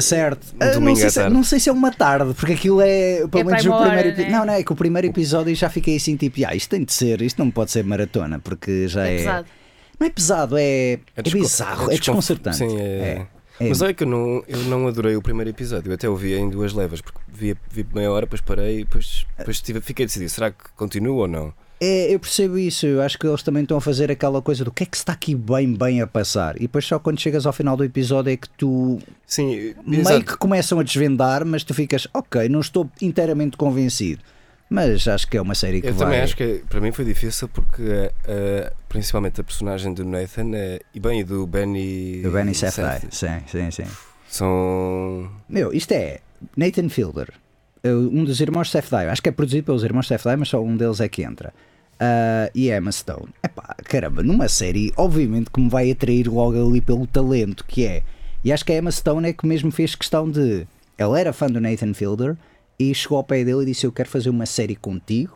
Certo. 0.00 0.46
Um 0.54 0.56
Ah, 0.60 0.80
não, 0.80 0.96
sei 0.96 1.08
se, 1.10 1.14
tarde. 1.16 1.34
não 1.34 1.44
sei 1.44 1.60
se 1.60 1.68
é 1.68 1.72
uma 1.72 1.90
tarde, 1.90 2.34
porque 2.34 2.52
aquilo 2.52 2.80
é. 2.80 3.26
Pelo 3.30 3.40
É 3.40 3.44
menos 3.44 3.66
o 3.66 3.72
primeiro 3.72 3.98
hora, 3.98 4.08
epi- 4.08 4.22
né? 4.22 4.30
Não, 4.30 4.44
não, 4.46 4.54
é 4.54 4.62
que 4.62 4.72
o 4.72 4.76
primeiro 4.76 5.06
episódio 5.08 5.54
já 5.54 5.68
fiquei 5.68 5.96
assim 5.96 6.16
tipo, 6.16 6.38
ah, 6.46 6.54
isto 6.54 6.68
tem 6.70 6.84
de 6.84 6.92
ser, 6.92 7.20
isto 7.22 7.38
não 7.38 7.50
pode 7.50 7.70
ser 7.70 7.84
maratona, 7.84 8.09
porque 8.42 8.88
já 8.88 9.06
É 9.06 9.14
é. 9.14 9.16
pesado. 9.18 9.46
Não 9.98 10.06
é 10.06 10.10
pesado, 10.10 10.56
é, 10.56 10.92
é, 11.16 11.22
desco- 11.22 11.38
bizarro, 11.40 11.84
é, 11.90 11.96
desconf- 11.96 12.16
desconcertante. 12.26 12.56
Sim, 12.56 12.76
é. 12.78 13.26
É. 13.60 13.68
Mas 13.68 13.82
olha 13.82 13.92
que 13.92 14.02
eu 14.04 14.08
não, 14.08 14.42
eu 14.48 14.58
não 14.64 14.88
adorei 14.88 15.14
o 15.16 15.20
primeiro 15.20 15.50
episódio, 15.50 15.90
eu 15.90 15.94
até 15.94 16.08
o 16.08 16.16
vi 16.16 16.34
em 16.34 16.48
duas 16.48 16.72
levas, 16.72 17.02
porque 17.02 17.18
vi, 17.28 17.54
vi 17.70 17.86
meia 17.94 18.10
hora, 18.10 18.24
depois 18.24 18.40
parei 18.40 18.76
e 18.80 18.84
depois, 18.84 19.26
depois 19.36 19.60
tive, 19.60 19.82
fiquei 19.82 20.04
a 20.04 20.06
decidir, 20.06 20.30
será 20.30 20.50
que 20.50 20.64
continua 20.76 21.14
ou 21.14 21.28
não? 21.28 21.52
É, 21.78 22.12
eu 22.14 22.18
percebo 22.18 22.56
isso, 22.58 22.86
eu 22.86 23.02
acho 23.02 23.18
que 23.18 23.26
eles 23.26 23.42
também 23.42 23.62
estão 23.62 23.76
a 23.76 23.80
fazer 23.82 24.10
aquela 24.10 24.40
coisa 24.40 24.64
do 24.64 24.70
que 24.70 24.82
é 24.82 24.86
que 24.86 24.96
se 24.96 25.02
está 25.02 25.12
aqui 25.12 25.34
bem, 25.34 25.74
bem 25.74 26.00
a 26.00 26.06
passar. 26.06 26.56
E 26.56 26.60
depois 26.60 26.86
só 26.86 26.98
quando 26.98 27.20
chegas 27.20 27.44
ao 27.44 27.52
final 27.52 27.76
do 27.76 27.84
episódio 27.84 28.30
é 28.32 28.36
que 28.38 28.48
tu 28.50 28.98
Sim, 29.26 29.74
meio 29.86 30.00
exato. 30.02 30.24
que 30.24 30.36
começam 30.38 30.78
a 30.78 30.82
desvendar, 30.82 31.44
mas 31.44 31.62
tu 31.62 31.74
ficas, 31.74 32.06
ok, 32.14 32.48
não 32.48 32.60
estou 32.60 32.90
inteiramente 33.02 33.56
convencido. 33.58 34.22
Mas 34.70 35.06
acho 35.08 35.26
que 35.26 35.36
é 35.36 35.42
uma 35.42 35.54
série 35.56 35.80
que 35.80 35.88
Eu 35.88 35.94
vai. 35.94 36.06
também 36.06 36.20
acho 36.22 36.36
que 36.36 36.62
para 36.68 36.80
mim 36.80 36.92
foi 36.92 37.04
difícil 37.04 37.48
porque 37.48 38.10
eh, 38.24 38.72
principalmente 38.88 39.40
a 39.40 39.44
personagem 39.44 39.92
do 39.92 40.04
Nathan 40.04 40.52
eh, 40.54 40.80
e 40.94 41.00
bem 41.00 41.20
e 41.20 41.24
do 41.24 41.44
Benny, 41.44 42.22
Do 42.22 42.30
Benny 42.30 42.54
Safdie 42.54 43.08
sim, 43.10 43.40
sim, 43.48 43.70
sim. 43.72 43.84
são 44.28 45.28
Meu, 45.48 45.72
isto 45.72 45.92
é 45.92 46.20
Nathan 46.56 46.88
Fielder, 46.88 47.32
um 47.84 48.24
dos 48.24 48.40
irmãos 48.40 48.70
Safdie. 48.70 49.08
Acho 49.08 49.20
que 49.22 49.28
é 49.28 49.32
produzido 49.32 49.64
pelos 49.64 49.82
irmãos 49.82 50.06
Safdie, 50.06 50.36
mas 50.36 50.48
só 50.48 50.62
um 50.62 50.76
deles 50.76 51.00
é 51.00 51.08
que 51.08 51.22
entra. 51.22 51.52
Ah, 51.98 52.50
e 52.54 52.70
Emma 52.70 52.90
Stone. 52.92 53.28
Epá, 53.42 53.76
caramba, 53.84 54.22
numa 54.22 54.48
série, 54.48 54.90
obviamente 54.96 55.50
que 55.50 55.60
me 55.60 55.68
vai 55.68 55.90
atrair 55.90 56.28
logo 56.28 56.68
ali 56.68 56.80
pelo 56.80 57.06
talento 57.06 57.64
que 57.66 57.84
é. 57.86 58.02
E 58.42 58.50
acho 58.52 58.64
que 58.64 58.72
a 58.72 58.78
Emma 58.78 58.90
Stone 58.90 59.28
é 59.28 59.32
que 59.34 59.46
mesmo 59.46 59.70
fez 59.70 59.94
questão 59.94 60.30
de. 60.30 60.66
Ela 60.96 61.20
era 61.20 61.32
fã 61.32 61.46
do 61.48 61.60
Nathan 61.60 61.92
Fielder 61.92 62.36
e 62.80 62.94
chegou 62.94 63.18
ao 63.18 63.24
pé 63.24 63.44
dele 63.44 63.62
e 63.62 63.66
disse: 63.66 63.86
Eu 63.86 63.92
quero 63.92 64.08
fazer 64.08 64.30
uma 64.30 64.46
série 64.46 64.74
contigo. 64.74 65.34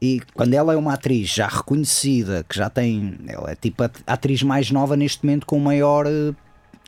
E 0.00 0.20
quando 0.34 0.52
ela 0.54 0.74
é 0.74 0.76
uma 0.76 0.92
atriz 0.92 1.28
já 1.30 1.48
reconhecida, 1.48 2.44
que 2.48 2.54
já 2.56 2.68
tem. 2.70 3.18
Ela 3.26 3.50
é 3.52 3.56
tipo 3.56 3.82
a 3.82 3.90
a 4.06 4.12
atriz 4.12 4.42
mais 4.42 4.70
nova 4.70 4.94
neste 4.96 5.24
momento 5.24 5.44
com 5.46 5.58
maior 5.58 6.06
eh, 6.06 6.32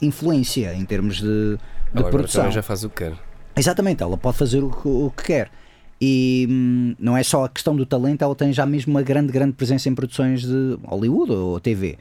influência 0.02 0.74
em 0.74 0.84
termos 0.84 1.16
de, 1.16 1.56
de 1.92 2.02
Ela 2.02 2.10
produção. 2.10 2.42
também 2.42 2.54
já 2.54 2.62
faz 2.62 2.84
o 2.84 2.90
que 2.90 2.96
quer. 3.04 3.14
Exatamente, 3.56 4.02
ela 4.02 4.16
pode 4.16 4.36
fazer 4.36 4.62
o 4.62 4.70
que, 4.70 4.86
o 4.86 5.12
que 5.16 5.24
quer. 5.24 5.50
E 6.00 6.46
hum, 6.48 6.94
não 6.98 7.16
é 7.16 7.22
só 7.22 7.44
a 7.44 7.48
questão 7.48 7.74
do 7.74 7.84
talento, 7.84 8.22
ela 8.22 8.34
tem 8.34 8.52
já 8.52 8.64
mesmo 8.64 8.92
uma 8.92 9.02
grande, 9.02 9.32
grande 9.32 9.52
presença 9.52 9.88
em 9.88 9.94
produções 9.94 10.42
de 10.42 10.78
Hollywood 10.84 11.32
ou 11.32 11.58
TV. 11.58 11.98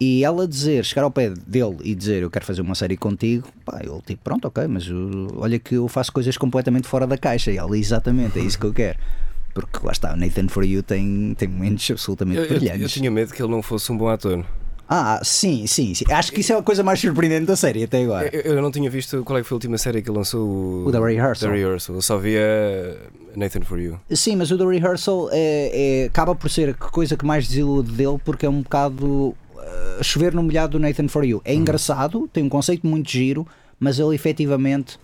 E 0.00 0.24
ela 0.24 0.48
dizer, 0.48 0.82
chegar 0.84 1.02
ao 1.02 1.10
pé 1.10 1.28
dele 1.46 1.76
e 1.84 1.94
dizer 1.94 2.22
eu 2.22 2.30
quero 2.30 2.44
fazer 2.46 2.62
uma 2.62 2.74
série 2.74 2.96
contigo, 2.96 3.46
pá, 3.66 3.80
ele 3.82 4.00
tipo, 4.06 4.22
pronto, 4.24 4.48
ok, 4.48 4.66
mas 4.66 4.88
uh, 4.88 5.28
olha 5.36 5.58
que 5.58 5.74
eu 5.74 5.86
faço 5.88 6.10
coisas 6.10 6.38
completamente 6.38 6.88
fora 6.88 7.06
da 7.06 7.18
caixa. 7.18 7.52
E 7.52 7.58
ela, 7.58 7.76
exatamente, 7.76 8.38
é 8.38 8.42
isso 8.42 8.58
que 8.58 8.64
eu 8.64 8.72
quero. 8.72 8.98
Porque 9.52 9.84
lá 9.84 9.92
está, 9.92 10.14
o 10.14 10.16
Nathan 10.16 10.48
For 10.48 10.64
You 10.64 10.82
tem, 10.82 11.34
tem 11.36 11.48
momentos 11.48 11.90
absolutamente 11.90 12.38
Eu, 12.38 12.44
eu, 12.46 12.48
brilhantes. 12.50 12.82
eu 12.82 12.88
tinha 12.88 13.10
medo 13.10 13.32
que 13.34 13.42
ele 13.42 13.50
não 13.50 13.60
fosse 13.62 13.92
um 13.92 13.96
bom 13.98 14.08
ator. 14.08 14.42
Ah, 14.88 15.20
sim, 15.22 15.66
sim, 15.68 15.94
sim. 15.94 16.04
Acho 16.10 16.32
que 16.32 16.40
isso 16.40 16.52
é 16.52 16.56
a 16.56 16.62
coisa 16.62 16.82
mais 16.82 16.98
surpreendente 16.98 17.44
da 17.46 17.54
série 17.54 17.84
até 17.84 18.02
agora. 18.02 18.28
Eu, 18.34 18.54
eu 18.56 18.62
não 18.62 18.72
tinha 18.72 18.90
visto 18.90 19.22
qual 19.22 19.38
é 19.38 19.42
que 19.42 19.46
foi 19.48 19.54
a 19.54 19.58
última 19.58 19.78
série 19.78 20.02
que 20.02 20.10
lançou. 20.10 20.84
O 20.86 20.90
The 20.90 20.98
Rehearsal. 20.98 21.48
The 21.48 21.54
Rehearsal. 21.56 21.94
Eu 21.96 22.02
só 22.02 22.16
via 22.18 22.96
Nathan 23.36 23.60
For 23.60 23.78
You. 23.78 24.00
Sim, 24.10 24.36
mas 24.36 24.50
o 24.50 24.58
The 24.58 24.64
Rehearsal 24.64 25.28
é, 25.30 26.02
é- 26.02 26.06
acaba 26.06 26.34
por 26.34 26.50
ser 26.50 26.70
a 26.70 26.74
coisa 26.74 27.16
que 27.16 27.24
mais 27.24 27.46
desilude 27.46 27.92
dele 27.92 28.18
porque 28.24 28.46
é 28.46 28.48
um 28.50 28.62
bocado 28.62 29.36
uh, 29.60 30.04
chover 30.04 30.34
no 30.34 30.42
molhado 30.42 30.72
do 30.72 30.78
Nathan 30.78 31.08
For 31.08 31.24
You. 31.24 31.40
É 31.44 31.54
engraçado, 31.54 32.28
tem 32.32 32.42
um 32.44 32.48
conceito 32.48 32.86
muito 32.86 33.10
giro, 33.10 33.46
mas 33.78 33.98
ele 33.98 34.14
efetivamente 34.14 34.98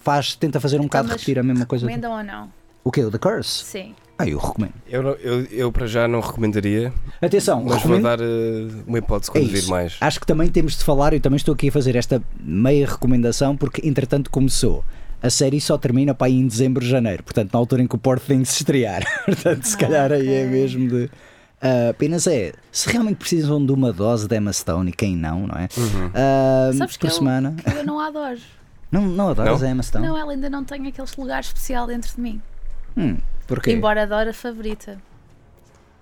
faz, 0.00 0.34
tenta 0.36 0.60
fazer 0.60 0.80
um 0.80 0.84
bocado 0.84 1.06
Então, 1.06 1.14
mas 1.14 1.20
repetir 1.22 1.38
a 1.38 1.42
mesma 1.42 1.66
coisa. 1.66 1.86
Recomendam 1.86 2.16
ou 2.16 2.22
não? 2.22 2.50
O 2.84 2.90
que? 2.92 3.00
O 3.02 3.10
The 3.10 3.18
Curse? 3.18 3.64
Sim. 3.64 3.94
Ah, 4.18 4.26
eu 4.26 4.38
recomendo. 4.38 4.72
Eu, 4.88 5.02
eu, 5.18 5.44
eu 5.50 5.72
para 5.72 5.86
já 5.86 6.08
não 6.08 6.20
recomendaria, 6.20 6.90
Atenção, 7.20 7.62
mas 7.64 7.76
recomendo. 7.82 8.00
vou 8.02 8.10
dar 8.16 8.20
eh, 8.22 8.82
uma 8.86 8.98
hipótese 8.98 9.30
É 9.30 9.32
quando 9.32 9.48
vir 9.48 9.58
isso. 9.58 9.70
mais. 9.70 9.96
Acho 10.00 10.18
que 10.20 10.26
também 10.26 10.48
temos 10.48 10.78
de 10.78 10.84
falar, 10.84 11.12
eu 11.12 11.20
também 11.20 11.36
estou 11.36 11.52
aqui 11.52 11.68
a 11.68 11.72
fazer 11.72 11.96
esta 11.96 12.22
meia 12.40 12.86
recomendação 12.86 13.56
porque 13.56 13.86
entretanto 13.86 14.30
começou. 14.30 14.82
A 15.22 15.28
série 15.28 15.60
só 15.60 15.76
termina 15.76 16.14
para 16.14 16.28
aí 16.28 16.34
em 16.38 16.46
dezembro, 16.46 16.82
janeiro, 16.84 17.24
portanto, 17.24 17.52
na 17.52 17.58
altura 17.58 17.82
em 17.82 17.86
que 17.86 17.94
o 17.94 17.98
Porto 17.98 18.22
tem 18.26 18.40
de 18.40 18.48
se 18.48 18.58
estrear. 18.62 19.02
portanto, 19.26 19.64
se 19.64 19.74
Ah, 19.74 19.78
calhar 19.80 20.12
aí 20.12 20.28
é 20.32 20.46
mesmo 20.46 20.88
de. 20.88 21.10
Ah, 21.60 21.88
apenas 21.90 22.26
é, 22.26 22.52
se 22.70 22.88
realmente 22.90 23.16
precisam 23.16 23.64
de 23.64 23.72
uma 23.72 23.92
dose 23.92 24.28
de 24.28 24.36
Emma 24.36 24.52
Stone 24.52 24.90
e 24.90 24.92
quem 24.92 25.16
não, 25.16 25.46
não 25.46 25.54
é? 25.56 25.68
Uhum. 25.76 26.10
Ah, 26.14 26.70
Sabes 26.76 26.96
que 26.96 27.06
por 27.06 27.12
eu- 27.12 27.16
semana. 27.16 27.54
Que 27.64 27.76
eu 27.78 27.84
não 27.84 27.98
a 28.00 28.06
adoro. 28.08 28.38
Não, 28.92 29.02
não 29.02 29.28
adoras 29.30 29.60
Não? 29.60 29.68
a 29.68 29.70
Emma 29.72 29.82
Stone? 29.82 30.06
Não, 30.06 30.16
ela 30.16 30.30
ainda 30.30 30.48
não 30.48 30.62
tem 30.62 30.86
aquele 30.86 31.08
lugar 31.18 31.40
especial 31.40 31.88
dentro 31.88 32.14
de 32.14 32.20
mim. 32.20 32.40
Hum, 32.96 33.16
porquê? 33.46 33.72
Embora 33.72 34.04
adore 34.04 34.30
a 34.30 34.32
favorita. 34.32 34.96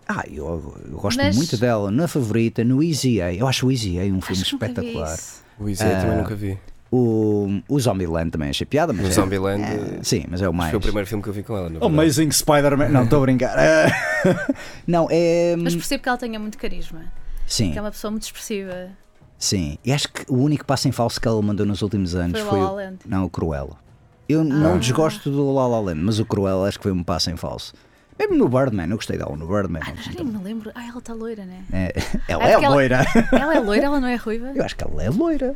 Ah, 0.06 0.22
eu, 0.30 0.76
eu 0.84 0.98
gosto 0.98 1.16
Mas- 1.16 1.34
muito 1.34 1.56
dela, 1.56 1.90
na 1.90 2.06
favorita, 2.06 2.62
no 2.62 2.82
Easy 2.82 3.22
A. 3.22 3.32
Eu 3.32 3.46
acho 3.48 3.66
o 3.66 3.72
Easy 3.72 3.98
A 3.98 4.02
um 4.02 4.20
filme 4.20 4.42
que 4.42 4.52
espetacular. 4.54 5.18
O 5.58 5.66
Easy 5.66 5.82
também 5.82 6.10
Ah, 6.10 6.16
nunca 6.18 6.34
vi. 6.34 6.58
O, 6.92 7.60
o 7.68 7.80
Zombieland 7.80 8.30
também 8.30 8.50
achei 8.50 8.64
piada, 8.66 8.92
mas 8.92 9.06
O 9.06 9.08
é- 9.08 9.12
Zombieland, 9.12 9.62
é, 9.62 9.74
eh, 9.74 9.98
sim, 10.02 10.24
mas 10.28 10.40
é 10.40 10.48
o 10.48 10.54
mais. 10.54 10.70
Foi 10.70 10.78
o 10.78 10.82
primeiro 10.82 11.08
filme 11.08 11.22
que 11.22 11.28
eu 11.28 11.32
vi 11.32 11.42
com 11.42 11.54
ela. 11.56 11.64
na 11.64 11.78
verdade. 11.80 11.92
Amazing 11.92 12.30
Spider-Man. 12.30 12.88
Não, 12.90 13.02
estou 13.04 13.18
a 13.18 13.22
brincar. 13.22 13.56
Não, 14.86 15.08
é. 15.10 15.56
Mas 15.56 15.74
percebo 15.74 16.02
que 16.02 16.08
ela 16.08 16.18
tenha 16.18 16.38
muito 16.38 16.56
carisma. 16.56 17.02
Sim, 17.46 17.72
Que 17.72 17.78
é 17.78 17.80
uma 17.80 17.90
pessoa 17.90 18.10
muito 18.10 18.22
expressiva. 18.22 18.88
sim. 19.38 19.76
E 19.84 19.92
acho 19.92 20.08
que 20.10 20.24
o 20.32 20.36
único 20.36 20.64
passo 20.64 20.88
em 20.88 20.92
falso 20.92 21.20
que 21.20 21.26
ela 21.28 21.40
mandou 21.42 21.66
nos 21.66 21.82
últimos 21.82 22.14
anos 22.14 22.38
Foi 22.38 22.46
o 22.46 22.50
foi. 22.50 22.60
La 22.60 22.64
o- 22.64 22.76
La 22.76 22.82
Land. 22.84 22.98
Não, 23.06 23.24
o 23.24 23.30
Cruella. 23.30 23.76
Eu 24.28 24.42
não 24.44 24.74
Ah. 24.74 24.78
desgosto 24.78 25.30
do 25.30 25.52
La 25.52 25.66
La 25.66 25.80
Land, 25.80 26.00
mas 26.00 26.18
o 26.18 26.24
Cruella 26.24 26.66
acho 26.68 26.78
que 26.78 26.84
foi 26.84 26.92
um 26.92 27.02
passo 27.02 27.30
em 27.30 27.36
falso. 27.36 27.74
Mesmo 28.18 28.36
no 28.36 28.48
Birdman, 28.48 28.88
eu 28.88 28.96
gostei 28.96 29.18
dela 29.18 29.36
no 29.36 29.46
Birdman. 29.46 29.82
Ah, 29.84 29.92
já 30.00 30.12
nem 30.12 30.24
me 30.24 30.38
lembro. 30.42 30.70
Ah, 30.74 30.86
ela 30.86 30.98
está 30.98 31.12
loira, 31.12 31.44
né? 31.44 31.64
É, 31.72 31.92
ela 32.28 32.44
Ah, 32.44 32.48
é 32.48 32.52
ela- 32.52 32.68
loira. 32.68 33.04
Ela 33.32 33.54
é 33.56 33.60
loira, 33.60 33.86
ela 33.86 34.00
não 34.00 34.08
é 34.08 34.14
ruiva? 34.14 34.52
Eu 34.54 34.64
acho 34.64 34.76
que 34.76 34.84
ela 34.84 35.02
é 35.02 35.10
loira. 35.10 35.54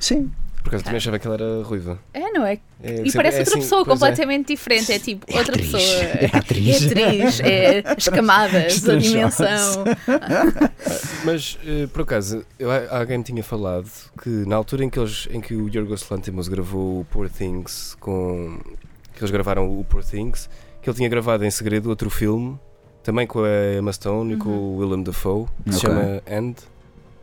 Sim. 0.00 0.30
Por 0.66 0.70
acaso 0.70 0.82
também 0.84 0.96
achava 0.96 1.16
que 1.20 1.26
ela 1.28 1.36
era 1.36 1.62
ruiva. 1.62 1.96
É, 2.12 2.32
não 2.32 2.44
é? 2.44 2.58
É, 2.82 2.92
E 2.94 2.96
sempre- 2.96 3.12
parece 3.12 3.36
é 3.36 3.40
outra 3.40 3.52
assim, 3.54 3.60
pessoa 3.60 3.82
é. 3.82 3.84
completamente 3.84 4.48
diferente. 4.48 4.92
É 4.92 4.98
tipo 4.98 5.24
É 5.32 5.38
outra 5.38 5.54
atriz. 5.54 5.70
pessoa. 5.70 5.92
É 5.92 6.26
atriz. 6.36 6.82
É 6.82 6.86
atriz, 6.86 7.40
é 7.40 7.82
as 7.96 8.08
camadas, 8.08 8.88
a 8.88 8.96
dimensão. 8.96 9.84
Mas, 11.24 11.56
eh, 11.64 11.86
por 11.92 12.02
acaso, 12.02 12.44
eu, 12.58 12.68
alguém 12.90 13.18
me 13.18 13.24
tinha 13.24 13.42
falado 13.44 13.88
que 14.20 14.28
na 14.28 14.56
altura 14.56 14.84
em 14.84 14.90
que, 14.90 14.98
eles, 14.98 15.28
em 15.30 15.40
que 15.40 15.54
o 15.54 15.68
Yorgos 15.68 16.08
Lanthimos 16.10 16.48
gravou 16.48 17.00
o 17.00 17.04
Poor 17.04 17.28
Things 17.30 17.96
com... 18.00 18.58
que 19.14 19.20
eles 19.20 19.30
gravaram 19.30 19.68
o 19.78 19.84
Poor 19.84 20.04
Things, 20.04 20.50
que 20.82 20.90
ele 20.90 20.96
tinha 20.96 21.08
gravado 21.08 21.44
em 21.44 21.50
segredo 21.50 21.88
outro 21.88 22.10
filme, 22.10 22.58
também 23.04 23.24
com 23.26 23.40
a 23.44 23.78
Emma 23.78 23.92
Stone 23.92 24.34
e 24.34 24.36
com 24.36 24.48
o 24.50 24.78
Willem 24.78 25.02
Dafoe, 25.04 25.46
que 25.64 25.72
se 25.72 25.86
Ok. 25.86 25.88
chama 25.90 26.22
End, 26.28 26.56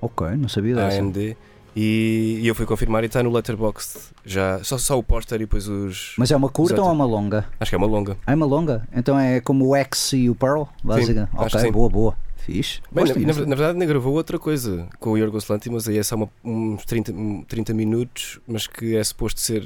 Ok, 0.01 0.27
não 0.37 0.47
sabia 0.49 0.75
dessa. 0.75 1.01
AND, 1.01 1.35
e, 1.76 2.39
e 2.41 2.47
eu 2.47 2.53
fui 2.55 2.65
confirmar 2.65 3.03
e 3.03 3.07
está 3.07 3.24
no 3.24 3.32
Letterboxd 3.32 3.99
já, 4.26 4.63
só, 4.63 4.78
só 4.78 4.97
o 4.97 5.03
póster 5.03 5.38
e 5.38 5.45
depois 5.45 5.67
os... 5.67 6.13
Mas 6.17 6.32
é 6.32 6.36
uma 6.36 6.49
curta 6.49 6.82
ou 6.82 6.89
é 6.89 6.91
uma 6.91 7.05
longa? 7.05 7.45
Acho 7.59 7.71
que 7.71 7.76
é 7.76 7.78
uma 7.78 7.88
longa. 7.88 8.17
Ah, 8.26 8.32
é 8.32 8.36
uma 8.36 8.45
longa? 8.45 8.88
Então 8.93 9.19
é 9.19 9.39
como 9.41 9.67
o 9.67 9.76
X 9.76 10.13
e 10.13 10.30
o 10.30 10.36
Pearl, 10.36 10.63
que 10.63 11.28
ok, 11.38 11.71
boa, 11.71 11.89
boa. 11.89 12.17
Fixe. 12.38 12.82
Bem, 12.91 13.05
na, 13.05 13.13
na, 13.15 13.55
verdade 13.55 13.71
ainda 13.74 13.86
gravou 13.86 14.13
outra 14.15 14.38
coisa 14.38 14.86
com 14.99 15.11
o 15.11 15.17
Yorgos 15.17 15.47
Lanthimos, 15.47 15.88
aí 15.88 15.97
é 15.97 16.03
só 16.03 16.15
uma- 16.15 16.30
uns 16.43 16.84
30, 16.84 17.13
um, 17.13 17.41
30 17.43 17.74
minutos, 17.74 18.39
mas 18.45 18.67
que 18.67 18.97
é 18.97 19.03
suposto 19.03 19.39
ser 19.39 19.63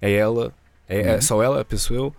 é 0.00 0.12
ela, 0.12 0.54
é, 0.88 1.00
é 1.10 1.14
Uhum. 1.16 1.20
só 1.22 1.42
ela, 1.42 1.62
penso 1.64 1.92
eu, 1.92 2.14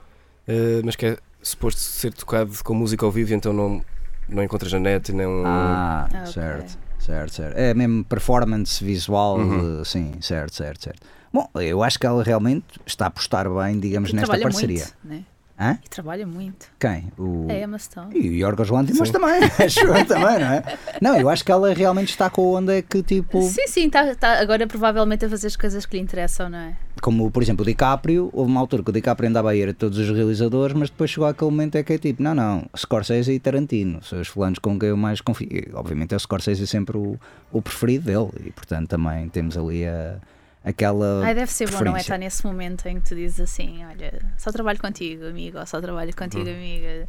eh, 0.48 0.82
mas 0.84 0.96
que 0.96 1.08
é 1.08 1.18
suposto 1.42 1.80
ser 1.82 2.14
tocado 2.14 2.52
com 2.64 2.74
música 2.76 3.04
ao 3.06 3.12
vivo, 3.12 3.34
então 3.34 3.52
não, 3.52 3.84
não 4.28 4.44
encontras 4.44 4.72
na 4.74 4.80
net 4.80 5.10
e 5.12 5.16
não... 5.16 5.44
Ah, 5.46 6.08
Ok. 6.22 6.34
certo, 6.34 6.78
certo, 7.00 7.34
certo. 7.34 7.58
É 7.58 7.74
mesmo 7.74 8.04
performance 8.04 8.84
visual, 8.84 9.38
Uhum. 9.38 9.84
sim, 9.84 10.14
certo, 10.22 10.54
certo, 10.56 10.84
certo. 10.84 11.00
Bom, 11.34 11.48
eu 11.56 11.84
acho 11.84 12.00
que 12.00 12.06
ela 12.06 12.24
realmente 12.24 12.66
está 12.86 13.06
a 13.06 13.08
apostar 13.08 13.48
bem, 13.50 13.80
digamos, 13.80 14.10
E 14.12 14.16
nesta 14.16 14.38
parceria. 14.40 14.86
muito, 14.86 14.96
né? 15.04 15.24
Hã? 15.60 15.78
E 15.84 15.90
trabalha 15.90 16.26
muito. 16.26 16.68
Quem? 16.80 17.12
O... 17.18 17.46
É 17.50 17.64
Emma 17.64 17.78
Stone. 17.78 18.18
E 18.18 18.30
o 18.30 18.34
Yorgos 18.34 18.70
Lanthimos 18.70 19.10
também, 19.10 19.42
acho 19.60 19.80
eu 19.82 20.06
também, 20.06 20.40
não 20.40 20.54
é? 20.54 20.64
Não, 21.02 21.18
eu 21.18 21.30
acho 21.30 21.44
que 21.44 21.52
ela 21.52 21.74
realmente 21.74 22.10
está 22.10 22.30
com 22.30 22.56
a 22.56 22.60
onda 22.60 22.82
que 22.82 23.04
tipo, 23.04 23.42
Sim, 23.42 23.68
sim, 23.68 23.90
tá, 23.90 24.16
tá 24.16 24.40
agora 24.40 24.66
provavelmente 24.66 25.26
a 25.26 25.30
fazer 25.30 25.48
as 25.48 25.58
coisas 25.58 25.86
que 25.86 25.98
lhe 25.98 26.04
interessam, 26.04 26.50
não 26.50 26.60
é? 26.60 26.76
como 27.02 27.32
por 27.32 27.42
exemplo 27.42 27.64
o 27.64 27.66
DiCaprio, 27.66 28.30
houve 28.34 28.52
uma 28.52 28.60
altura 28.60 28.84
que 28.84 28.90
o 28.90 28.94
DiCaprio 28.94 29.30
andava 29.30 29.52
a 29.52 29.56
ir 29.56 29.70
a 29.70 29.74
todos 29.74 29.98
os 29.98 30.10
realizadores, 30.10 30.76
mas 30.76 30.90
depois 30.90 31.10
chegou 31.10 31.28
aquele 31.28 31.52
momento 31.52 31.76
é 31.76 31.84
que 31.84 31.94
é 31.94 31.98
tipo, 31.98 32.22
não, 32.22 32.36
não, 32.36 32.66
Scorsese 32.76 33.32
e 33.32 33.40
Tarantino, 33.40 34.04
são 34.04 34.20
os 34.20 34.28
fulanos 34.28 34.60
com 34.60 34.78
quem 34.78 34.90
eu 34.90 34.98
mais 34.98 35.22
confio. 35.22 35.48
E, 35.50 35.70
obviamente 35.74 36.14
é 36.14 36.18
o 36.18 36.20
Scorsese 36.20 36.68
sempre 36.68 36.98
o, 36.98 37.18
o 37.52 37.62
preferido 37.62 38.06
dele, 38.06 38.30
e 38.48 38.52
portanto 38.52 38.90
também 38.90 39.30
temos 39.30 39.58
ali 39.58 39.86
a, 39.86 40.18
aquela. 40.64 41.24
Ai, 41.26 41.36
deve 41.36 41.52
ser 41.52 41.70
bom, 41.70 41.84
não 41.84 41.96
é? 41.98 42.02
Estar 42.02 42.18
nesse 42.18 42.46
momento 42.46 42.88
em 42.88 43.00
que 43.00 43.10
tu 43.10 43.16
dizes 43.16 43.40
assim: 43.40 43.84
olha, 43.86 44.20
só 44.38 44.52
trabalho 44.52 44.80
contigo, 44.80 45.26
amigo, 45.26 45.58
ou 45.60 45.66
só 45.66 45.80
trabalho 45.82 46.16
contigo, 46.16 46.50
amiga. 46.50 47.08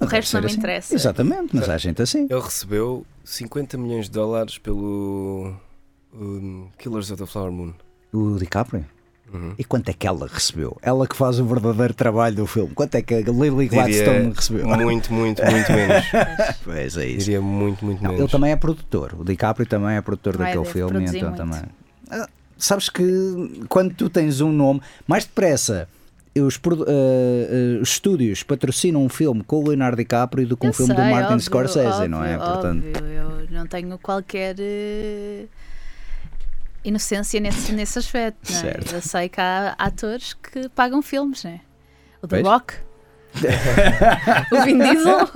O 0.00 0.04
Deve 0.04 0.16
resto 0.16 0.34
não 0.34 0.40
me 0.40 0.46
assim. 0.46 0.56
interessa. 0.56 0.94
Exatamente, 0.94 1.54
mas 1.54 1.68
há 1.68 1.78
gente 1.78 2.02
assim. 2.02 2.26
Ele 2.28 2.40
recebeu 2.40 3.06
50 3.24 3.76
milhões 3.78 4.06
de 4.06 4.12
dólares 4.12 4.58
pelo 4.58 5.54
um, 6.14 6.68
Killers 6.78 7.10
of 7.10 7.22
the 7.22 7.26
Flower 7.26 7.52
Moon. 7.52 7.72
O 8.12 8.36
DiCaprio. 8.38 8.84
Uhum. 9.32 9.54
E 9.58 9.64
quanto 9.64 9.88
é 9.88 9.94
que 9.94 10.06
ela 10.06 10.28
recebeu? 10.30 10.76
Ela 10.82 11.06
que 11.06 11.16
faz 11.16 11.38
o 11.38 11.44
verdadeiro 11.46 11.94
trabalho 11.94 12.36
do 12.36 12.46
filme. 12.46 12.74
Quanto 12.74 12.96
é 12.96 13.02
que 13.02 13.14
a 13.14 13.20
Lily 13.20 13.68
Diria 13.68 13.84
Gladstone 13.84 14.32
recebeu? 14.34 14.66
muito, 14.66 15.12
muito, 15.12 15.42
muito 15.42 15.72
menos. 15.72 16.04
Pois 16.62 16.96
é 16.98 17.06
isso. 17.06 17.24
Diria 17.24 17.40
muito, 17.40 17.82
muito 17.84 18.02
Não, 18.02 18.10
menos. 18.10 18.24
ele 18.24 18.30
também 18.30 18.52
é 18.52 18.56
produtor. 18.56 19.14
O 19.18 19.24
DiCaprio 19.24 19.66
também 19.66 19.96
é 19.96 20.02
produtor 20.02 20.36
Ai, 20.38 20.46
daquele 20.54 20.64
filme, 20.66 21.04
então 21.04 21.30
muito. 21.30 21.36
também. 21.36 21.62
Sabes 22.62 22.88
que 22.88 23.02
quando 23.68 23.92
tu 23.92 24.08
tens 24.08 24.40
um 24.40 24.52
nome, 24.52 24.80
mais 25.04 25.24
depressa 25.24 25.88
os, 26.36 26.60
os 27.80 27.88
estúdios 27.88 28.44
patrocinam 28.44 29.04
um 29.04 29.08
filme 29.08 29.42
com 29.42 29.56
o 29.56 29.68
Leonardo 29.68 29.96
DiCaprio 29.96 30.46
do 30.46 30.56
que 30.56 30.66
um 30.66 30.70
Eu 30.70 30.72
filme 30.72 30.94
do 30.94 31.00
sei, 31.00 31.10
Martin 31.10 31.32
óbvio, 31.34 31.40
Scorsese, 31.40 32.08
não 32.08 32.24
é? 32.24 32.38
óbvio, 32.38 32.52
Portanto, 32.52 32.86
óbvio, 32.96 33.12
eu 33.12 33.50
não 33.50 33.66
tenho 33.66 33.98
qualquer 33.98 34.54
eh, 34.60 35.46
inocência 36.84 37.40
nesse, 37.40 37.72
nesse 37.72 37.98
aspecto. 37.98 38.52
Não 38.52 38.58
é? 38.58 38.60
Certo. 38.62 38.94
Eu 38.94 39.02
sei 39.02 39.28
que 39.28 39.40
há 39.40 39.74
atores 39.76 40.34
que 40.34 40.68
pagam 40.68 41.02
filmes, 41.02 41.42
né? 41.42 41.60
O 42.22 42.28
The. 42.28 42.42
Rock, 42.42 42.74
o 44.52 44.62
Vin 44.64 44.78
Diesel. 44.78 45.28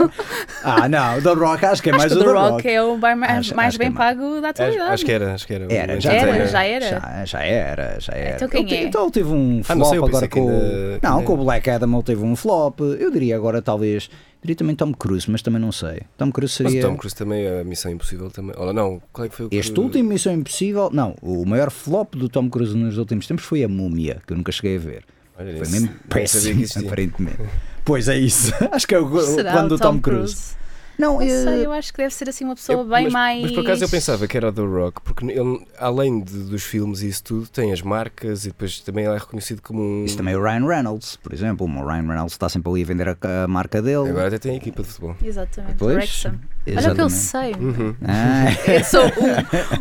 ah, 0.63 0.89
não, 0.89 1.19
o 1.19 1.23
The 1.23 1.33
Rock 1.33 1.65
acho 1.65 1.83
que 1.83 1.91
é 1.91 1.93
Acho 1.93 1.99
mais 2.01 2.13
que 2.13 2.19
o 2.19 2.21
o 2.21 2.25
The 2.25 2.31
The 2.31 2.39
Rock, 2.39 2.53
Rock. 2.53 2.69
é 2.69 2.83
o 2.83 2.99
bar- 2.99 3.17
mais, 3.17 3.39
Acho- 3.39 3.57
mais 3.57 3.69
acho 3.69 3.79
que 3.79 3.85
bem 3.85 3.89
é 3.89 3.91
mais. 3.99 4.17
pago 4.17 4.41
da 4.41 4.49
Acho, 4.49 4.63
atualidade. 4.63 4.91
acho 4.93 5.05
que 5.05 5.13
era, 5.13 5.35
acho 5.35 5.47
que 5.47 5.55
era. 5.55 5.73
Era, 5.73 6.01
já 6.01 6.13
Era, 6.13 6.31
era, 6.37 6.47
já 6.47 6.65
era? 6.65 6.89
Já, 6.91 7.25
já 7.25 7.43
era, 7.43 8.01
já 8.01 8.13
era. 8.13 8.37
Então 8.37 8.49
quem 8.49 8.61
Ele 8.61 8.69
te- 8.69 8.75
é? 8.77 8.83
Então 8.85 9.03
ele 9.05 9.11
teve 9.13 9.29
um 9.31 9.63
Ah, 9.69 9.75
não 9.75 9.85
flop 9.85 9.89
sei, 9.91 9.99
eu 9.99 10.05
agora 10.05 10.29
que 10.29 10.41
com. 10.41 10.49
ainda- 10.49 10.99
que 11.01 11.07
Não, 11.07 11.13
ainda- 11.15 11.25
com 11.27 11.35
o 11.35 11.45
Black 11.45 11.71
Adam 11.71 11.95
ele 11.95 12.03
teve 12.03 12.23
um 12.25 12.37
flop. 12.37 12.81
Eu 12.81 13.11
diria 13.11 13.37
agora 13.37 13.63
talvez. 13.63 14.11
Diria 14.43 14.57
também 14.57 14.77
Tom 14.77 14.93
Cruise, 14.93 15.29
mas 15.29 15.43
também 15.43 15.61
não 15.61 15.73
sei. 15.73 16.03
Tom 16.17 16.31
Cruise 16.31 16.63
Mas 16.63 16.71
seria. 16.73 16.87
Tom 16.87 16.97
Cruise 16.97 17.17
também, 17.17 17.49
a 17.49 17.65
Missão 17.65 17.91
Impossível 17.91 18.31
também. 18.31 18.55
Olha, 18.57 18.73
não, 18.73 19.03
qual 19.13 19.25
é 19.25 19.29
que 19.29 19.35
foi 19.35 19.47
o 19.47 19.49
que... 19.49 19.57
Este 19.57 19.81
último 19.81 20.09
Missão 20.11 20.33
Impossível, 20.35 20.89
não, 20.93 21.17
o 21.21 21.45
maior 21.45 21.69
flop 21.71 22.15
do 22.15 22.29
Tom 22.29 22.49
Cruise 22.49 22.77
nos 22.77 22.97
últimos 22.97 23.27
tempos 23.27 23.45
foi 23.45 23.65
a 23.65 23.69
Múmia, 23.69 24.19
que 24.25 24.33
eu 24.33 24.37
nunca 24.37 24.53
cheguei 24.53 24.77
a 24.77 24.79
ver. 24.79 25.03
Olha, 25.37 25.57
Foi 25.57 25.67
mesmo 25.69 25.89
que 25.89 26.09
péssimo, 26.09 26.65
aparentemente. 26.87 27.39
Pois 27.87 28.07
é 28.09 28.19
isso. 28.19 28.53
Acho 28.71 28.87
que 28.87 28.95
é 28.95 28.99
o 28.99 29.21
Será 29.21 29.53
quando 29.53 29.73
o 29.73 29.77
do 29.77 29.79
Tom 29.79 29.99
Cruise. 29.99 30.55
Não, 30.99 31.17
Não 31.17 31.23
eh, 31.23 31.29
sei, 31.29 31.67
eu 31.67 31.73
acho 31.73 31.93
que 31.93 31.99
deve 31.99 32.15
ser 32.15 32.27
assim 32.27 32.43
uma 32.43 32.55
pessoa 32.55 32.79
Eu- 32.81 32.85
bem 32.87 33.05
mas, 33.05 33.13
mais. 33.13 33.43
mas 33.43 33.53
por 33.53 33.61
acaso 33.61 33.85
eu 33.85 33.89
pensava 33.91 34.27
que 34.27 34.35
era 34.35 34.49
o 34.49 34.53
The 34.53 34.63
Rock, 34.63 35.03
porque 35.03 35.27
ele, 35.27 35.67
além 35.79 36.23
de- 36.23 36.45
dos 36.45 36.63
filmes 36.63 37.03
e 37.03 37.09
isso 37.09 37.23
tudo, 37.23 37.47
tem 37.49 37.71
as 37.71 37.83
marcas 37.83 38.47
e 38.47 38.49
depois 38.49 38.81
também 38.81 39.05
ele 39.05 39.15
é 39.15 39.19
reconhecido 39.19 39.61
como 39.61 39.79
um. 39.83 40.05
Isso 40.07 40.17
também 40.17 40.33
é 40.33 40.39
o 40.39 40.43
Ryan 40.43 40.67
Reynolds, 40.67 41.17
por 41.17 41.35
exemplo. 41.35 41.67
O 41.67 41.87
Ryan 41.87 42.01
Reynolds 42.07 42.33
está 42.33 42.49
sempre 42.49 42.71
ali 42.73 42.83
a 42.83 42.87
vender 42.87 43.09
a, 43.11 43.45
a 43.45 43.47
marca 43.47 43.83
dele. 43.83 44.09
Agora 44.09 44.29
até 44.29 44.39
tem 44.39 44.53
a 44.53 44.57
equipa 44.57 44.83
de 44.83 44.89
futebol. 44.89 45.15
Exatamente, 45.23 45.75
Pois, 45.77 45.97
Wrexham. 45.97 46.41
Olha 46.67 46.93
o 46.93 46.95
que 46.95 47.01
eu 47.03 47.11
sei. 47.11 47.53
Uhum. 47.53 47.95
Ah, 48.03 48.47
Eu 48.73 48.85
sou 48.85 49.03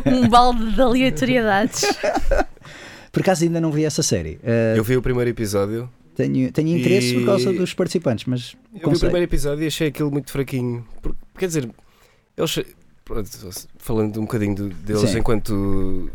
um, 0.04 0.16
um 0.24 0.28
balde 0.28 0.70
de 0.74 0.80
aleatoriedades. 0.82 1.82
por 3.10 3.20
acaso 3.22 3.42
ainda 3.42 3.58
não 3.58 3.72
vi 3.72 3.86
essa 3.86 4.02
série. 4.02 4.38
Eh, 4.44 4.74
Eu 4.76 4.84
vi 4.84 4.98
o 4.98 5.00
primeiro 5.02 5.30
episódio. 5.30 5.88
Tenho, 6.16 6.50
tenho 6.50 6.76
interesse 6.76 7.14
por 7.14 7.22
E- 7.22 7.26
causa 7.26 7.52
dos 7.52 7.74
participantes, 7.74 8.24
mas 8.24 8.56
Eu 8.74 8.90
vi 8.90 8.96
o 8.96 9.00
primeiro 9.00 9.24
episódio 9.24 9.62
e 9.64 9.66
achei 9.66 9.88
aquilo 9.88 10.10
muito 10.10 10.30
fraquinho. 10.32 10.86
Porque, 11.00 11.18
quer 11.38 11.46
dizer, 11.46 11.70
eles. 12.36 12.58
pronto, 13.04 13.28
falando 13.78 14.18
um 14.18 14.22
bocadinho 14.22 14.54
deles 14.54 15.10
Sim. 15.10 15.18
enquanto 15.18 16.10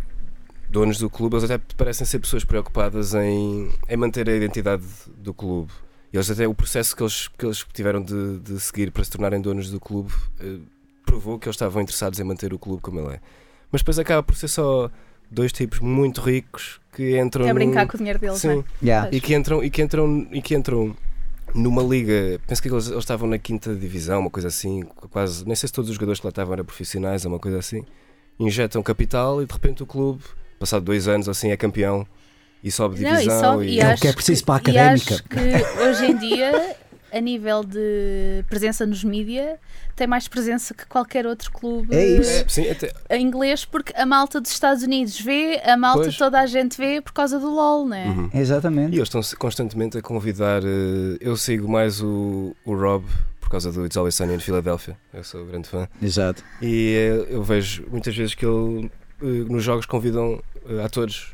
donos 0.69 0.97
do 0.97 1.09
clube, 1.09 1.35
eles 1.35 1.49
até 1.49 1.63
parecem 1.77 2.05
ser 2.05 2.19
pessoas 2.19 2.43
preocupadas 2.43 3.13
em, 3.13 3.69
em 3.89 3.97
manter 3.97 4.29
a 4.29 4.35
identidade 4.35 4.83
do 5.17 5.33
clube. 5.33 5.71
E 6.13 6.17
eles 6.17 6.29
até 6.29 6.47
o 6.47 6.53
processo 6.53 6.95
que 6.95 7.03
eles, 7.03 7.27
que 7.29 7.45
eles 7.45 7.65
tiveram 7.73 8.01
de, 8.01 8.39
de 8.39 8.59
seguir 8.59 8.91
para 8.91 9.03
se 9.03 9.11
tornarem 9.11 9.39
donos 9.41 9.69
do 9.69 9.79
clube 9.79 10.11
eh, 10.41 10.57
provou 11.05 11.39
que 11.39 11.47
eles 11.47 11.55
estavam 11.55 11.81
interessados 11.81 12.19
em 12.19 12.23
manter 12.23 12.53
o 12.53 12.59
clube 12.59 12.81
como 12.81 12.99
ele 12.99 13.15
é. 13.15 13.19
Mas 13.71 13.81
depois 13.81 13.97
acaba 13.99 14.21
por 14.23 14.35
ser 14.35 14.49
só 14.49 14.91
dois 15.31 15.51
tipos 15.53 15.79
muito 15.79 16.19
ricos 16.21 16.79
que 16.93 17.17
entram 17.19 17.45
É 17.45 17.49
num- 17.49 17.53
brincar 17.55 17.87
com 17.87 17.95
o 17.95 17.97
dinheiro 17.97 18.19
deles, 18.19 18.37
Sim, 18.39 18.47
não 18.47 18.59
é? 18.59 18.85
Yeah. 18.85 19.09
e 19.11 19.21
que 19.21 19.33
entram 19.33 19.63
e 19.63 19.69
que 19.69 19.81
entram 19.81 20.27
e 20.31 20.41
que 20.41 20.53
entram 20.53 20.95
numa 21.55 21.81
liga 21.81 22.39
penso 22.47 22.61
que 22.61 22.69
eles, 22.69 22.87
eles 22.87 22.99
estavam 22.99 23.27
na 23.29 23.37
quinta 23.37 23.73
divisão 23.75 24.19
uma 24.21 24.29
coisa 24.29 24.47
assim 24.49 24.83
quase 25.09 25.45
nem 25.45 25.55
sei 25.55 25.67
se 25.67 25.73
todos 25.73 25.89
os 25.89 25.95
jogadores 25.95 26.19
que 26.19 26.25
lá 26.25 26.29
estavam 26.29 26.53
eram 26.53 26.63
profissionais 26.65 27.25
ou 27.25 27.31
uma 27.31 27.39
coisa 27.39 27.59
assim 27.59 27.83
injetam 28.39 28.81
capital 28.83 29.41
e 29.41 29.45
de 29.45 29.51
repente 29.53 29.83
o 29.83 29.85
clube 29.85 30.21
passado 30.59 30.83
dois 30.83 31.07
anos 31.07 31.27
ou 31.27 31.31
assim 31.31 31.49
é 31.51 31.57
campeão 31.57 32.05
e 32.63 32.71
sobe 32.71 33.01
Não, 33.01 33.11
e 33.13 33.17
divisão 33.17 33.53
sobe- 33.55 33.65
e, 33.67 33.75
e 33.75 33.79
É 33.81 33.93
o 33.93 33.97
que 33.97 34.07
é 34.07 34.13
preciso 34.13 34.45
para 34.45 34.55
a 34.55 34.57
e 34.57 34.61
académica. 34.77 35.13
acho 35.15 35.23
que 35.23 35.81
hoje 35.81 36.05
em 36.11 36.17
dia, 36.17 36.75
a 37.11 37.19
nível 37.19 37.63
de 37.63 38.43
presença 38.49 38.85
nos 38.85 39.03
mídia, 39.03 39.59
tem 39.95 40.07
mais 40.07 40.27
presença 40.27 40.73
que 40.73 40.85
qualquer 40.85 41.25
outro 41.27 41.51
clube 41.51 41.95
É 41.95 42.05
isso. 42.19 42.31
É, 42.31 42.45
sim, 42.47 42.69
até, 42.69 42.91
em 43.09 43.21
inglês, 43.25 43.65
porque 43.65 43.93
a 43.95 44.05
malta 44.05 44.39
dos 44.41 44.51
Estados 44.51 44.83
Unidos 44.83 45.19
vê, 45.19 45.61
a 45.63 45.75
malta 45.77 46.03
Pois. 46.03 46.17
toda 46.17 46.39
a 46.39 46.45
gente 46.45 46.77
vê 46.77 47.01
por 47.01 47.11
causa 47.13 47.39
do 47.39 47.49
LOL, 47.53 47.87
né? 47.87 48.05
Uhum. 48.07 48.29
E 48.33 48.37
Exatamente. 48.39 48.95
eles 48.95 49.07
estão 49.13 49.21
constantemente 49.37 49.97
a 49.97 50.01
convidar. 50.01 50.63
eh, 50.63 51.17
Eu 51.19 51.35
sigo 51.37 51.67
mais 51.69 52.01
o, 52.01 52.55
o 52.65 52.75
Rob 52.75 53.05
por 53.39 53.49
causa 53.49 53.71
do 53.71 53.85
It's 53.85 53.97
Always 53.97 54.15
Sunny 54.15 54.33
em 54.35 54.39
Filadélfia. 54.39 54.97
Eu 55.13 55.23
sou 55.23 55.45
grande 55.45 55.67
fã. 55.67 55.87
Exato. 56.01 56.43
E 56.61 56.95
eh, 57.29 57.33
eu 57.33 57.43
vejo 57.43 57.85
muitas 57.91 58.15
vezes 58.15 58.33
que 58.33 58.45
ele 58.45 58.89
eh, 59.21 59.25
nos 59.49 59.63
jogos 59.63 59.85
convidam 59.85 60.41
atores 60.85 61.27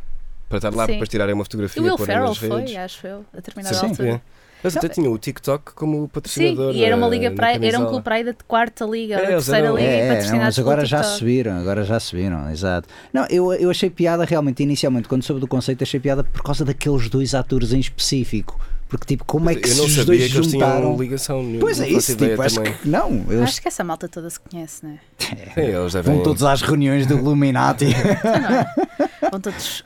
para 0.50 0.58
estar 0.58 0.74
lá 0.74 0.86
Sim. 0.86 0.98
para 0.98 1.08
tirarem 1.08 1.34
uma 1.36 1.44
fotografia 1.44 1.82
E 1.82 1.86
o 1.86 1.88
Will 1.90 1.98
Ferrell 1.98 2.34
foi, 2.34 2.76
acho 2.78 3.06
eu, 3.06 3.26
a 3.34 3.36
determinada 3.36 3.76
Sim, 3.76 3.88
altura. 3.88 4.10
é. 4.10 4.22
Eles 4.68 4.78
até 4.78 4.90
tinham 4.90 5.12
o 5.12 5.18
TikTok 5.18 5.74
como 5.74 6.02
Sim, 6.02 6.08
patrocinador. 6.08 6.76
e 6.76 6.84
era 6.84 6.96
uma 6.96 7.08
na- 7.08 7.14
liga 7.16 7.32
para, 7.32 7.52
era 7.54 7.80
um 7.80 7.86
clube 7.88 8.04
para 8.04 8.16
aí 8.16 8.24
da 8.24 8.34
quarta 8.48 8.86
liga, 8.86 9.16
É, 9.16 9.22
da 9.22 9.28
terceira 9.28 9.70
liga, 9.70 9.82
e 9.82 9.86
É, 9.86 10.02
não, 10.02 10.08
patrocinados 10.16 10.46
mas 10.46 10.60
agora 10.60 10.86
já 10.86 11.04
subiram, 11.04 11.58
agora 11.60 11.84
já 11.84 12.00
subiram, 12.00 12.50
exato. 12.52 12.88
Não, 13.14 13.26
eu, 13.30 13.54
eu 13.54 13.70
achei 13.70 13.90
piada 13.90 14.26
realmente, 14.26 14.62
inicialmente, 14.64 15.08
quando 15.08 15.24
soube 15.24 15.40
do 15.42 15.48
conceito, 15.48 15.84
achei 15.84 16.00
piada 16.00 16.24
por 16.24 16.42
causa 16.44 16.64
daqueles 16.66 17.10
dois 17.10 17.34
atores 17.36 17.74
em 17.74 17.80
específico. 17.80 18.60
Porque, 18.90 19.06
tipo, 19.06 19.26
como 19.26 19.50
é 19.50 19.56
que 19.56 19.68
eu 19.68 19.74
se 19.74 19.78
não 19.80 19.86
os 19.86 19.92
sabia 19.92 20.06
dois 20.06 20.32
que 20.32 20.38
eles 20.38 20.52
juntaram? 20.52 20.82
tinham 20.82 20.98
ligação 20.98 21.44
nenhuma. 21.44 21.60
Pois 21.60 21.78
é 21.82 21.90
não 21.90 21.98
isso, 21.98 22.16
tipo, 22.16 22.42
acho 22.42 22.56
também. 22.56 22.74
que 22.74 22.88
não. 22.88 23.26
Eles 23.28 23.42
Acho 23.42 23.62
que 23.62 23.68
essa 23.68 23.84
malta 23.84 24.08
toda 24.08 24.30
se 24.30 24.40
conhece, 24.40 24.86
né? 24.86 24.98
Sim, 25.20 25.36
eles 25.62 25.92
devem... 25.92 26.14
vão 26.16 26.24
todos 26.24 26.42
às 26.44 26.62
reuniões 26.62 27.06
do 27.06 27.16
Illuminati. 27.18 27.84
Não 27.86 28.58
é? 28.60 28.66
Vão 29.30 29.42
todos 29.42 29.84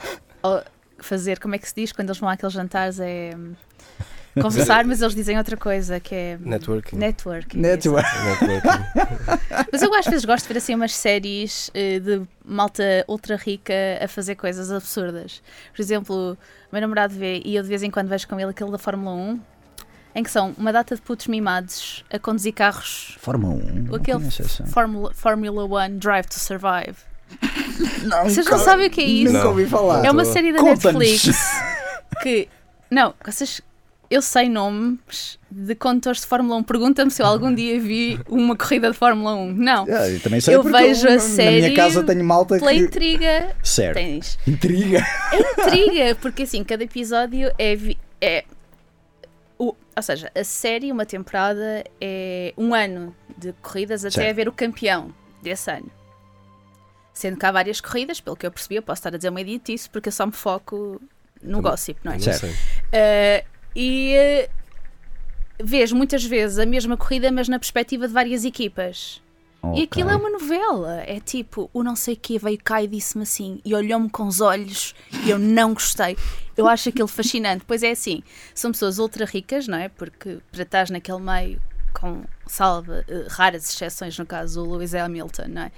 fazer, 0.99 1.39
como 1.39 1.55
é 1.55 1.57
que 1.57 1.67
se 1.67 1.73
diz 1.75 1.91
quando 1.91 2.09
eles 2.09 2.19
vão 2.19 2.29
àqueles 2.29 2.53
jantares? 2.53 2.99
É 2.99 3.31
hum, 3.35 3.53
conversar, 4.39 4.85
mas 4.85 5.01
eles 5.01 5.15
dizem 5.15 5.37
outra 5.37 5.57
coisa 5.57 5.99
que 5.99 6.13
é 6.15 6.37
Networking. 6.39 6.95
networking. 6.95 7.57
Network. 7.57 8.07
Networking. 8.23 8.67
Mas 9.71 9.81
eu 9.81 9.93
às 9.93 10.05
vezes 10.05 10.25
gosto 10.25 10.47
de 10.47 10.53
ver 10.53 10.57
assim 10.57 10.75
umas 10.75 10.93
séries 10.93 11.69
eh, 11.73 11.99
de 11.99 12.21
malta 12.45 12.83
ultra 13.07 13.35
rica 13.35 13.73
a 14.01 14.07
fazer 14.07 14.35
coisas 14.35 14.71
absurdas. 14.71 15.41
Por 15.75 15.81
exemplo, 15.81 16.31
o 16.33 16.37
meu 16.71 16.81
namorado 16.81 17.13
vê, 17.13 17.41
e 17.43 17.55
eu 17.55 17.63
de 17.63 17.69
vez 17.69 17.83
em 17.83 17.91
quando 17.91 18.07
vejo 18.07 18.27
com 18.27 18.39
ele 18.39 18.51
aquele 18.51 18.71
da 18.71 18.77
Fórmula 18.77 19.15
1, 19.15 19.39
em 20.15 20.23
que 20.23 20.31
são 20.31 20.53
uma 20.57 20.73
data 20.73 20.95
de 20.95 21.01
putos 21.01 21.27
mimados 21.27 22.03
a 22.11 22.19
conduzir 22.19 22.53
carros. 22.53 23.17
Fórmula 23.19 23.53
1. 23.53 23.73
não 23.83 23.95
Aquele. 23.95 24.29
Fórmula, 24.67 25.13
Fórmula 25.13 25.87
1 25.87 25.97
Drive 25.97 26.25
to 26.27 26.39
Survive. 26.39 26.97
Não, 28.03 28.23
Vocês 28.25 28.45
não 28.45 28.59
sabem 28.59 28.87
o 28.87 28.89
que 28.89 29.01
é 29.01 29.05
isso? 29.05 29.33
Nunca 29.33 29.47
ouvi 29.47 29.65
falar. 29.65 30.05
É 30.05 30.11
uma 30.11 30.25
série 30.25 30.51
da. 30.51 30.61
Netflix 30.61 31.29
que. 32.21 32.47
Não, 32.89 33.13
vocês. 33.25 33.61
Eu 34.11 34.21
sei 34.21 34.49
nomes 34.49 35.39
de 35.49 35.73
condutores 35.73 36.19
de 36.19 36.27
Fórmula 36.27 36.57
1. 36.57 36.63
Pergunta-me 36.63 37.09
se 37.09 37.21
eu 37.21 37.25
algum 37.25 37.55
dia 37.55 37.79
vi 37.79 38.19
uma 38.27 38.57
corrida 38.57 38.91
de 38.91 38.97
Fórmula 38.97 39.33
1. 39.35 39.53
Não. 39.53 39.85
Ah, 39.85 40.09
eu 40.09 40.19
também 40.19 40.41
sei 40.41 40.53
Eu 40.53 40.63
vejo 40.63 41.07
a 41.07 41.11
Na 41.13 41.19
série 41.19 41.61
minha 41.61 41.73
casa 41.73 42.03
tenho 42.03 42.23
malta 42.25 42.59
Pela 42.59 42.71
que. 42.71 42.77
intriga. 42.79 43.55
Certo. 43.63 43.93
Tens. 43.95 44.37
Intriga. 44.45 44.99
Intriga, 45.33 46.15
porque 46.21 46.43
assim, 46.43 46.61
cada 46.61 46.83
episódio 46.83 47.53
é. 47.57 47.73
vi- 47.73 47.97
é 48.19 48.43
o, 49.57 49.67
ou 49.95 50.03
seja, 50.03 50.29
a 50.35 50.43
série, 50.43 50.91
uma 50.91 51.05
temporada, 51.05 51.83
é 52.01 52.53
um 52.57 52.75
ano 52.75 53.15
de 53.37 53.53
corridas 53.61 54.03
até 54.03 54.11
Certo. 54.15 54.29
haver 54.29 54.49
o 54.49 54.51
campeão 54.51 55.13
desse 55.41 55.71
ano. 55.71 55.89
Sendo 57.13 57.37
que 57.37 57.45
há 57.45 57.51
várias 57.51 57.79
corridas, 57.79 58.19
pelo 58.19 58.35
que 58.35 58.45
eu 58.45 58.51
percebi, 58.51 58.75
eu 58.75 58.81
posso 58.81 58.99
estar 58.99 59.13
a 59.13 59.17
dizer 59.17 59.29
uma 59.29 59.39
idiotice 59.41 59.89
porque 59.89 60.09
eu 60.09 60.13
só 60.13 60.25
me 60.25 60.31
foco 60.33 61.01
no 61.41 61.61
gossip, 61.61 61.97
não 62.03 62.11
é? 62.13 62.19
Certo. 62.19 62.45
Uh, 62.45 63.50
e 63.75 64.15
uh, 64.17 64.49
vês 65.63 65.91
muitas 65.91 66.23
vezes 66.23 66.59
a 66.59 66.65
mesma 66.65 66.97
corrida, 66.97 67.31
mas 67.31 67.47
na 67.47 67.59
perspectiva 67.59 68.07
de 68.07 68.13
várias 68.13 68.45
equipas. 68.45 69.21
E 69.75 69.83
aquilo 69.83 70.09
é 70.09 70.15
uma 70.15 70.29
novela. 70.29 71.03
É 71.05 71.19
tipo, 71.19 71.69
o 71.71 71.83
não 71.83 71.95
sei 71.95 72.15
que 72.15 72.39
veio 72.39 72.57
cá 72.63 72.81
e 72.81 72.87
disse-me 72.87 73.21
assim, 73.21 73.59
e 73.63 73.75
olhou-me 73.75 74.09
com 74.09 74.25
os 74.25 74.41
olhos 74.41 74.95
e 75.23 75.29
eu 75.29 75.37
não 75.37 75.73
gostei. 75.75 76.17
Eu 76.57 76.67
acho 76.67 76.89
aquilo 76.89 77.07
fascinante. 77.07 77.63
Pois 77.67 77.83
é 77.83 77.91
assim, 77.91 78.23
são 78.55 78.71
pessoas 78.71 78.97
ultra 78.97 79.23
ricas, 79.23 79.67
não 79.67 79.77
é? 79.77 79.87
Porque 79.87 80.39
para 80.51 80.63
estás 80.63 80.89
naquele 80.89 81.19
meio, 81.19 81.61
com 81.93 82.23
salva, 82.47 83.05
eh, 83.07 83.27
raras 83.29 83.69
exceções, 83.69 84.17
no 84.17 84.25
caso 84.25 84.63
o 84.65 84.71
Lewis 84.71 84.95
Hamilton, 84.95 85.45
não 85.49 85.61
é? 85.61 85.71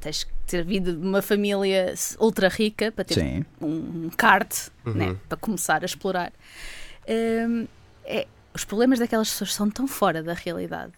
Tens 0.00 0.24
que 0.24 0.32
ter 0.46 0.64
vindo 0.64 0.94
de 0.94 1.06
uma 1.06 1.20
família 1.20 1.92
ultra 2.18 2.48
rica 2.48 2.90
para 2.90 3.04
ter 3.04 3.20
Sim. 3.20 3.44
um, 3.60 4.06
um 4.06 4.10
kart 4.16 4.68
Uhum. 4.86 4.94
né, 4.94 5.16
para 5.28 5.36
começar 5.36 5.82
a 5.82 5.84
explorar. 5.84 6.32
Hum, 7.08 7.66
é- 8.04 8.26
os 8.54 8.64
problemas 8.64 8.98
daquelas 8.98 9.30
pessoas 9.30 9.54
são 9.54 9.70
tão 9.70 9.86
fora 9.88 10.22
da 10.22 10.34
realidade 10.34 10.92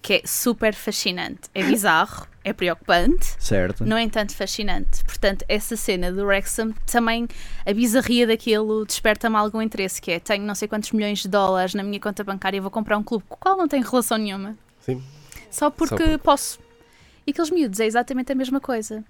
que 0.00 0.14
é 0.14 0.22
super 0.26 0.74
fascinante. 0.74 1.42
É 1.54 1.62
bizarro, 1.62 2.26
é 2.42 2.52
preocupante, 2.52 3.36
Certo. 3.38 3.84
no 3.84 3.96
entanto 3.96 4.34
fascinante. 4.34 5.04
Portanto, 5.04 5.44
essa 5.48 5.76
cena 5.76 6.10
do 6.10 6.24
Wrexham 6.24 6.72
também, 6.90 7.28
a 7.64 7.72
bizarria 7.72 8.26
daquilo 8.26 8.84
desperta-me 8.84 9.36
algum 9.36 9.62
interesse, 9.62 10.02
que 10.02 10.10
é, 10.10 10.18
tenho 10.18 10.44
não 10.44 10.56
sei 10.56 10.66
quantos 10.66 10.90
milhões 10.90 11.20
de 11.20 11.28
dólares 11.28 11.72
na 11.74 11.84
minha 11.84 12.00
conta 12.00 12.24
bancária 12.24 12.56
e 12.56 12.60
vou 12.60 12.68
comprar 12.70 12.98
um 12.98 13.02
clube 13.04 13.22
com 13.28 13.34
o 13.36 13.38
qual 13.38 13.56
não 13.56 13.68
tenho 13.68 13.88
relação 13.88 14.18
nenhuma. 14.18 14.56
Sim. 14.80 15.00
Só 15.48 15.70
porque, 15.70 15.94
porque- 15.94 16.18
posso. 16.18 16.58
E 17.24 17.30
aqueles 17.30 17.50
miúdos 17.50 17.78
é 17.78 17.86
exatamente 17.86 18.32
a 18.32 18.34
mesma 18.34 18.58
coisa. 18.60 19.04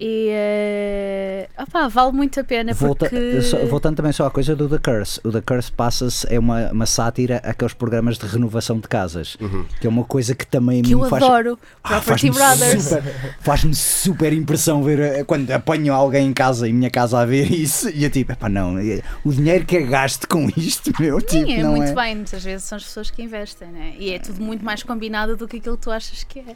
E 0.00 0.28
eh, 0.30 1.48
opá, 1.60 1.88
vale 1.88 2.12
muito 2.12 2.38
a 2.38 2.44
pena 2.44 2.72
Volta- 2.72 3.08
porque 3.08 3.42
só- 3.42 3.58
voltando 3.66 3.96
também 3.96 4.12
só 4.12 4.26
à 4.26 4.30
coisa 4.30 4.54
do 4.54 4.68
The 4.68 4.78
Curse. 4.78 5.20
O 5.24 5.32
The 5.32 5.40
Curse 5.40 5.72
passa-se, 5.72 6.24
é 6.32 6.38
uma, 6.38 6.70
uma 6.70 6.86
sátira 6.86 7.38
àqueles 7.44 7.74
programas 7.74 8.16
de 8.16 8.24
renovação 8.26 8.78
de 8.78 8.86
casas, 8.86 9.36
Uhum. 9.40 9.64
que 9.80 9.86
é 9.88 9.90
uma 9.90 10.04
coisa 10.04 10.36
que 10.36 10.46
também 10.46 10.82
que 10.82 10.92
eu 10.92 11.00
me 11.00 11.08
faz. 11.10 11.22
adoro. 11.24 11.58
Ah, 11.82 12.00
Property 12.00 12.30
faz-me 12.30 12.30
Brothers. 12.30 12.84
super- 12.84 13.14
Faz-me 13.40 13.74
super 13.74 14.32
impressão 14.32 14.84
ver 14.84 15.00
eh, 15.00 15.24
quando 15.24 15.50
apanho 15.50 15.92
alguém 15.92 16.28
em 16.28 16.32
casa, 16.32 16.68
em 16.68 16.72
minha 16.72 16.90
casa 16.90 17.18
a 17.18 17.24
ver 17.26 17.50
isso, 17.50 17.88
e 17.90 18.04
eu 18.04 18.10
tipo, 18.10 18.30
epá, 18.30 18.48
não, 18.48 18.78
eh, 18.78 19.02
o 19.24 19.32
dinheiro 19.32 19.64
que 19.66 19.76
é 19.78 19.82
gasto 19.82 20.28
com 20.28 20.48
isto, 20.56 20.92
meu, 21.02 21.20
tipo, 21.20 21.44
Sim, 21.46 21.54
é 21.54 21.62
não 21.64 21.74
muito 21.74 21.90
é. 21.90 21.94
bem. 21.94 22.14
Muitas 22.14 22.44
vezes 22.44 22.64
são 22.68 22.76
as 22.76 22.84
pessoas 22.84 23.10
que 23.10 23.20
investem, 23.20 23.66
né? 23.68 23.94
E 23.98 24.12
é 24.12 24.18
tudo 24.20 24.40
muito 24.40 24.64
mais 24.64 24.82
combinado 24.84 25.36
do 25.36 25.48
que 25.48 25.56
aquilo 25.56 25.76
que 25.76 25.82
tu 25.82 25.90
achas 25.90 26.22
que 26.22 26.38
é. 26.38 26.54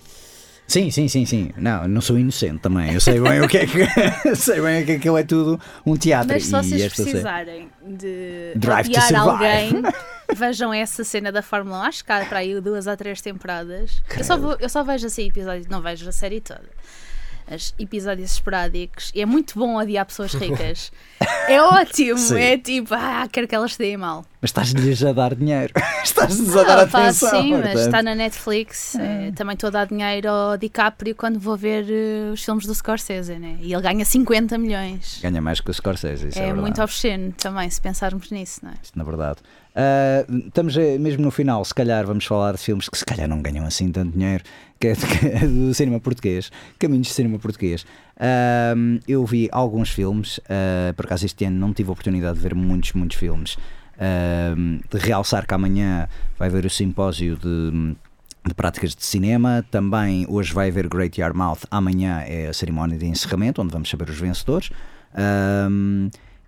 Sim, 0.73 0.91
sim, 0.91 1.07
sim, 1.09 1.27
sim. 1.27 1.51
Não, 1.57 1.87
não 1.87 2.01
sou 2.01 2.19
inocente 2.19 2.61
também. 2.61 2.93
Eu 2.95 3.01
sei 3.01 3.21
bem 3.21 3.41
o 3.43 3.49
que 3.49 3.59
é 3.59 3.67
que 3.67 3.85
sei 4.37 4.61
bem 4.61 4.85
que 4.87 4.93
aquilo 4.93 5.19
é 5.19 5.23
tudo 5.23 5.61
um 5.85 5.97
teatro. 5.97 6.33
Mas 6.33 6.45
se 6.45 6.51
vocês 6.51 6.81
precisarem 6.95 7.69
de 7.87 8.53
Drive 8.57 8.87
odiar 8.89 9.15
alguém, 9.17 9.83
vejam 10.35 10.73
essa 10.73 11.05
cena 11.05 11.31
da 11.31 11.43
Fórmula 11.43 11.81
1. 11.81 11.83
Acho 11.83 12.05
que 12.05 12.13
há 12.13 12.25
para 12.25 12.39
aí 12.39 12.59
duas 12.61 12.87
ou 12.87 12.97
três 12.97 13.21
temporadas. 13.21 14.03
Eu 14.17 14.25
só, 14.25 14.37
vou- 14.39 14.57
eu 14.61 14.69
só 14.69 14.83
vejo 14.83 15.07
assim 15.07 15.27
episódios, 15.29 15.67
não 15.69 15.83
vejo 15.83 16.09
a 16.09 16.13
série 16.13 16.41
toda. 16.41 16.63
As 17.47 17.75
episódios 17.79 18.33
esporádicos. 18.33 19.11
E 19.15 19.21
é 19.21 19.27
muito 19.27 19.59
bom 19.59 19.77
odiar 19.77 20.05
pessoas 20.07 20.33
ricas. 20.35 20.91
é 21.49 21.61
ótimo, 21.63 22.19
Sim. 22.19 22.39
é 22.39 22.59
tipo, 22.59 22.95
ah, 22.95 23.29
quero 23.31 23.47
que 23.49 23.55
elas 23.55 23.73
se 23.73 23.79
deem 23.79 23.97
mal. 23.97 24.25
Mas 24.41 24.49
estás-lhes 24.51 25.05
a 25.05 25.13
dar 25.13 25.35
dinheiro. 25.35 25.73
Estás-lhes 26.03 26.57
a 26.57 26.65
dar 26.65 26.79
Ah, 26.81 26.87
pá, 26.87 27.03
atenção. 27.05 27.31
sim, 27.31 27.51
mas 27.53 27.61
portanto. 27.63 27.79
está 27.87 28.03
na 28.03 28.15
Netflix. 28.15 28.97
eh, 28.97 29.31
também 29.37 29.55
estou 29.55 29.69
a 29.69 29.71
dar 29.71 29.87
dinheiro 29.87 30.29
ao 30.29 30.57
DiCaprio 30.59 31.15
quando 31.15 31.39
vou 31.39 31.57
ver 31.57 31.87
eh, 31.89 32.33
os 32.33 32.45
filmes 32.45 32.67
do 32.67 32.75
Scorsese, 32.75 33.39
né? 33.39 33.57
E 33.61 33.73
ele 33.73 33.81
ganha 33.83 34.05
50 34.05 34.59
milhões. 34.59 35.21
Ganha 35.23 35.41
mais 35.41 35.61
que 35.61 35.71
o 35.71 35.75
Scorsese, 35.75 36.29
isso 36.29 36.39
é, 36.41 36.49
é 36.49 36.53
muito 36.53 36.83
obsceno 36.83 37.33
também, 37.33 37.71
se 37.71 37.81
pensarmos 37.81 38.31
nisso, 38.33 38.61
não 38.65 38.73
é? 38.73 38.75
Isto 38.83 38.99
na 38.99 39.05
verdade. 39.05 39.39
Ah, 39.75 40.25
estamos 40.29 40.77
eh, 40.77 40.99
mesmo 40.99 41.23
no 41.23 41.31
final, 41.31 41.65
se 41.65 41.75
calhar 41.75 42.07
vamos 42.07 42.27
falar 42.27 42.53
de 42.53 42.59
filmes 42.59 42.89
que 42.89 42.99
se 42.99 43.05
calhar 43.05 43.27
não 43.27 43.41
ganham 43.41 43.65
assim 43.65 43.91
tanto 43.91 44.13
dinheiro, 44.13 44.45
que 44.79 44.89
é, 44.89 44.95
do 45.47 45.73
cinema 45.73 45.99
português, 45.99 46.51
caminhos 46.79 47.09
de 47.09 47.15
cinema 47.15 47.39
português. 47.39 47.87
Ah, 48.19 48.75
eu 49.09 49.25
vi 49.25 49.49
alguns 49.51 49.91
filmes, 49.91 50.41
ah, 50.49 50.93
por 50.95 51.07
acaso 51.07 51.27
este 51.27 51.45
ano 51.45 51.59
não 51.59 51.73
tive 51.73 51.89
a 51.89 51.93
oportunidade 51.93 52.37
de 52.37 52.43
ver 52.43 52.55
muitos, 52.55 52.93
muitos 52.93 53.17
filmes. 53.17 53.57
De 54.91 54.99
realçar 54.99 55.47
que 55.47 55.55
amanhã 55.55 56.09
vai 56.37 56.49
haver 56.49 56.67
o 56.67 56.71
simpósio 56.71 57.37
de, 57.37 57.95
de 58.45 58.55
práticas 58.55 58.97
de 58.97 59.05
cinema. 59.05 59.65
Também 59.71 60.27
hoje 60.29 60.53
vai 60.53 60.71
haver 60.71 60.89
Great 60.89 61.21
Yarmouth. 61.21 61.61
Amanhã 61.71 62.21
é 62.27 62.49
a 62.49 62.53
cerimónia 62.53 62.99
de 62.99 63.07
encerramento, 63.07 63.63
onde 63.63 63.71
vamos 63.71 63.89
saber 63.89 64.11
os 64.11 64.19
vencedores. 64.19 64.71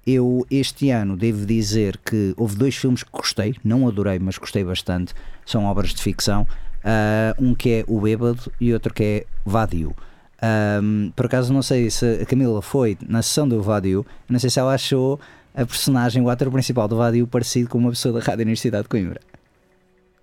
Eu 0.07 0.47
este 0.51 0.91
ano 0.91 1.17
devo 1.17 1.47
dizer 1.47 1.99
que 1.99 2.35
houve 2.37 2.57
dois 2.57 2.77
filmes 2.77 3.03
que 3.03 3.11
gostei, 3.11 3.55
não 3.65 3.89
adorei, 3.89 4.19
mas 4.19 4.39
gostei 4.39 4.65
bastante. 4.65 5.15
São 5.47 5.65
obras 5.65 5.95
de 5.95 6.03
ficção. 6.03 6.47
Ah, 6.85 7.35
um 7.39 7.55
que 7.55 7.71
é 7.71 7.85
O 7.89 8.01
Bêbado 8.01 8.53
e 8.61 8.73
outro 8.73 8.93
que 8.93 9.03
é 9.03 9.27
Vadio. 9.45 9.97
Ahm, 10.43 11.11
por 11.17 11.27
acaso 11.27 11.53
não 11.53 11.63
sei 11.63 11.89
se 11.89 12.21
a 12.23 12.27
Camila 12.27 12.61
foi 12.61 12.99
na 13.09 13.23
sessão 13.23 13.49
do 13.49 13.63
Vadio, 13.63 14.05
não 14.29 14.39
sei 14.39 14.51
se 14.51 14.61
ela 14.61 14.75
achou 14.75 15.19
a 15.55 15.65
personagem, 15.65 16.21
o 16.23 16.29
ator 16.29 16.51
principal 16.51 16.87
do 16.87 16.97
Vadio 16.97 17.27
parecido 17.27 17.71
com 17.71 17.79
uma 17.79 17.91
pessoa 17.91 18.21
da 18.21 18.25
Rádio 18.25 18.43
Universidade 18.43 18.83
de 18.83 18.89
Coimbra. 18.91 19.21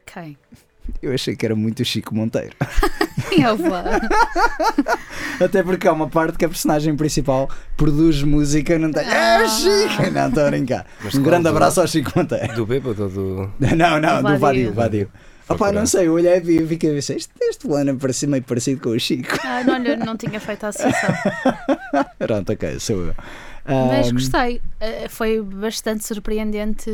Ok. 0.03 0.37
Eu 1.01 1.13
achei 1.13 1.35
que 1.35 1.45
era 1.45 1.55
muito 1.55 1.83
Chico 1.83 2.13
Monteiro. 2.13 2.55
Até 5.39 5.63
porque 5.63 5.87
há 5.87 5.93
uma 5.93 6.09
parte 6.09 6.37
que 6.37 6.45
a 6.45 6.49
personagem 6.49 6.95
principal 6.95 7.49
produz 7.77 8.21
música, 8.23 8.77
não 8.77 8.91
tem. 8.91 9.05
É 9.07 9.43
o 9.43 9.49
Chico! 9.49 10.11
Não, 10.11 10.27
estou 10.29 10.45
a 10.45 10.49
brincar. 10.49 10.85
Mas 11.03 11.15
um 11.15 11.23
grande 11.23 11.43
do- 11.43 11.49
abraço 11.49 11.81
ao 11.81 11.87
Chico 11.87 12.11
Monteiro. 12.15 12.53
Do 12.55 12.65
bêbado 12.65 13.03
ou 13.03 13.09
do. 13.09 13.51
Não, 13.59 13.99
não, 13.99 14.23
Do 14.23 14.37
Vadio. 14.37 14.73
Vadio. 14.73 15.11
Opá, 15.49 15.71
não 15.71 15.85
sei, 15.85 16.07
eu 16.07 16.13
olhei 16.13 16.37
e 16.37 16.65
fiquei 16.65 16.91
a 16.91 16.93
ver 16.93 17.01
se 17.01 17.13
este, 17.13 17.33
este 17.41 17.67
plano 17.67 17.97
parece 17.97 18.25
meio 18.25 18.41
parecido 18.43 18.81
com 18.81 18.89
o 18.91 18.99
Chico. 18.99 19.37
Ah, 19.43 19.63
não, 19.65 19.73
olha, 19.73 19.97
não 19.97 20.15
tinha 20.15 20.39
feito 20.39 20.63
a 20.65 20.69
associação. 20.69 21.13
Pronto, 22.19 22.53
ok, 22.53 22.79
sou 22.79 23.07
eu. 23.07 23.15
Mas 23.65 24.07
Ahm, 24.07 24.13
gostei. 24.13 24.61
Eh, 24.79 25.07
Foi 25.09 25.41
bastante 25.41 26.05
surpreendente 26.05 26.89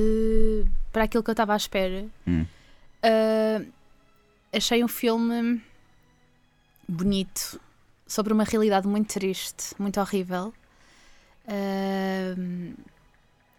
para 0.92 1.04
aquilo 1.04 1.24
que 1.24 1.30
eu 1.30 1.34
estava 1.34 1.54
à 1.54 1.58
espera. 1.58 2.04
Hum. 2.28 2.46
Eh, 3.04 3.62
achei 4.54 4.84
um 4.84 4.88
filme 4.88 5.62
bonito 6.88 7.60
sobre 8.06 8.32
uma 8.34 8.44
realidade 8.44 8.88
muito 8.88 9.14
triste, 9.14 9.74
muito 9.78 10.00
horrível. 10.00 10.54
Eh, 11.48 12.36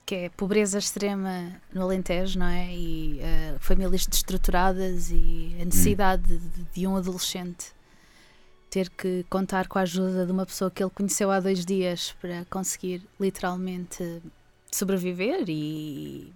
que 0.09 0.15
é 0.15 0.29
pobreza 0.31 0.79
extrema 0.79 1.53
no 1.71 1.83
Alentejo, 1.83 2.39
não 2.39 2.47
é? 2.47 2.75
E 2.75 3.21
eh, 3.21 3.57
famílias 3.61 4.07
destruturadas 4.07 5.11
e 5.11 5.55
a 5.61 5.67
necessidade 5.67 6.39
de, 6.39 6.63
de 6.75 6.87
um 6.87 6.97
adolescente 6.97 7.67
ter 8.71 8.89
que 8.89 9.27
contar 9.29 9.69
com 9.69 9.79
a 9.79 9.83
ajuda 9.83 10.25
de 10.25 10.33
uma 10.33 10.47
pessoa 10.47 10.71
que 10.71 10.83
ele 10.83 10.91
conheceu 10.91 11.31
há 11.31 11.41
dois 11.41 11.63
dias 11.63 12.15
para 12.23 12.47
conseguir 12.49 13.03
literalmente 13.21 14.23
sobreviver 14.73 15.45
e 15.49 16.33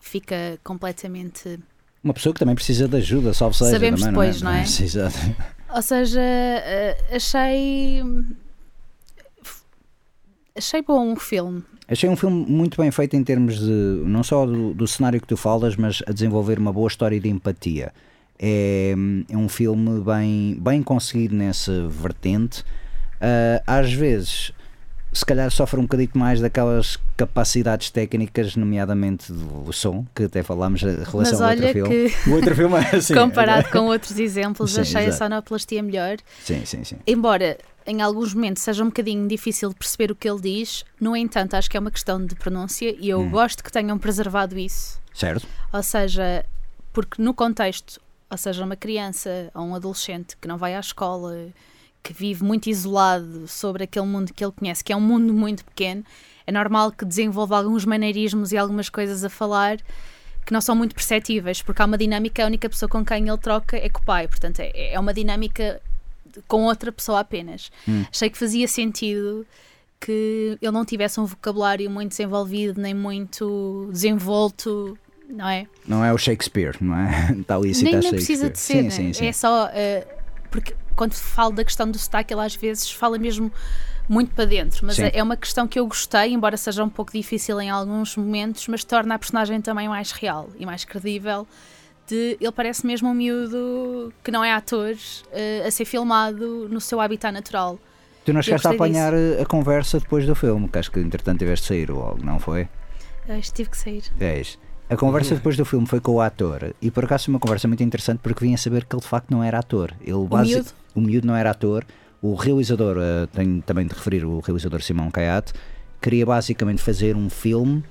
fica 0.00 0.58
completamente. 0.64 1.60
Uma 2.02 2.14
pessoa 2.14 2.32
que 2.32 2.38
também 2.38 2.54
precisa 2.54 2.88
de 2.88 2.96
ajuda, 2.96 3.34
salve 3.34 3.58
seja. 3.58 3.72
Sabemos 3.72 4.00
também, 4.00 4.14
depois, 4.14 4.40
não 4.40 4.50
é? 4.50 4.54
não 4.54 4.60
é? 4.62 4.64
Sim, 4.64 4.84
exato. 4.84 5.18
Ou 5.74 5.82
seja, 5.82 6.20
eh, 6.20 6.96
achei. 7.12 8.02
Achei 10.56 10.82
bom 10.82 11.12
o 11.12 11.16
filme. 11.16 11.62
Achei 11.86 12.08
um 12.08 12.16
filme 12.16 12.44
muito 12.46 12.80
bem 12.80 12.90
feito 12.90 13.16
em 13.16 13.24
termos 13.24 13.58
de 13.58 14.02
não 14.04 14.22
só 14.22 14.44
do, 14.44 14.74
do 14.74 14.86
cenário 14.86 15.20
que 15.20 15.26
tu 15.26 15.36
falas, 15.36 15.76
mas 15.76 16.02
a 16.06 16.12
desenvolver 16.12 16.58
uma 16.58 16.72
boa 16.72 16.88
história 16.88 17.18
de 17.18 17.28
empatia. 17.28 17.92
É, 18.38 18.94
é 19.28 19.36
um 19.36 19.48
filme 19.48 20.00
bem, 20.00 20.58
bem 20.60 20.82
conseguido 20.82 21.34
nessa 21.34 21.88
vertente. 21.88 22.64
Ah, 23.20 23.62
às 23.66 23.92
vezes, 23.92 24.52
se 25.12 25.24
calhar, 25.24 25.50
sofre 25.50 25.78
um 25.80 25.82
bocadinho 25.82 26.10
mais 26.14 26.40
daquelas 26.40 26.98
capacidades 27.16 27.90
técnicas, 27.90 28.54
nomeadamente 28.56 29.32
do 29.32 29.72
som, 29.72 30.06
que 30.14 30.24
até 30.24 30.42
falámos 30.42 30.82
em 30.82 31.02
relação 31.04 31.42
ao 31.44 31.50
outro 31.50 31.68
filme. 31.68 32.12
O 32.26 32.30
outro 32.32 32.54
filme 32.54 32.74
é 32.76 32.96
assim. 32.96 33.14
comparado 33.16 33.68
com 33.70 33.86
outros 33.86 34.18
exemplos, 34.18 34.72
Sim, 34.72 34.80
achei 34.82 35.00
a 35.00 35.04
exato. 35.08 35.24
sonoplastia 35.24 35.82
melhor. 35.82 36.16
Sim, 36.44 36.64
sim, 36.64 36.84
sim. 36.84 36.96
Embora 37.06 37.58
em 37.86 38.02
alguns 38.02 38.34
momentos 38.34 38.62
seja 38.62 38.82
um 38.84 38.88
bocadinho 38.88 39.26
difícil 39.26 39.70
de 39.70 39.74
perceber 39.74 40.10
o 40.12 40.14
que 40.14 40.28
ele 40.28 40.40
diz, 40.40 40.84
no 41.00 41.16
entanto, 41.16 41.54
acho 41.54 41.70
que 41.70 41.76
é 41.76 41.80
uma 41.80 41.90
questão 41.90 42.24
de 42.24 42.34
pronúncia 42.34 42.94
e 42.98 43.08
eu 43.08 43.20
Hum. 43.20 43.30
gosto 43.30 43.64
que 43.64 43.72
tenham 43.72 43.98
preservado 43.98 44.58
isso. 44.58 45.00
Certo? 45.14 45.46
Ou 45.72 45.82
seja, 45.82 46.44
porque 46.92 47.20
no 47.22 47.32
contexto, 47.32 47.98
ou 48.30 48.36
seja, 48.36 48.62
uma 48.62 48.76
criança 48.76 49.50
ou 49.54 49.62
um 49.64 49.74
adolescente 49.74 50.36
que 50.40 50.46
não 50.46 50.58
vai 50.58 50.74
à 50.74 50.80
escola, 50.80 51.46
que 52.02 52.12
vive 52.12 52.42
muito 52.44 52.68
isolado 52.68 53.46
sobre 53.46 53.84
aquele 53.84 54.06
mundo 54.06 54.32
que 54.32 54.44
ele 54.44 54.52
conhece, 54.52 54.82
que 54.82 54.92
é 54.92 54.96
um 54.96 55.00
mundo 55.00 55.32
muito 55.32 55.64
pequeno, 55.64 56.04
é 56.46 56.52
normal 56.52 56.92
que 56.92 57.04
desenvolva 57.04 57.58
alguns 57.58 57.84
maneirismos 57.84 58.52
e 58.52 58.56
algumas 58.56 58.88
coisas 58.88 59.24
a 59.24 59.28
falar 59.28 59.78
que 60.46 60.52
não 60.52 60.62
são 60.62 60.74
muito 60.74 60.94
perceptíveis, 60.94 61.60
porque 61.60 61.82
há 61.82 61.84
uma 61.84 61.98
dinâmica, 61.98 62.42
a 62.42 62.46
única 62.46 62.68
pessoa 62.70 62.88
com 62.88 63.04
quem 63.04 63.28
ele 63.28 63.36
troca 63.36 63.76
é 63.76 63.88
com 63.90 64.00
o 64.00 64.04
pai, 64.04 64.26
portanto 64.26 64.60
é, 64.60 64.94
é 64.94 64.98
uma 64.98 65.12
dinâmica 65.12 65.80
com 66.46 66.64
outra 66.64 66.90
pessoa 66.90 67.20
apenas. 67.20 67.70
Hum. 67.86 68.04
Achei 68.10 68.30
que 68.30 68.38
fazia 68.38 68.66
sentido 68.66 69.46
que 70.00 70.56
ele 70.62 70.72
não 70.72 70.84
tivesse 70.84 71.20
um 71.20 71.26
vocabulário 71.26 71.90
muito 71.90 72.10
desenvolvido, 72.10 72.80
nem 72.80 72.94
muito 72.94 73.90
desenvolto, 73.92 74.96
não 75.28 75.48
é? 75.48 75.66
Não 75.86 76.04
é 76.04 76.12
o 76.12 76.18
Shakespeare, 76.18 76.76
não 76.80 76.96
é? 76.96 77.36
Está 77.38 77.56
ali 77.56 77.70
a 77.70 77.74
citar 77.74 77.92
nem, 77.92 78.00
nem 78.00 78.10
precisa 78.12 78.48
de 78.48 78.58
ser, 78.58 78.74
Sim, 78.74 78.82
né? 78.82 78.90
sim, 78.90 79.12
sim. 79.12 79.26
é 79.26 79.32
só 79.32 79.68
eh, 79.74 80.06
porque 80.50 80.74
quando 80.98 81.14
falo 81.14 81.52
da 81.52 81.64
questão 81.64 81.88
do 81.88 81.96
sotaque, 81.96 82.34
ele 82.34 82.40
às 82.40 82.56
vezes 82.56 82.90
fala 82.90 83.16
mesmo 83.18 83.52
muito 84.08 84.34
para 84.34 84.46
dentro, 84.46 84.84
mas 84.84 84.96
Sim. 84.96 85.04
é 85.04 85.18
é 85.18 85.22
uma 85.22 85.36
questão 85.36 85.68
que 85.68 85.78
eu 85.78 85.86
gostei, 85.86 86.32
embora 86.32 86.56
seja 86.56 86.82
um 86.82 86.88
pouco 86.88 87.12
difícil 87.12 87.60
em 87.60 87.70
alguns 87.70 88.16
momentos, 88.16 88.66
mas 88.66 88.82
torna 88.82 89.14
a 89.14 89.18
personagem 89.18 89.60
também 89.60 89.88
mais 89.88 90.10
real 90.10 90.50
e 90.58 90.66
mais 90.66 90.84
credível. 90.84 91.46
De, 92.08 92.36
ele 92.40 92.52
parece 92.52 92.84
mesmo 92.84 93.08
um 93.08 93.14
miúdo 93.14 94.12
que 94.24 94.30
não 94.32 94.42
é 94.42 94.52
ator 94.52 94.96
eh, 95.30 95.62
a 95.64 95.70
ser 95.70 95.84
filmado 95.84 96.68
no 96.68 96.80
seu 96.80 97.00
habitat 97.00 97.32
natural. 97.32 97.78
Tu 98.24 98.32
não 98.32 98.42
chegaste 98.42 98.66
a 98.66 98.70
apanhar 98.70 99.12
a 99.14 99.44
conversa 99.44 100.00
depois 100.00 100.26
do 100.26 100.34
filme, 100.34 100.68
que 100.68 100.78
acho 100.78 100.90
que 100.90 100.98
entretanto 100.98 101.38
tiveste 101.38 101.64
de 101.64 101.68
sair 101.68 101.90
logo, 101.90 102.24
não 102.24 102.40
foi? 102.40 102.68
Eu 103.28 103.40
que 103.40 103.52
tive 103.52 103.70
que 103.70 103.78
sair. 103.78 104.02
É 104.18 104.40
isso. 104.40 104.58
A 104.90 104.96
conversa 104.96 105.34
depois 105.34 105.54
do 105.54 105.66
filme 105.66 105.86
foi 105.86 106.00
com 106.00 106.12
o 106.12 106.20
ator 106.20 106.74
e 106.80 106.90
por 106.90 107.04
acaso 107.04 107.26
foi 107.26 107.34
uma 107.34 107.40
conversa 107.40 107.68
muito 107.68 107.82
interessante 107.82 108.20
porque 108.22 108.42
vinha 108.42 108.56
saber 108.56 108.86
que 108.86 108.96
ele 108.96 109.02
de 109.02 109.08
facto 109.08 109.30
não 109.30 109.44
era 109.44 109.58
ator. 109.58 109.92
Ele 110.00 110.16
miúdo? 110.16 110.70
O 110.98 111.00
miúdo 111.00 111.26
não 111.26 111.36
era 111.36 111.50
ator. 111.50 111.84
O 112.20 112.34
realizador, 112.34 112.96
eh, 112.98 113.26
tenho 113.32 113.62
também 113.62 113.86
de 113.86 113.94
referir 113.94 114.24
o 114.24 114.40
realizador 114.40 114.82
Simão 114.82 115.10
Caiate, 115.10 115.52
queria 116.00 116.26
basicamente 116.26 116.82
fazer 116.82 117.16
um 117.16 117.30
filme 117.30 117.82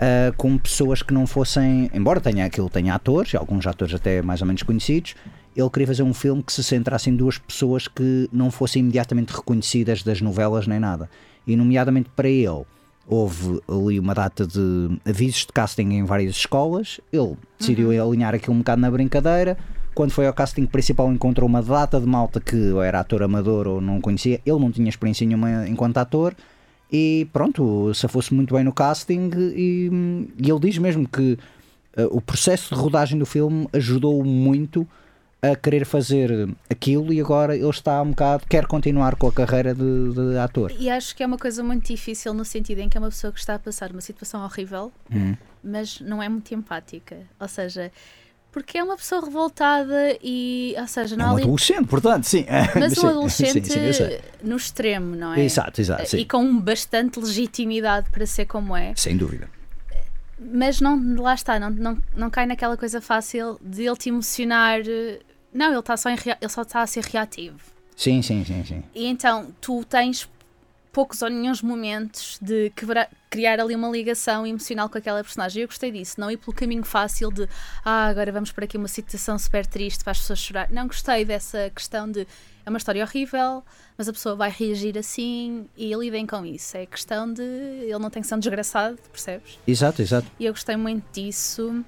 ah, 0.00 0.32
com 0.34 0.56
pessoas 0.56 1.02
que 1.02 1.12
não 1.12 1.26
fossem, 1.26 1.90
embora 1.92 2.20
tenha 2.20 2.46
aquilo 2.46 2.70
tenha 2.70 2.94
atores, 2.94 3.34
alguns 3.34 3.66
atores 3.66 3.94
até 3.94 4.22
mais 4.22 4.40
ou 4.40 4.46
menos 4.46 4.62
conhecidos, 4.62 5.14
ele 5.54 5.68
queria 5.68 5.86
fazer 5.86 6.02
um 6.02 6.14
filme 6.14 6.42
que 6.42 6.52
se 6.52 6.64
centrasse 6.64 7.10
em 7.10 7.16
duas 7.16 7.36
pessoas 7.36 7.86
que 7.86 8.26
não 8.32 8.50
fossem 8.50 8.80
imediatamente 8.80 9.30
reconhecidas 9.30 10.02
das 10.02 10.22
novelas 10.22 10.66
nem 10.66 10.80
nada. 10.80 11.10
E 11.46 11.54
nomeadamente 11.54 12.08
para 12.16 12.28
ele, 12.28 12.64
houve 13.06 13.60
ali 13.68 14.00
uma 14.00 14.14
data 14.14 14.46
de 14.46 14.98
avisos 15.04 15.40
de 15.40 15.52
casting 15.52 15.90
em 15.90 16.04
várias 16.04 16.36
escolas. 16.36 16.98
Ele 17.12 17.36
decidiu 17.58 17.90
alinhar 17.90 18.34
aquilo 18.34 18.54
um 18.54 18.58
bocado 18.58 18.80
na 18.80 18.90
brincadeira. 18.90 19.58
Quando 20.00 20.12
foi 20.12 20.26
ao 20.26 20.32
casting 20.32 20.64
principal, 20.64 21.12
encontrou 21.12 21.46
uma 21.46 21.60
data 21.60 22.00
de 22.00 22.06
malta 22.06 22.40
que 22.40 22.56
ou 22.72 22.82
era 22.82 23.00
ator 23.00 23.22
amador 23.22 23.68
ou 23.68 23.82
não 23.82 24.00
conhecia. 24.00 24.40
Ele 24.46 24.58
não 24.58 24.72
tinha 24.72 24.88
experiência 24.88 25.26
nenhuma 25.26 25.68
enquanto 25.68 25.98
ator. 25.98 26.34
E 26.90 27.28
pronto, 27.34 27.92
se 27.92 28.08
fosse 28.08 28.32
muito 28.32 28.54
bem 28.54 28.64
no 28.64 28.72
casting. 28.72 29.30
E, 29.54 29.90
e 30.38 30.50
ele 30.50 30.58
diz 30.58 30.78
mesmo 30.78 31.06
que 31.06 31.38
eh, 31.94 32.08
o 32.10 32.18
processo 32.18 32.74
de 32.74 32.80
rodagem 32.80 33.18
do 33.18 33.26
filme 33.26 33.68
ajudou 33.74 34.24
muito 34.24 34.88
a 35.42 35.54
querer 35.54 35.84
fazer 35.84 36.48
aquilo 36.70 37.12
e 37.12 37.20
agora 37.20 37.54
ele 37.54 37.68
está 37.68 38.00
um 38.00 38.08
bocado, 38.08 38.44
quer 38.48 38.64
continuar 38.66 39.16
com 39.16 39.26
a 39.26 39.32
carreira 39.32 39.74
de, 39.74 40.14
de 40.14 40.38
ator. 40.38 40.72
E 40.78 40.88
acho 40.88 41.14
que 41.14 41.22
é 41.22 41.26
uma 41.26 41.36
coisa 41.36 41.62
muito 41.62 41.86
difícil 41.86 42.32
no 42.32 42.46
sentido 42.46 42.78
em 42.78 42.88
que 42.88 42.96
é 42.96 43.00
uma 43.00 43.10
pessoa 43.10 43.30
que 43.34 43.38
está 43.38 43.56
a 43.56 43.58
passar 43.58 43.90
uma 43.90 44.00
situação 44.00 44.42
horrível, 44.42 44.90
Hum. 45.12 45.36
mas 45.62 46.00
não 46.00 46.22
é 46.22 46.28
muito 46.30 46.54
empática. 46.54 47.18
Ou 47.38 47.48
seja, 47.48 47.92
Porque 48.52 48.78
é 48.78 48.82
uma 48.82 48.96
pessoa 48.96 49.24
revoltada 49.24 50.18
e, 50.22 50.74
ou 50.76 50.86
seja, 50.88 51.14
É 51.14 51.18
não 51.18 51.26
há 51.26 51.28
um 51.28 51.34
ali. 51.34 51.42
adolescente, 51.44 51.86
portanto, 51.86 52.24
sim. 52.24 52.44
Mas 52.78 52.94
Sim, 52.94 53.06
um 53.06 53.08
adolescente 53.10 53.68
Sim, 53.72 53.92
sim, 53.92 54.18
no 54.42 54.56
extremo, 54.56 55.14
não 55.14 55.34
é? 55.34 55.40
Exato, 55.44 55.80
exato. 55.80 56.16
E 56.16 56.24
com 56.24 56.58
bastante 56.58 57.20
legitimidade 57.20 58.10
para 58.10 58.26
ser 58.26 58.46
como 58.46 58.76
é. 58.76 58.92
Sem 58.96 59.16
dúvida. 59.16 59.48
Mas 60.38 60.80
não, 60.80 60.98
lá 61.20 61.34
está, 61.34 61.60
não, 61.60 61.70
não, 61.70 61.98
não 62.16 62.30
cai 62.30 62.46
naquela 62.46 62.76
coisa 62.76 63.00
fácil 63.00 63.58
de 63.62 63.84
ele 63.86 63.96
te 63.96 64.08
emocionar. 64.08 64.80
eh, 64.86 65.20
Não, 65.52 65.68
ele, 65.70 65.78
está 65.80 65.96
só 65.96 66.08
em 66.08 66.16
ele 66.40 66.48
só 66.50 66.62
está 66.62 66.80
a 66.82 66.86
ser 66.86 67.04
reativo. 67.04 67.58
Sim, 67.94 68.22
sim, 68.22 68.42
sim, 68.44 68.64
sim. 68.64 68.82
E 68.94 69.06
então 69.06 69.48
tu 69.60 69.84
tens 69.84 70.26
poucos 70.92 71.22
ou 71.22 71.28
nenhums 71.30 71.62
momentos 71.62 72.38
de 72.42 72.70
quebra- 72.70 73.08
criar 73.28 73.60
ali 73.60 73.74
uma 73.74 73.88
ligação 73.88 74.46
emocional 74.46 74.88
com 74.88 74.98
aquela 74.98 75.22
personagem. 75.22 75.62
Eu 75.62 75.68
gostei 75.68 75.90
disso, 75.90 76.20
não 76.20 76.30
ir 76.30 76.36
pelo 76.36 76.52
caminho 76.54 76.82
fácil 76.84 77.30
de 77.32 77.48
ah, 77.84 78.06
agora 78.06 78.32
vamos 78.32 78.50
por 78.52 78.64
aqui 78.64 78.76
uma 78.76 78.88
situação 78.88 79.38
super 79.38 79.64
triste 79.66 80.02
para 80.02 80.10
as 80.12 80.18
pessoas 80.18 80.38
chorar. 80.40 80.70
Não 80.70 80.86
gostei 80.86 81.24
dessa 81.24 81.70
questão 81.74 82.10
de 82.10 82.26
é 82.66 82.68
uma 82.68 82.76
história 82.76 83.02
horrível, 83.02 83.64
mas 83.96 84.08
a 84.08 84.12
pessoa 84.12 84.34
vai 84.36 84.50
reagir 84.50 84.98
assim 84.98 85.66
e 85.76 85.94
lidem 85.94 86.26
com 86.26 86.44
isso. 86.44 86.76
É 86.76 86.84
questão 86.86 87.32
de 87.32 87.42
ele 87.42 87.98
não 87.98 88.10
tem 88.10 88.20
que 88.22 88.28
ser 88.28 88.34
um 88.34 88.38
desgraçado, 88.38 88.98
percebes? 89.10 89.58
Exato, 89.66 90.02
exato. 90.02 90.26
E 90.38 90.44
eu 90.44 90.52
gostei 90.52 90.76
muito 90.76 91.04
disso. 91.12 91.84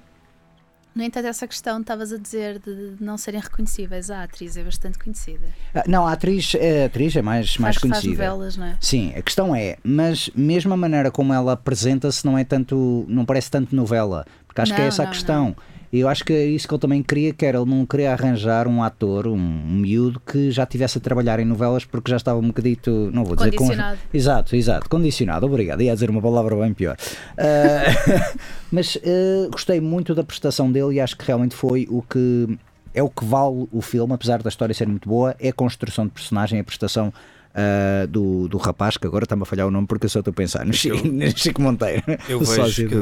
No 0.95 1.01
entanto, 1.03 1.25
essa 1.25 1.47
questão 1.47 1.81
estavas 1.81 2.11
a 2.13 2.17
dizer 2.17 2.59
de 2.59 2.95
não 2.99 3.17
serem 3.17 3.41
reconhecíveis. 3.41 4.11
A 4.11 4.23
atriz 4.23 4.55
é 4.55 4.63
bastante 4.63 4.99
conhecida. 4.99 5.47
Ah, 5.73 5.83
Não, 5.87 6.05
a 6.07 6.11
atriz, 6.11 6.53
a 6.55 6.85
atriz 6.85 7.15
é 7.15 7.21
mais, 7.21 7.57
mais 7.57 7.75
faz, 7.77 7.89
faz 7.91 8.01
conhecida. 8.03 8.11
novelas, 8.29 8.57
não 8.57 8.65
é? 8.67 8.77
Sim, 8.79 9.11
a 9.15 9.21
questão 9.21 9.55
é, 9.55 9.77
mas 9.83 10.29
mesmo 10.35 10.71
a 10.73 10.77
maneira 10.77 11.09
como 11.09 11.33
ela 11.33 11.53
apresenta-se 11.53 12.23
não 12.25 12.37
é 12.37 12.43
tanto, 12.43 13.05
não 13.07 13.25
parece 13.25 13.49
tanto 13.49 13.75
novela, 13.75 14.25
porque 14.47 14.61
acho 14.61 14.73
que 14.73 14.79
é 14.79 14.83
Não, 14.83 14.87
essa 14.87 15.01
a 15.01 15.05
não, 15.05 15.11
questão. 15.11 15.55
E 15.93 15.99
eu 15.99 16.09
acho 16.09 16.25
que 16.25 16.33
é 16.33 16.43
isso 16.43 16.67
que 16.67 16.73
ele 16.73 16.81
também 16.81 17.03
queria, 17.03 17.31
que 17.31 17.45
era, 17.45 17.59
ele 17.59 17.69
não 17.69 17.85
queria 17.85 18.11
arranjar 18.13 18.67
um 18.67 18.81
ator, 18.81 19.27
um, 19.27 19.35
um 19.35 19.75
miúdo 19.75 20.19
que 20.19 20.49
já 20.49 20.65
tivesse 20.65 20.97
a 20.97 21.01
trabalhar 21.01 21.39
em 21.39 21.45
novelas 21.45 21.85
porque 21.85 22.09
já 22.09 22.17
estava 22.17 22.39
um 22.39 22.47
bocadito, 22.47 23.11
não 23.13 23.23
vou 23.23 23.35
dizer 23.35 23.51
com- 23.51 23.57
Condicionado. 23.57 23.99
Exato, 24.11 24.55
exato, 24.55 24.89
condicionado, 24.89 25.45
obrigado. 25.45 25.83
Ia 25.83 25.93
dizer 25.93 26.09
uma 26.09 26.19
palavra 26.19 26.55
bem 26.55 26.73
pior. 26.73 26.97
Ah, 27.37 28.33
mas 28.71 28.97
ah, 29.05 29.47
gostei 29.51 29.79
muito 29.79 30.15
da 30.15 30.23
prestação 30.23 30.71
dele 30.71 30.95
e 30.95 30.99
acho 30.99 31.15
que 31.15 31.25
realmente 31.25 31.53
foi 31.53 31.87
o 31.87 32.01
que 32.01 32.57
é 32.91 33.03
o 33.03 33.09
que 33.09 33.23
vale 33.23 33.67
o 33.71 33.81
filme, 33.81 34.13
apesar 34.13 34.41
da 34.41 34.49
história 34.49 34.73
ser 34.73 34.87
muito 34.87 35.07
boa, 35.07 35.35
é 35.39 35.49
a 35.49 35.53
construção 35.53 36.05
de 36.05 36.11
personagem, 36.11 36.59
a 36.59 36.63
prestação 36.63 37.13
ah, 37.53 38.07
do, 38.09 38.47
do 38.47 38.57
rapaz, 38.57 38.97
que 38.97 39.05
agora 39.05 39.25
está-me 39.25 39.43
a 39.43 39.45
falhar 39.45 39.67
o 39.67 39.71
nome 39.71 39.85
porque 39.85 40.07
eu 40.07 40.09
só 40.09 40.19
estou 40.19 40.31
a 40.31 40.35
pensar 40.35 40.65
no 40.65 40.73
Chico, 40.73 41.07
no 41.07 41.37
Chico 41.37 41.61
Monteiro. 41.61 42.01
Eu 42.27 42.39
vejo 42.41 42.51
sósia 42.51 42.87
que 42.87 42.95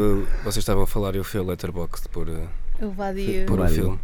vocês 0.44 0.58
estavam 0.58 0.84
a 0.84 0.88
falar 0.88 1.16
e 1.16 1.20
eu 1.20 1.24
fui 1.24 1.39
ao 1.39 1.46
Letterboxd 1.46 2.10
por, 2.10 2.28
eh, 2.28 2.48
O 2.82 2.90
vadio. 2.90 3.46
por 3.46 3.60
o 3.60 3.64
Vadio. 3.64 3.76
filme. 3.84 4.00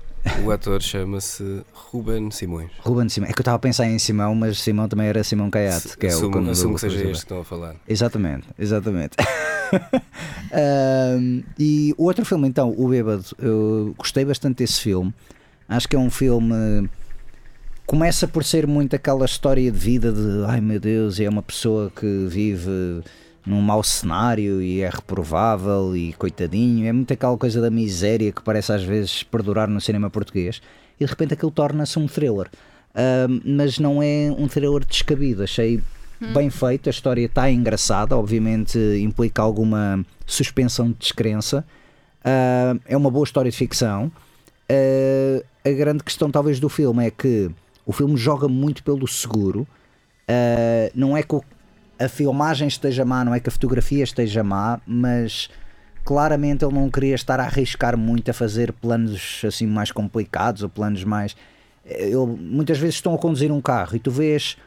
O 0.46 0.52
ator 0.52 0.82
chama-se 0.82 1.62
Ruben 1.74 2.30
Simões. 2.32 2.70
Ruben 2.80 3.08
Simão. 3.08 3.30
É 3.30 3.34
que 3.34 3.40
eu 3.40 3.42
estava 3.42 3.56
a 3.56 3.60
pensar 3.60 3.86
em 3.88 3.98
Simão, 3.98 4.36
mas 4.36 4.60
Simão 4.60 4.88
também 4.90 5.08
era 5.08 5.24
Simão 5.24 5.50
Caiate, 5.50 5.98
que 5.98 6.06
é 6.06 6.10
o 6.10 6.14
assumo, 6.14 6.32
como 6.34 6.52
assumo 6.52 6.74
do 6.74 6.76
que 6.76 6.82
seja 6.82 6.98
este 6.98 7.12
que 7.12 7.18
estão 7.18 7.40
a 7.40 7.46
falar. 7.46 7.76
Exatamente, 7.88 8.46
exatamente. 8.60 9.16
Ahm, 10.52 11.44
e 11.58 11.94
o 11.98 12.04
outro 12.06 12.26
filme, 12.26 12.48
então, 12.48 12.74
O 12.78 12.90
Bêbado, 12.90 13.26
eu 13.40 13.94
gostei 13.98 14.26
bastante 14.26 14.58
desse 14.58 14.82
filme. 14.82 15.14
Acho 15.68 15.88
que 15.88 15.96
é 15.96 16.00
um 16.00 16.10
filme. 16.10 16.90
Começa 17.86 18.28
por 18.28 18.44
ser 18.44 18.68
muito 18.68 18.96
aquela 18.96 19.26
história 19.26 19.72
de 19.72 19.78
vida 19.78 20.12
de 20.12 20.44
ai 20.46 20.60
meu 20.60 20.80
Deus, 20.80 21.20
é 21.22 21.30
uma 21.30 21.42
pessoa 21.42 21.90
que 21.96 22.28
vive 22.30 23.02
num 23.48 23.62
mau 23.62 23.82
cenário 23.82 24.62
e 24.62 24.82
é 24.82 24.89
reprovável 24.89 25.95
e 25.95 26.14
coitadinho. 26.14 26.86
É 26.88 26.91
muito 26.91 27.14
aquela 27.14 27.38
coisa 27.38 27.62
da 27.62 27.70
miséria 27.72 28.32
que 28.32 28.41
parece 28.41 28.72
às 28.74 28.84
vezes 28.84 29.24
perdurar 29.24 29.68
no 29.70 29.80
cinema 29.80 30.10
português 30.10 30.62
e 31.00 31.06
de 31.06 31.10
repente 31.10 31.34
aquilo 31.34 31.52
torna-se 31.52 31.98
um 31.98 32.08
thriller. 32.08 32.50
Ahm, 32.93 33.39
mas 33.45 33.80
não 33.80 34.02
é 34.04 34.30
um 34.38 34.48
thriller 34.48 34.84
descabido. 34.86 35.43
Achei 35.43 35.82
bem 36.34 36.50
feito, 36.50 36.88
a 36.88 36.89
história 36.89 37.26
está 37.26 37.50
engraçada, 37.50 38.18
obviamente 38.18 38.78
implica 39.02 39.41
alguma 39.41 40.04
suspensão 40.26 40.89
de 40.89 40.95
descrença. 40.98 41.64
Ah, 42.26 42.76
é 42.86 42.98
uma 42.98 43.10
boa 43.12 43.24
história 43.24 43.50
de 43.52 43.56
ficção. 43.58 44.12
Ah, 44.70 45.43
a 45.64 45.70
grande 45.72 46.04
questão, 46.04 46.30
talvez, 46.32 46.60
do 46.60 46.70
filme 46.70 47.06
é 47.06 47.12
que 47.12 47.50
o 47.86 47.93
filme 47.93 48.18
joga 48.18 48.48
muito 48.48 48.84
pelo 48.84 49.08
seguro. 49.08 49.66
Ah, 50.28 50.89
não 50.95 51.16
é 51.16 51.24
que 51.24 51.36
o- 51.36 51.43
a 52.00 52.08
filmagem 52.08 52.68
esteja 52.68 53.04
má, 53.04 53.24
não 53.26 53.34
é 53.34 53.39
que 53.39 53.50
a 53.50 53.52
fotografia 53.52 54.04
esteja 54.04 54.43
má, 54.43 54.80
mas 54.86 55.50
claramente 56.06 56.64
ele 56.64 56.74
não 56.74 56.89
queria 56.89 57.16
estar 57.16 57.39
a 57.39 57.43
arriscar 57.43 57.98
muito 57.98 58.32
a 58.32 58.34
fazer 58.34 58.72
planos 58.72 59.41
assim 59.45 59.66
mais 59.66 59.91
complicados 59.91 60.64
ou 60.64 60.70
planos 60.70 61.04
mais. 61.04 61.36
Eu, 61.86 62.28
muitas 62.28 62.78
vezes 62.78 62.95
estão 62.95 63.14
a 63.14 63.18
conduzir 63.18 63.52
um 63.52 63.62
carro 63.62 63.95
e 63.95 64.00
tu 64.00 64.12
vês 64.12 64.58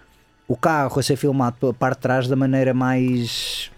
o 0.49 0.57
carro 0.57 0.99
a 0.99 1.03
ser 1.03 1.17
filmado 1.17 1.57
pela 1.59 1.73
parte 1.73 1.97
de 1.97 2.03
trás 2.03 2.29
da 2.29 2.37
maneira 2.37 2.75
mais 2.75 3.71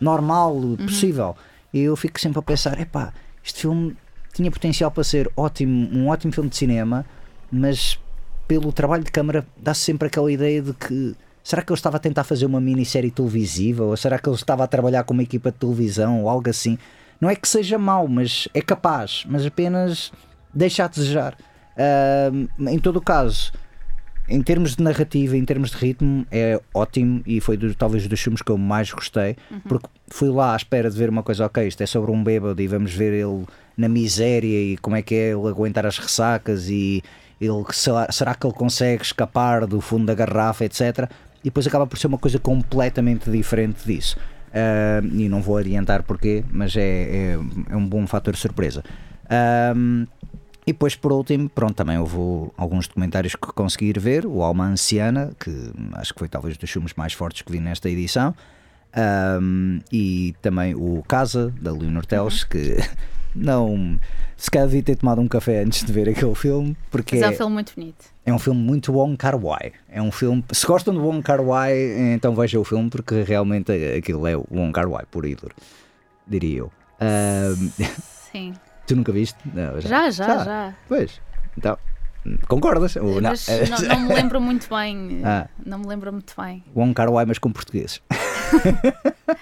normal 0.00 0.56
possível. 0.78 1.36
E 1.72 1.80
eu 1.80 1.96
fico 1.96 2.20
sempre 2.20 2.38
a 2.38 2.42
pensar: 2.42 2.80
epá, 2.80 3.12
este 3.42 3.62
filme 3.62 3.96
tinha 4.32 4.50
potencial 4.50 4.90
para 4.90 5.02
ser 5.02 5.30
ótimo, 5.36 5.88
um 5.92 6.08
ótimo 6.08 6.32
filme 6.32 6.48
de 6.48 6.56
cinema, 6.56 7.04
mas 7.50 7.98
pelo 8.46 8.72
trabalho 8.72 9.04
de 9.04 9.10
câmara 9.10 9.46
dá-se 9.56 9.80
sempre 9.80 10.08
aquela 10.08 10.30
ideia 10.30 10.62
de 10.62 10.72
que 10.72 11.16
será 11.42 11.62
que 11.62 11.70
ele 11.72 11.78
estava 11.78 11.96
a 11.96 12.00
tentar 12.00 12.24
fazer 12.24 12.46
uma 12.46 12.60
minissérie 12.60 13.10
televisiva 13.10 13.84
ou 13.84 13.96
será 13.96 14.18
que 14.18 14.28
ele 14.28 14.36
estava 14.36 14.64
a 14.64 14.66
trabalhar 14.66 15.04
com 15.04 15.14
uma 15.14 15.22
equipa 15.22 15.50
de 15.50 15.58
televisão 15.58 16.22
ou 16.22 16.28
algo 16.28 16.48
assim? 16.50 16.78
Não 17.20 17.28
é 17.28 17.36
que 17.36 17.48
seja 17.48 17.78
mau, 17.78 18.08
mas 18.08 18.48
é 18.54 18.60
capaz, 18.62 19.24
mas 19.28 19.44
apenas 19.44 20.12
deixa 20.54 20.84
a 20.84 20.88
desejar. 20.88 21.36
Ahm, 21.78 22.46
em 22.68 22.78
todo 22.78 22.96
o 22.96 23.00
caso, 23.00 23.52
em 24.28 24.40
termos 24.42 24.76
de 24.76 24.82
narrativa, 24.82 25.36
em 25.36 25.44
termos 25.44 25.70
de 25.70 25.76
ritmo, 25.76 26.26
é 26.30 26.60
ótimo 26.72 27.22
e 27.26 27.40
foi 27.40 27.56
dos- 27.56 27.74
talvez 27.74 28.06
dos 28.06 28.20
filmes 28.20 28.42
que 28.42 28.50
eu 28.50 28.56
mais 28.58 28.90
gostei, 28.92 29.36
porque 29.68 29.88
fui 30.08 30.28
lá 30.28 30.52
à 30.52 30.56
espera 30.56 30.90
de 30.90 30.96
ver 30.96 31.08
uma 31.08 31.22
coisa, 31.22 31.46
ok, 31.46 31.66
isto 31.66 31.82
é 31.82 31.86
sobre 31.86 32.10
um 32.10 32.22
bêbado 32.22 32.60
e 32.62 32.66
vamos 32.66 32.92
ver 32.92 33.12
ele 33.12 33.44
na 33.76 33.88
miséria 33.88 34.46
e 34.72 34.76
como 34.78 34.96
é 34.96 35.02
que 35.02 35.14
é 35.14 35.30
ele 35.32 35.48
aguentar 35.48 35.84
as 35.86 35.98
ressacas 35.98 36.68
e 36.68 37.02
ele, 37.40 37.64
será, 37.72 38.10
será 38.12 38.34
que 38.34 38.46
ele 38.46 38.54
consegue 38.54 39.02
escapar 39.02 39.66
do 39.66 39.80
fundo 39.80 40.06
da 40.06 40.14
garrafa, 40.14 40.64
etc. 40.64 41.10
E 41.42 41.44
depois 41.44 41.66
acaba 41.66 41.86
por 41.86 41.98
ser 41.98 42.06
uma 42.06 42.18
coisa 42.18 42.38
completamente 42.38 43.30
diferente 43.30 43.84
disso. 43.86 44.16
Ah, 44.52 45.00
e 45.12 45.28
não 45.28 45.40
vou 45.40 45.56
adiantar 45.56 46.02
porquê, 46.02 46.44
mas 46.50 46.76
é, 46.76 46.82
é, 46.82 47.38
é 47.70 47.76
um 47.76 47.86
bom 47.86 48.06
fator 48.06 48.34
de 48.34 48.40
surpresa. 48.40 48.84
Ahm, 49.28 50.06
e 50.66 50.72
depois, 50.72 50.94
por 50.94 51.12
último, 51.12 51.48
pronto, 51.48 51.74
também 51.74 51.98
houve 51.98 52.52
alguns 52.56 52.86
documentários 52.86 53.34
que 53.34 53.46
consegui 53.52 53.86
ir 53.86 53.98
ver. 53.98 54.26
O 54.26 54.42
Alma 54.42 54.66
Anciana, 54.66 55.32
que 55.38 55.50
acho 55.94 56.12
que 56.12 56.18
foi 56.18 56.28
talvez 56.28 56.56
dos 56.56 56.70
filmes 56.70 56.92
mais 56.94 57.12
fortes 57.12 57.42
que 57.42 57.50
vi 57.50 57.60
nesta 57.60 57.88
edição. 57.88 58.34
Ahm, 58.92 59.78
e 59.92 60.34
também 60.42 60.74
o 60.74 61.02
Casa, 61.06 61.52
da 61.60 61.72
Leonor 61.72 62.04
Teles, 62.04 62.44
que 62.44 62.76
não. 63.34 63.98
Se 64.40 64.50
calhar 64.50 64.66
devia 64.66 64.82
ter 64.82 64.96
tomado 64.96 65.20
um 65.20 65.28
café 65.28 65.62
antes 65.62 65.84
de 65.84 65.92
ver 65.92 66.08
aquele 66.08 66.34
filme, 66.34 66.74
porque 66.90 67.16
Mas 67.16 67.24
é 67.24 67.28
um 67.28 67.36
filme 67.36 67.52
muito 67.52 67.74
bonito. 67.76 68.04
é 68.24 68.32
um 68.32 68.38
filme 68.38 68.58
muito 68.58 68.90
Wong 68.90 69.14
Kar 69.14 69.36
Wai. 69.38 69.72
É 69.86 70.00
um 70.00 70.10
filme. 70.10 70.42
Se 70.50 70.66
gostam 70.66 70.94
de 70.94 71.00
Wong 71.00 71.20
Kar 71.22 71.42
Wai, 71.42 71.74
então 72.14 72.34
vejam 72.34 72.62
o 72.62 72.64
filme, 72.64 72.88
porque 72.88 73.22
realmente 73.22 73.70
aquilo 73.98 74.26
é 74.26 74.34
o 74.34 74.46
Wong 74.50 74.72
Kar 74.72 74.88
Wai, 74.88 75.04
por 75.10 75.26
ídolo, 75.26 75.52
diria 76.26 76.60
eu. 76.60 76.72
Sim. 78.32 78.54
tu 78.86 78.96
nunca 78.96 79.12
viste? 79.12 79.36
Não, 79.52 79.78
Já, 79.78 80.10
já, 80.10 80.42
já. 80.42 80.74
Pois, 80.88 81.20
então, 81.58 81.76
concordas? 82.48 82.96
Ou 82.96 83.20
não? 83.20 83.28
Mas 83.30 83.46
não, 83.68 83.88
não 83.88 84.00
me 84.08 84.14
lembro 84.14 84.40
muito 84.40 84.74
bem. 84.74 85.20
Ah. 85.22 85.48
Não 85.66 85.80
me 85.80 85.86
lembro 85.86 86.10
muito 86.10 86.32
bem. 86.40 86.64
Wong 86.74 86.94
Kar 86.94 87.10
Wai, 87.12 87.26
mas 87.26 87.38
com 87.38 87.52
portugueses. 87.52 88.00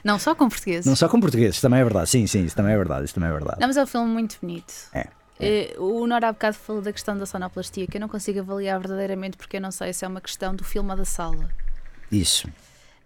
Não, 0.04 0.18
só 0.18 0.34
com 0.34 0.48
português. 0.48 0.84
Não 0.86 0.96
só 0.96 1.08
com 1.08 1.20
portugueses, 1.20 1.60
também 1.60 1.80
é 1.80 1.84
verdade. 1.84 2.08
Sim, 2.10 2.26
sim, 2.26 2.44
isso 2.44 2.56
também 2.56 2.72
é 2.72 2.76
verdade. 2.76 3.04
Isso 3.04 3.14
também 3.14 3.30
é 3.30 3.32
verdade. 3.32 3.60
Não, 3.60 3.66
mas 3.66 3.76
é 3.76 3.82
um 3.82 3.86
filme 3.86 4.10
muito 4.10 4.38
bonito. 4.40 4.72
É. 4.92 5.06
Eh, 5.40 5.74
O 5.78 6.06
Nora 6.06 6.28
há 6.28 6.32
bocado 6.32 6.56
falou 6.56 6.82
da 6.82 6.92
questão 6.92 7.16
da 7.16 7.26
sonoplastia, 7.26 7.86
que 7.86 7.96
eu 7.96 8.00
não 8.00 8.08
consigo 8.08 8.40
avaliar 8.40 8.78
verdadeiramente 8.80 9.36
porque 9.36 9.56
eu 9.56 9.60
não 9.60 9.70
sei 9.70 9.92
se 9.92 10.04
é 10.04 10.08
uma 10.08 10.20
questão 10.20 10.54
do 10.54 10.64
filme 10.64 10.90
ou 10.90 10.96
da 10.96 11.04
sala. 11.04 11.48
Isso. 12.10 12.48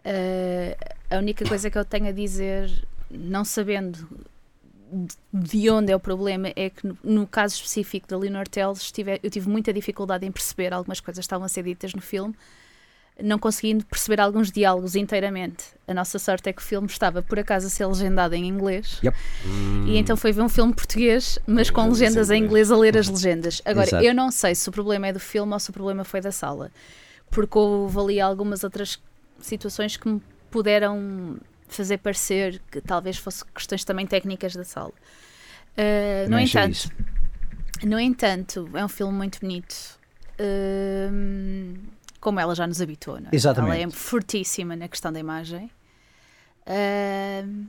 Eh, 0.04 0.76
a 1.10 1.18
única 1.18 1.44
coisa 1.44 1.70
que 1.70 1.78
eu 1.78 1.84
tenho 1.84 2.08
a 2.08 2.12
dizer, 2.12 2.70
não 3.10 3.44
sabendo 3.44 4.08
de 5.32 5.70
onde 5.70 5.90
é 5.90 5.96
o 5.96 6.00
problema, 6.00 6.48
é 6.54 6.68
que 6.68 6.86
no, 6.86 6.98
no 7.02 7.26
caso 7.26 7.54
específico 7.54 8.06
da 8.08 8.16
Leonor 8.16 8.46
tive, 8.48 9.20
eu 9.22 9.30
tive 9.30 9.48
muita 9.48 9.72
dificuldade 9.72 10.26
em 10.26 10.30
perceber 10.30 10.72
algumas 10.72 11.00
coisas 11.00 11.22
que 11.22 11.26
estavam 11.26 11.46
a 11.46 11.48
ser 11.48 11.62
ditas 11.62 11.94
no 11.94 12.02
filme, 12.02 12.34
não 13.20 13.38
conseguindo 13.38 13.84
perceber 13.84 14.20
alguns 14.20 14.50
diálogos 14.50 14.96
inteiramente. 14.96 15.64
A 15.86 15.94
nossa 15.94 16.18
sorte 16.18 16.48
é 16.48 16.52
que 16.52 16.62
o 16.62 16.64
filme 16.64 16.86
estava, 16.86 17.22
por 17.22 17.38
acaso, 17.38 17.66
a 17.66 17.70
ser 17.70 17.86
legendado 17.86 18.34
em 18.34 18.46
inglês. 18.46 19.00
Yep. 19.04 19.16
E 19.86 19.96
então 19.96 20.16
foi 20.16 20.32
ver 20.32 20.42
um 20.42 20.48
filme 20.48 20.72
português, 20.72 21.38
mas 21.46 21.70
com 21.70 21.88
legendas 21.88 22.30
em 22.30 22.42
inglês 22.42 22.70
a 22.70 22.76
ler 22.76 22.96
as 22.96 23.08
legendas. 23.10 23.60
Agora, 23.64 23.88
Exato. 23.88 24.04
eu 24.04 24.14
não 24.14 24.30
sei 24.30 24.54
se 24.54 24.68
o 24.68 24.72
problema 24.72 25.08
é 25.08 25.12
do 25.12 25.20
filme 25.20 25.52
ou 25.52 25.58
se 25.58 25.70
o 25.70 25.72
problema 25.72 26.04
foi 26.04 26.20
da 26.20 26.32
sala, 26.32 26.70
porque 27.30 27.58
houve 27.58 27.98
ali 27.98 28.20
algumas 28.20 28.64
outras 28.64 28.98
situações 29.40 29.96
que 29.96 30.08
me 30.08 30.22
puderam 30.50 31.36
fazer 31.68 31.98
parecer 31.98 32.60
que 32.70 32.80
talvez 32.80 33.16
fossem 33.16 33.46
questões 33.54 33.84
também 33.84 34.06
técnicas 34.06 34.54
da 34.54 34.64
sala. 34.64 34.92
Uh, 35.76 36.28
no 36.30 36.38
entanto. 36.38 36.90
No 37.84 37.98
entanto, 37.98 38.70
é 38.74 38.84
um 38.84 38.88
filme 38.88 39.12
muito 39.12 39.40
bonito. 39.40 39.74
Hum, 40.38 41.74
como 42.22 42.40
ela 42.40 42.54
já 42.54 42.66
nos 42.66 42.80
habituou, 42.80 43.20
não 43.20 43.26
é? 43.26 43.30
Exatamente. 43.36 43.74
Ela 43.82 43.88
é 43.88 43.90
fortíssima 43.90 44.74
na 44.76 44.88
questão 44.88 45.12
da 45.12 45.18
imagem. 45.20 45.68
Hum, 46.66 47.66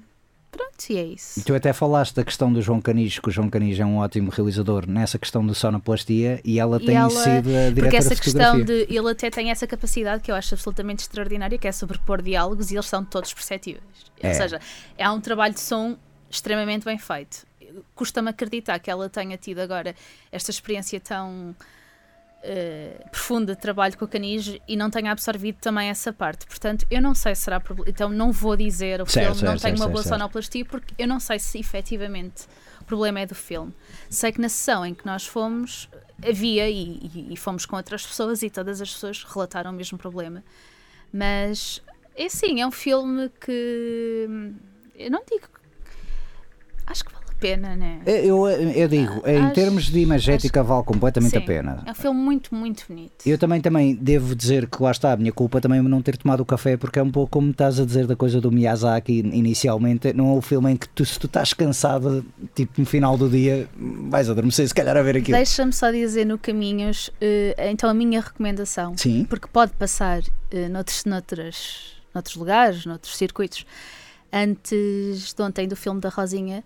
pronto, 0.51 0.89
e 0.91 0.97
é 0.97 1.03
isso. 1.03 1.39
E 1.39 1.43
tu 1.43 1.55
até 1.55 1.73
falaste 1.73 2.13
da 2.15 2.23
questão 2.23 2.53
do 2.53 2.61
João 2.61 2.79
Canis, 2.79 3.17
que 3.19 3.27
o 3.27 3.31
João 3.31 3.49
Canis 3.49 3.79
é 3.79 3.85
um 3.85 3.97
ótimo 3.97 4.29
realizador 4.29 4.87
nessa 4.87 5.17
questão 5.17 5.45
de 5.45 5.55
sonoplastia 5.55 6.39
e 6.45 6.59
ela 6.59 6.77
E 6.81 6.85
tem 6.85 6.95
ela- 6.95 7.09
sido 7.09 7.49
a 7.49 7.69
diretora 7.69 7.73
Porque 7.81 7.97
essa 7.97 8.15
questão 8.15 8.61
de. 8.63 8.85
Ele 8.87 9.09
até 9.11 9.29
tem 9.31 9.49
essa 9.49 9.65
capacidade 9.65 10.21
que 10.21 10.31
eu 10.31 10.35
acho 10.35 10.53
absolutamente 10.53 11.01
extraordinária, 11.01 11.57
que 11.57 11.67
é 11.67 11.71
sobrepor 11.71 12.21
diálogos 12.21 12.71
e 12.71 12.75
eles 12.75 12.85
são 12.85 13.03
todos 13.03 13.33
perceptíveis. 13.33 13.83
É. 14.21 14.29
Ou 14.29 14.33
seja, 14.35 14.61
é 14.97 15.09
um 15.09 15.19
trabalho 15.19 15.53
de 15.55 15.59
som 15.61 15.97
extremamente 16.29 16.85
bem 16.85 16.97
feito. 16.99 17.45
Custa-me 17.95 18.29
acreditar 18.29 18.77
que 18.77 18.91
ela 18.91 19.09
tenha 19.09 19.35
tido 19.35 19.57
agora 19.59 19.95
esta 20.31 20.51
experiência 20.51 20.99
tão 20.99 21.55
eh, 22.43 23.05
profunda 23.09 23.55
de 23.55 23.61
trabalho 23.61 23.97
com 23.97 24.05
o 24.05 24.07
Canis 24.07 24.57
e 24.67 24.75
não 24.75 24.89
tenha 24.89 25.11
absorvido 25.11 25.57
também 25.61 25.89
essa 25.89 26.11
parte. 26.11 26.45
Portanto, 26.45 26.85
eu 26.91 27.01
não 27.01 27.15
sei 27.15 27.33
se 27.35 27.43
será 27.43 27.59
problema. 27.59 27.89
Então, 27.89 28.09
não 28.09 28.31
vou 28.31 28.55
dizer 28.57 29.01
o 29.01 29.05
Certo, 29.05 29.27
filme 29.35 29.41
não 29.43 29.51
certo, 29.57 29.61
tem 29.61 29.71
certo, 29.71 29.79
uma 29.81 29.87
boa 29.89 30.03
sonoplastia 30.03 30.65
porque 30.65 30.93
eu 30.97 31.07
não 31.07 31.19
sei 31.19 31.39
se 31.39 31.57
efetivamente 31.59 32.45
o 32.81 32.83
problema 32.83 33.21
é 33.21 33.25
do 33.25 33.33
filme. 33.35 33.73
Sei 34.09 34.31
que 34.31 34.41
na 34.41 34.49
sessão 34.49 34.85
em 34.85 34.93
que 34.93 35.05
nós 35.05 35.25
fomos 35.25 35.89
havia 36.27 36.69
e, 36.69 37.29
e- 37.31 37.37
fomos 37.37 37.65
com 37.65 37.75
outras 37.77 38.05
pessoas 38.05 38.43
e 38.43 38.49
todas 38.49 38.81
as 38.81 38.91
pessoas 38.93 39.23
relataram 39.23 39.71
o 39.71 39.73
mesmo 39.73 39.97
problema. 39.97 40.43
Mas 41.11 41.81
é 42.15 42.27
sim, 42.29 42.61
é 42.61 42.67
um 42.67 42.71
filme 42.71 43.29
que 43.39 44.27
eu 44.95 45.09
não 45.09 45.23
digo. 45.29 45.47
Acho 46.85 47.05
que 47.05 47.11
vale 47.13 47.22
a 47.22 47.22
pena, 47.43 47.75
né? 47.75 47.99
Eu, 48.05 48.47
eu 48.47 48.87
digo, 48.87 49.21
em 49.27 49.37
Acho- 49.37 49.53
termos 49.53 49.83
de 49.85 49.99
imagética, 49.99 50.63
vale 50.63 50.83
completamente 50.83 51.35
a 51.37 51.39
Sim, 51.41 51.45
pena. 51.45 51.83
É 51.85 51.91
um 51.91 51.93
filme 51.95 52.19
muito, 52.19 52.55
muito 52.55 52.85
bonito. 52.87 53.11
Eu 53.25 53.37
também, 53.37 53.59
também 53.61 53.93
devo 53.95 54.33
dizer 54.35 54.67
que 54.67 54.81
lá 54.81 54.91
está 54.91 55.11
a 55.11 55.17
minha 55.17 55.31
culpa 55.31 55.59
também 55.59 55.79
é 55.79 55.81
não 55.81 56.01
ter 56.01 56.15
tomado 56.17 56.39
o 56.39 56.45
café, 56.45 56.77
porque 56.77 56.97
é 56.99 57.03
um 57.03 57.11
pouco 57.11 57.29
como 57.31 57.51
estás 57.51 57.79
a 57.79 57.85
dizer 57.85 58.07
da 58.07 58.15
coisa 58.15 58.39
do 58.39 58.51
Miyazaki 58.51 59.19
inicialmente. 59.19 60.13
Não 60.13 60.33
é 60.33 60.37
o 60.37 60.41
filme 60.41 60.71
em 60.71 60.77
que 60.77 60.87
tu, 60.89 61.05
se 61.05 61.19
tu 61.19 61.27
estás 61.27 61.53
cansado, 61.53 62.25
tipo 62.55 62.73
no 62.79 62.85
final 62.85 63.17
do 63.17 63.29
dia, 63.29 63.67
vais 64.09 64.29
adormecer, 64.29 64.67
se 64.67 64.73
calhar 64.73 64.95
a 64.95 65.01
ver 65.01 65.17
aquilo. 65.17 65.37
Deixa-me 65.37 65.73
só 65.73 65.91
dizer 65.91 66.25
no 66.25 66.37
Caminhos, 66.37 67.09
eh, 67.19 67.55
então 67.71 67.89
a 67.89 67.93
minha 67.93 68.21
recomendação, 68.21 68.97
Sim, 68.97 69.25
porque 69.29 69.47
pode 69.51 69.71
passar 69.73 70.21
eh, 70.51 70.69
noutros, 70.69 71.03
noutras, 71.05 71.93
noutros 72.13 72.35
lugares, 72.35 72.85
noutros 72.85 73.15
circuitos. 73.17 73.65
Antes 74.31 75.33
de 75.33 75.41
ontem 75.43 75.67
do 75.67 75.75
filme 75.75 75.99
da 76.01 76.09
Rosinha, 76.09 76.63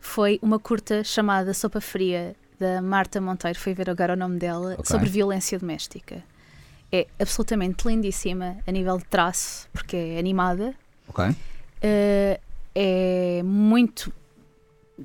foi 0.00 0.38
uma 0.42 0.58
curta 0.58 1.02
chamada 1.04 1.52
Sopa 1.54 1.80
Fria, 1.80 2.34
da 2.58 2.82
Marta 2.82 3.20
Monteiro, 3.20 3.58
foi 3.58 3.72
ver 3.74 3.88
agora 3.88 4.14
o 4.14 4.16
nome 4.16 4.38
dela, 4.38 4.74
Ok. 4.74 4.86
sobre 4.86 5.08
violência 5.08 5.58
doméstica. 5.58 6.22
É 6.90 7.06
absolutamente 7.18 7.86
lindíssima 7.86 8.56
a 8.66 8.72
nível 8.72 8.98
de 8.98 9.04
traço, 9.04 9.68
porque 9.72 9.96
é 9.96 10.18
animada, 10.18 10.74
ok. 11.08 11.26
Uh, 11.28 12.40
é 12.74 13.42
muito 13.44 14.12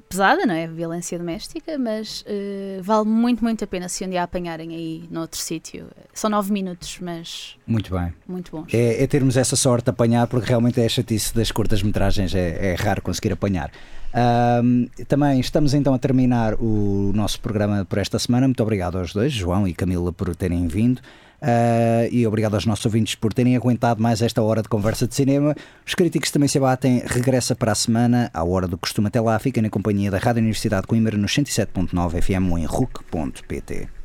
pesada, 0.09 0.45
não 0.45 0.53
é? 0.53 0.67
Violência 0.67 1.17
doméstica, 1.17 1.77
mas 1.77 2.21
uh, 2.21 2.81
vale 2.81 3.05
muito, 3.05 3.43
muito 3.43 3.63
a 3.63 3.67
pena 3.67 3.87
se 3.89 4.03
um 4.05 4.09
dia 4.09 4.21
a 4.21 4.23
apanharem 4.23 4.73
aí 4.73 5.03
noutro 5.09 5.39
sítio. 5.39 5.87
São 6.13 6.29
nove 6.29 6.51
minutos, 6.51 6.99
mas 7.01 7.55
Muito 7.65 7.93
bem. 7.93 8.13
muito 8.27 8.51
bons. 8.51 8.73
É, 8.73 9.03
é 9.03 9.07
termos 9.07 9.37
essa 9.37 9.55
sorte 9.55 9.85
de 9.85 9.89
apanhar, 9.91 10.27
porque 10.27 10.49
realmente 10.49 10.79
é 10.81 10.85
a 10.85 10.89
chatice 10.89 11.33
das 11.33 11.51
curtas-metragens, 11.51 12.33
é, 12.35 12.71
é 12.71 12.75
raro 12.75 13.01
conseguir 13.01 13.33
apanhar. 13.33 13.71
Ahm, 14.13 14.85
também 15.07 15.39
estamos 15.39 15.73
então 15.73 15.93
a 15.93 15.99
terminar 15.99 16.53
o 16.55 17.11
nosso 17.15 17.39
programa 17.39 17.83
por 17.83 17.97
esta 17.97 18.19
semana. 18.19 18.47
Muito 18.47 18.61
obrigado 18.61 18.97
aos 18.97 19.11
dois, 19.13 19.33
João 19.33 19.67
e 19.67 19.73
Camila, 19.73 20.13
por 20.13 20.35
terem 20.35 20.67
vindo. 20.67 21.01
Ah, 21.45 22.07
e 22.09 22.25
obrigado 22.25 22.53
aos 22.53 22.65
nossos 22.65 22.85
ouvintes 22.85 23.15
por 23.15 23.33
terem 23.33 23.57
aguentado 23.57 24.01
mais 24.01 24.21
esta 24.21 24.41
hora 24.41 24.61
de 24.61 24.69
conversa 24.69 25.05
de 25.05 25.13
cinema. 25.13 25.53
Os 25.85 25.93
críticos 25.93 26.31
também 26.31 26.47
se 26.47 26.57
abatem. 26.57 27.03
Regressa 27.05 27.53
para 27.53 27.73
a 27.73 27.75
semana, 27.75 28.31
à 28.33 28.43
hora 28.45 28.65
do 28.65 28.77
costume. 28.77 29.09
Até 29.09 29.19
lá, 29.19 29.37
fiquem 29.37 29.61
na 29.61 29.69
companhia 29.69 30.09
da 30.09 30.17
Rádio 30.17 30.39
Universidade 30.39 30.83
de 30.83 30.87
Coimbra 30.87 31.17
nos 31.17 31.33
107.9 31.33 32.21
FM 32.21 32.49
ou 32.49 32.57
em 32.57 32.65
RUC.pt. 32.65 34.02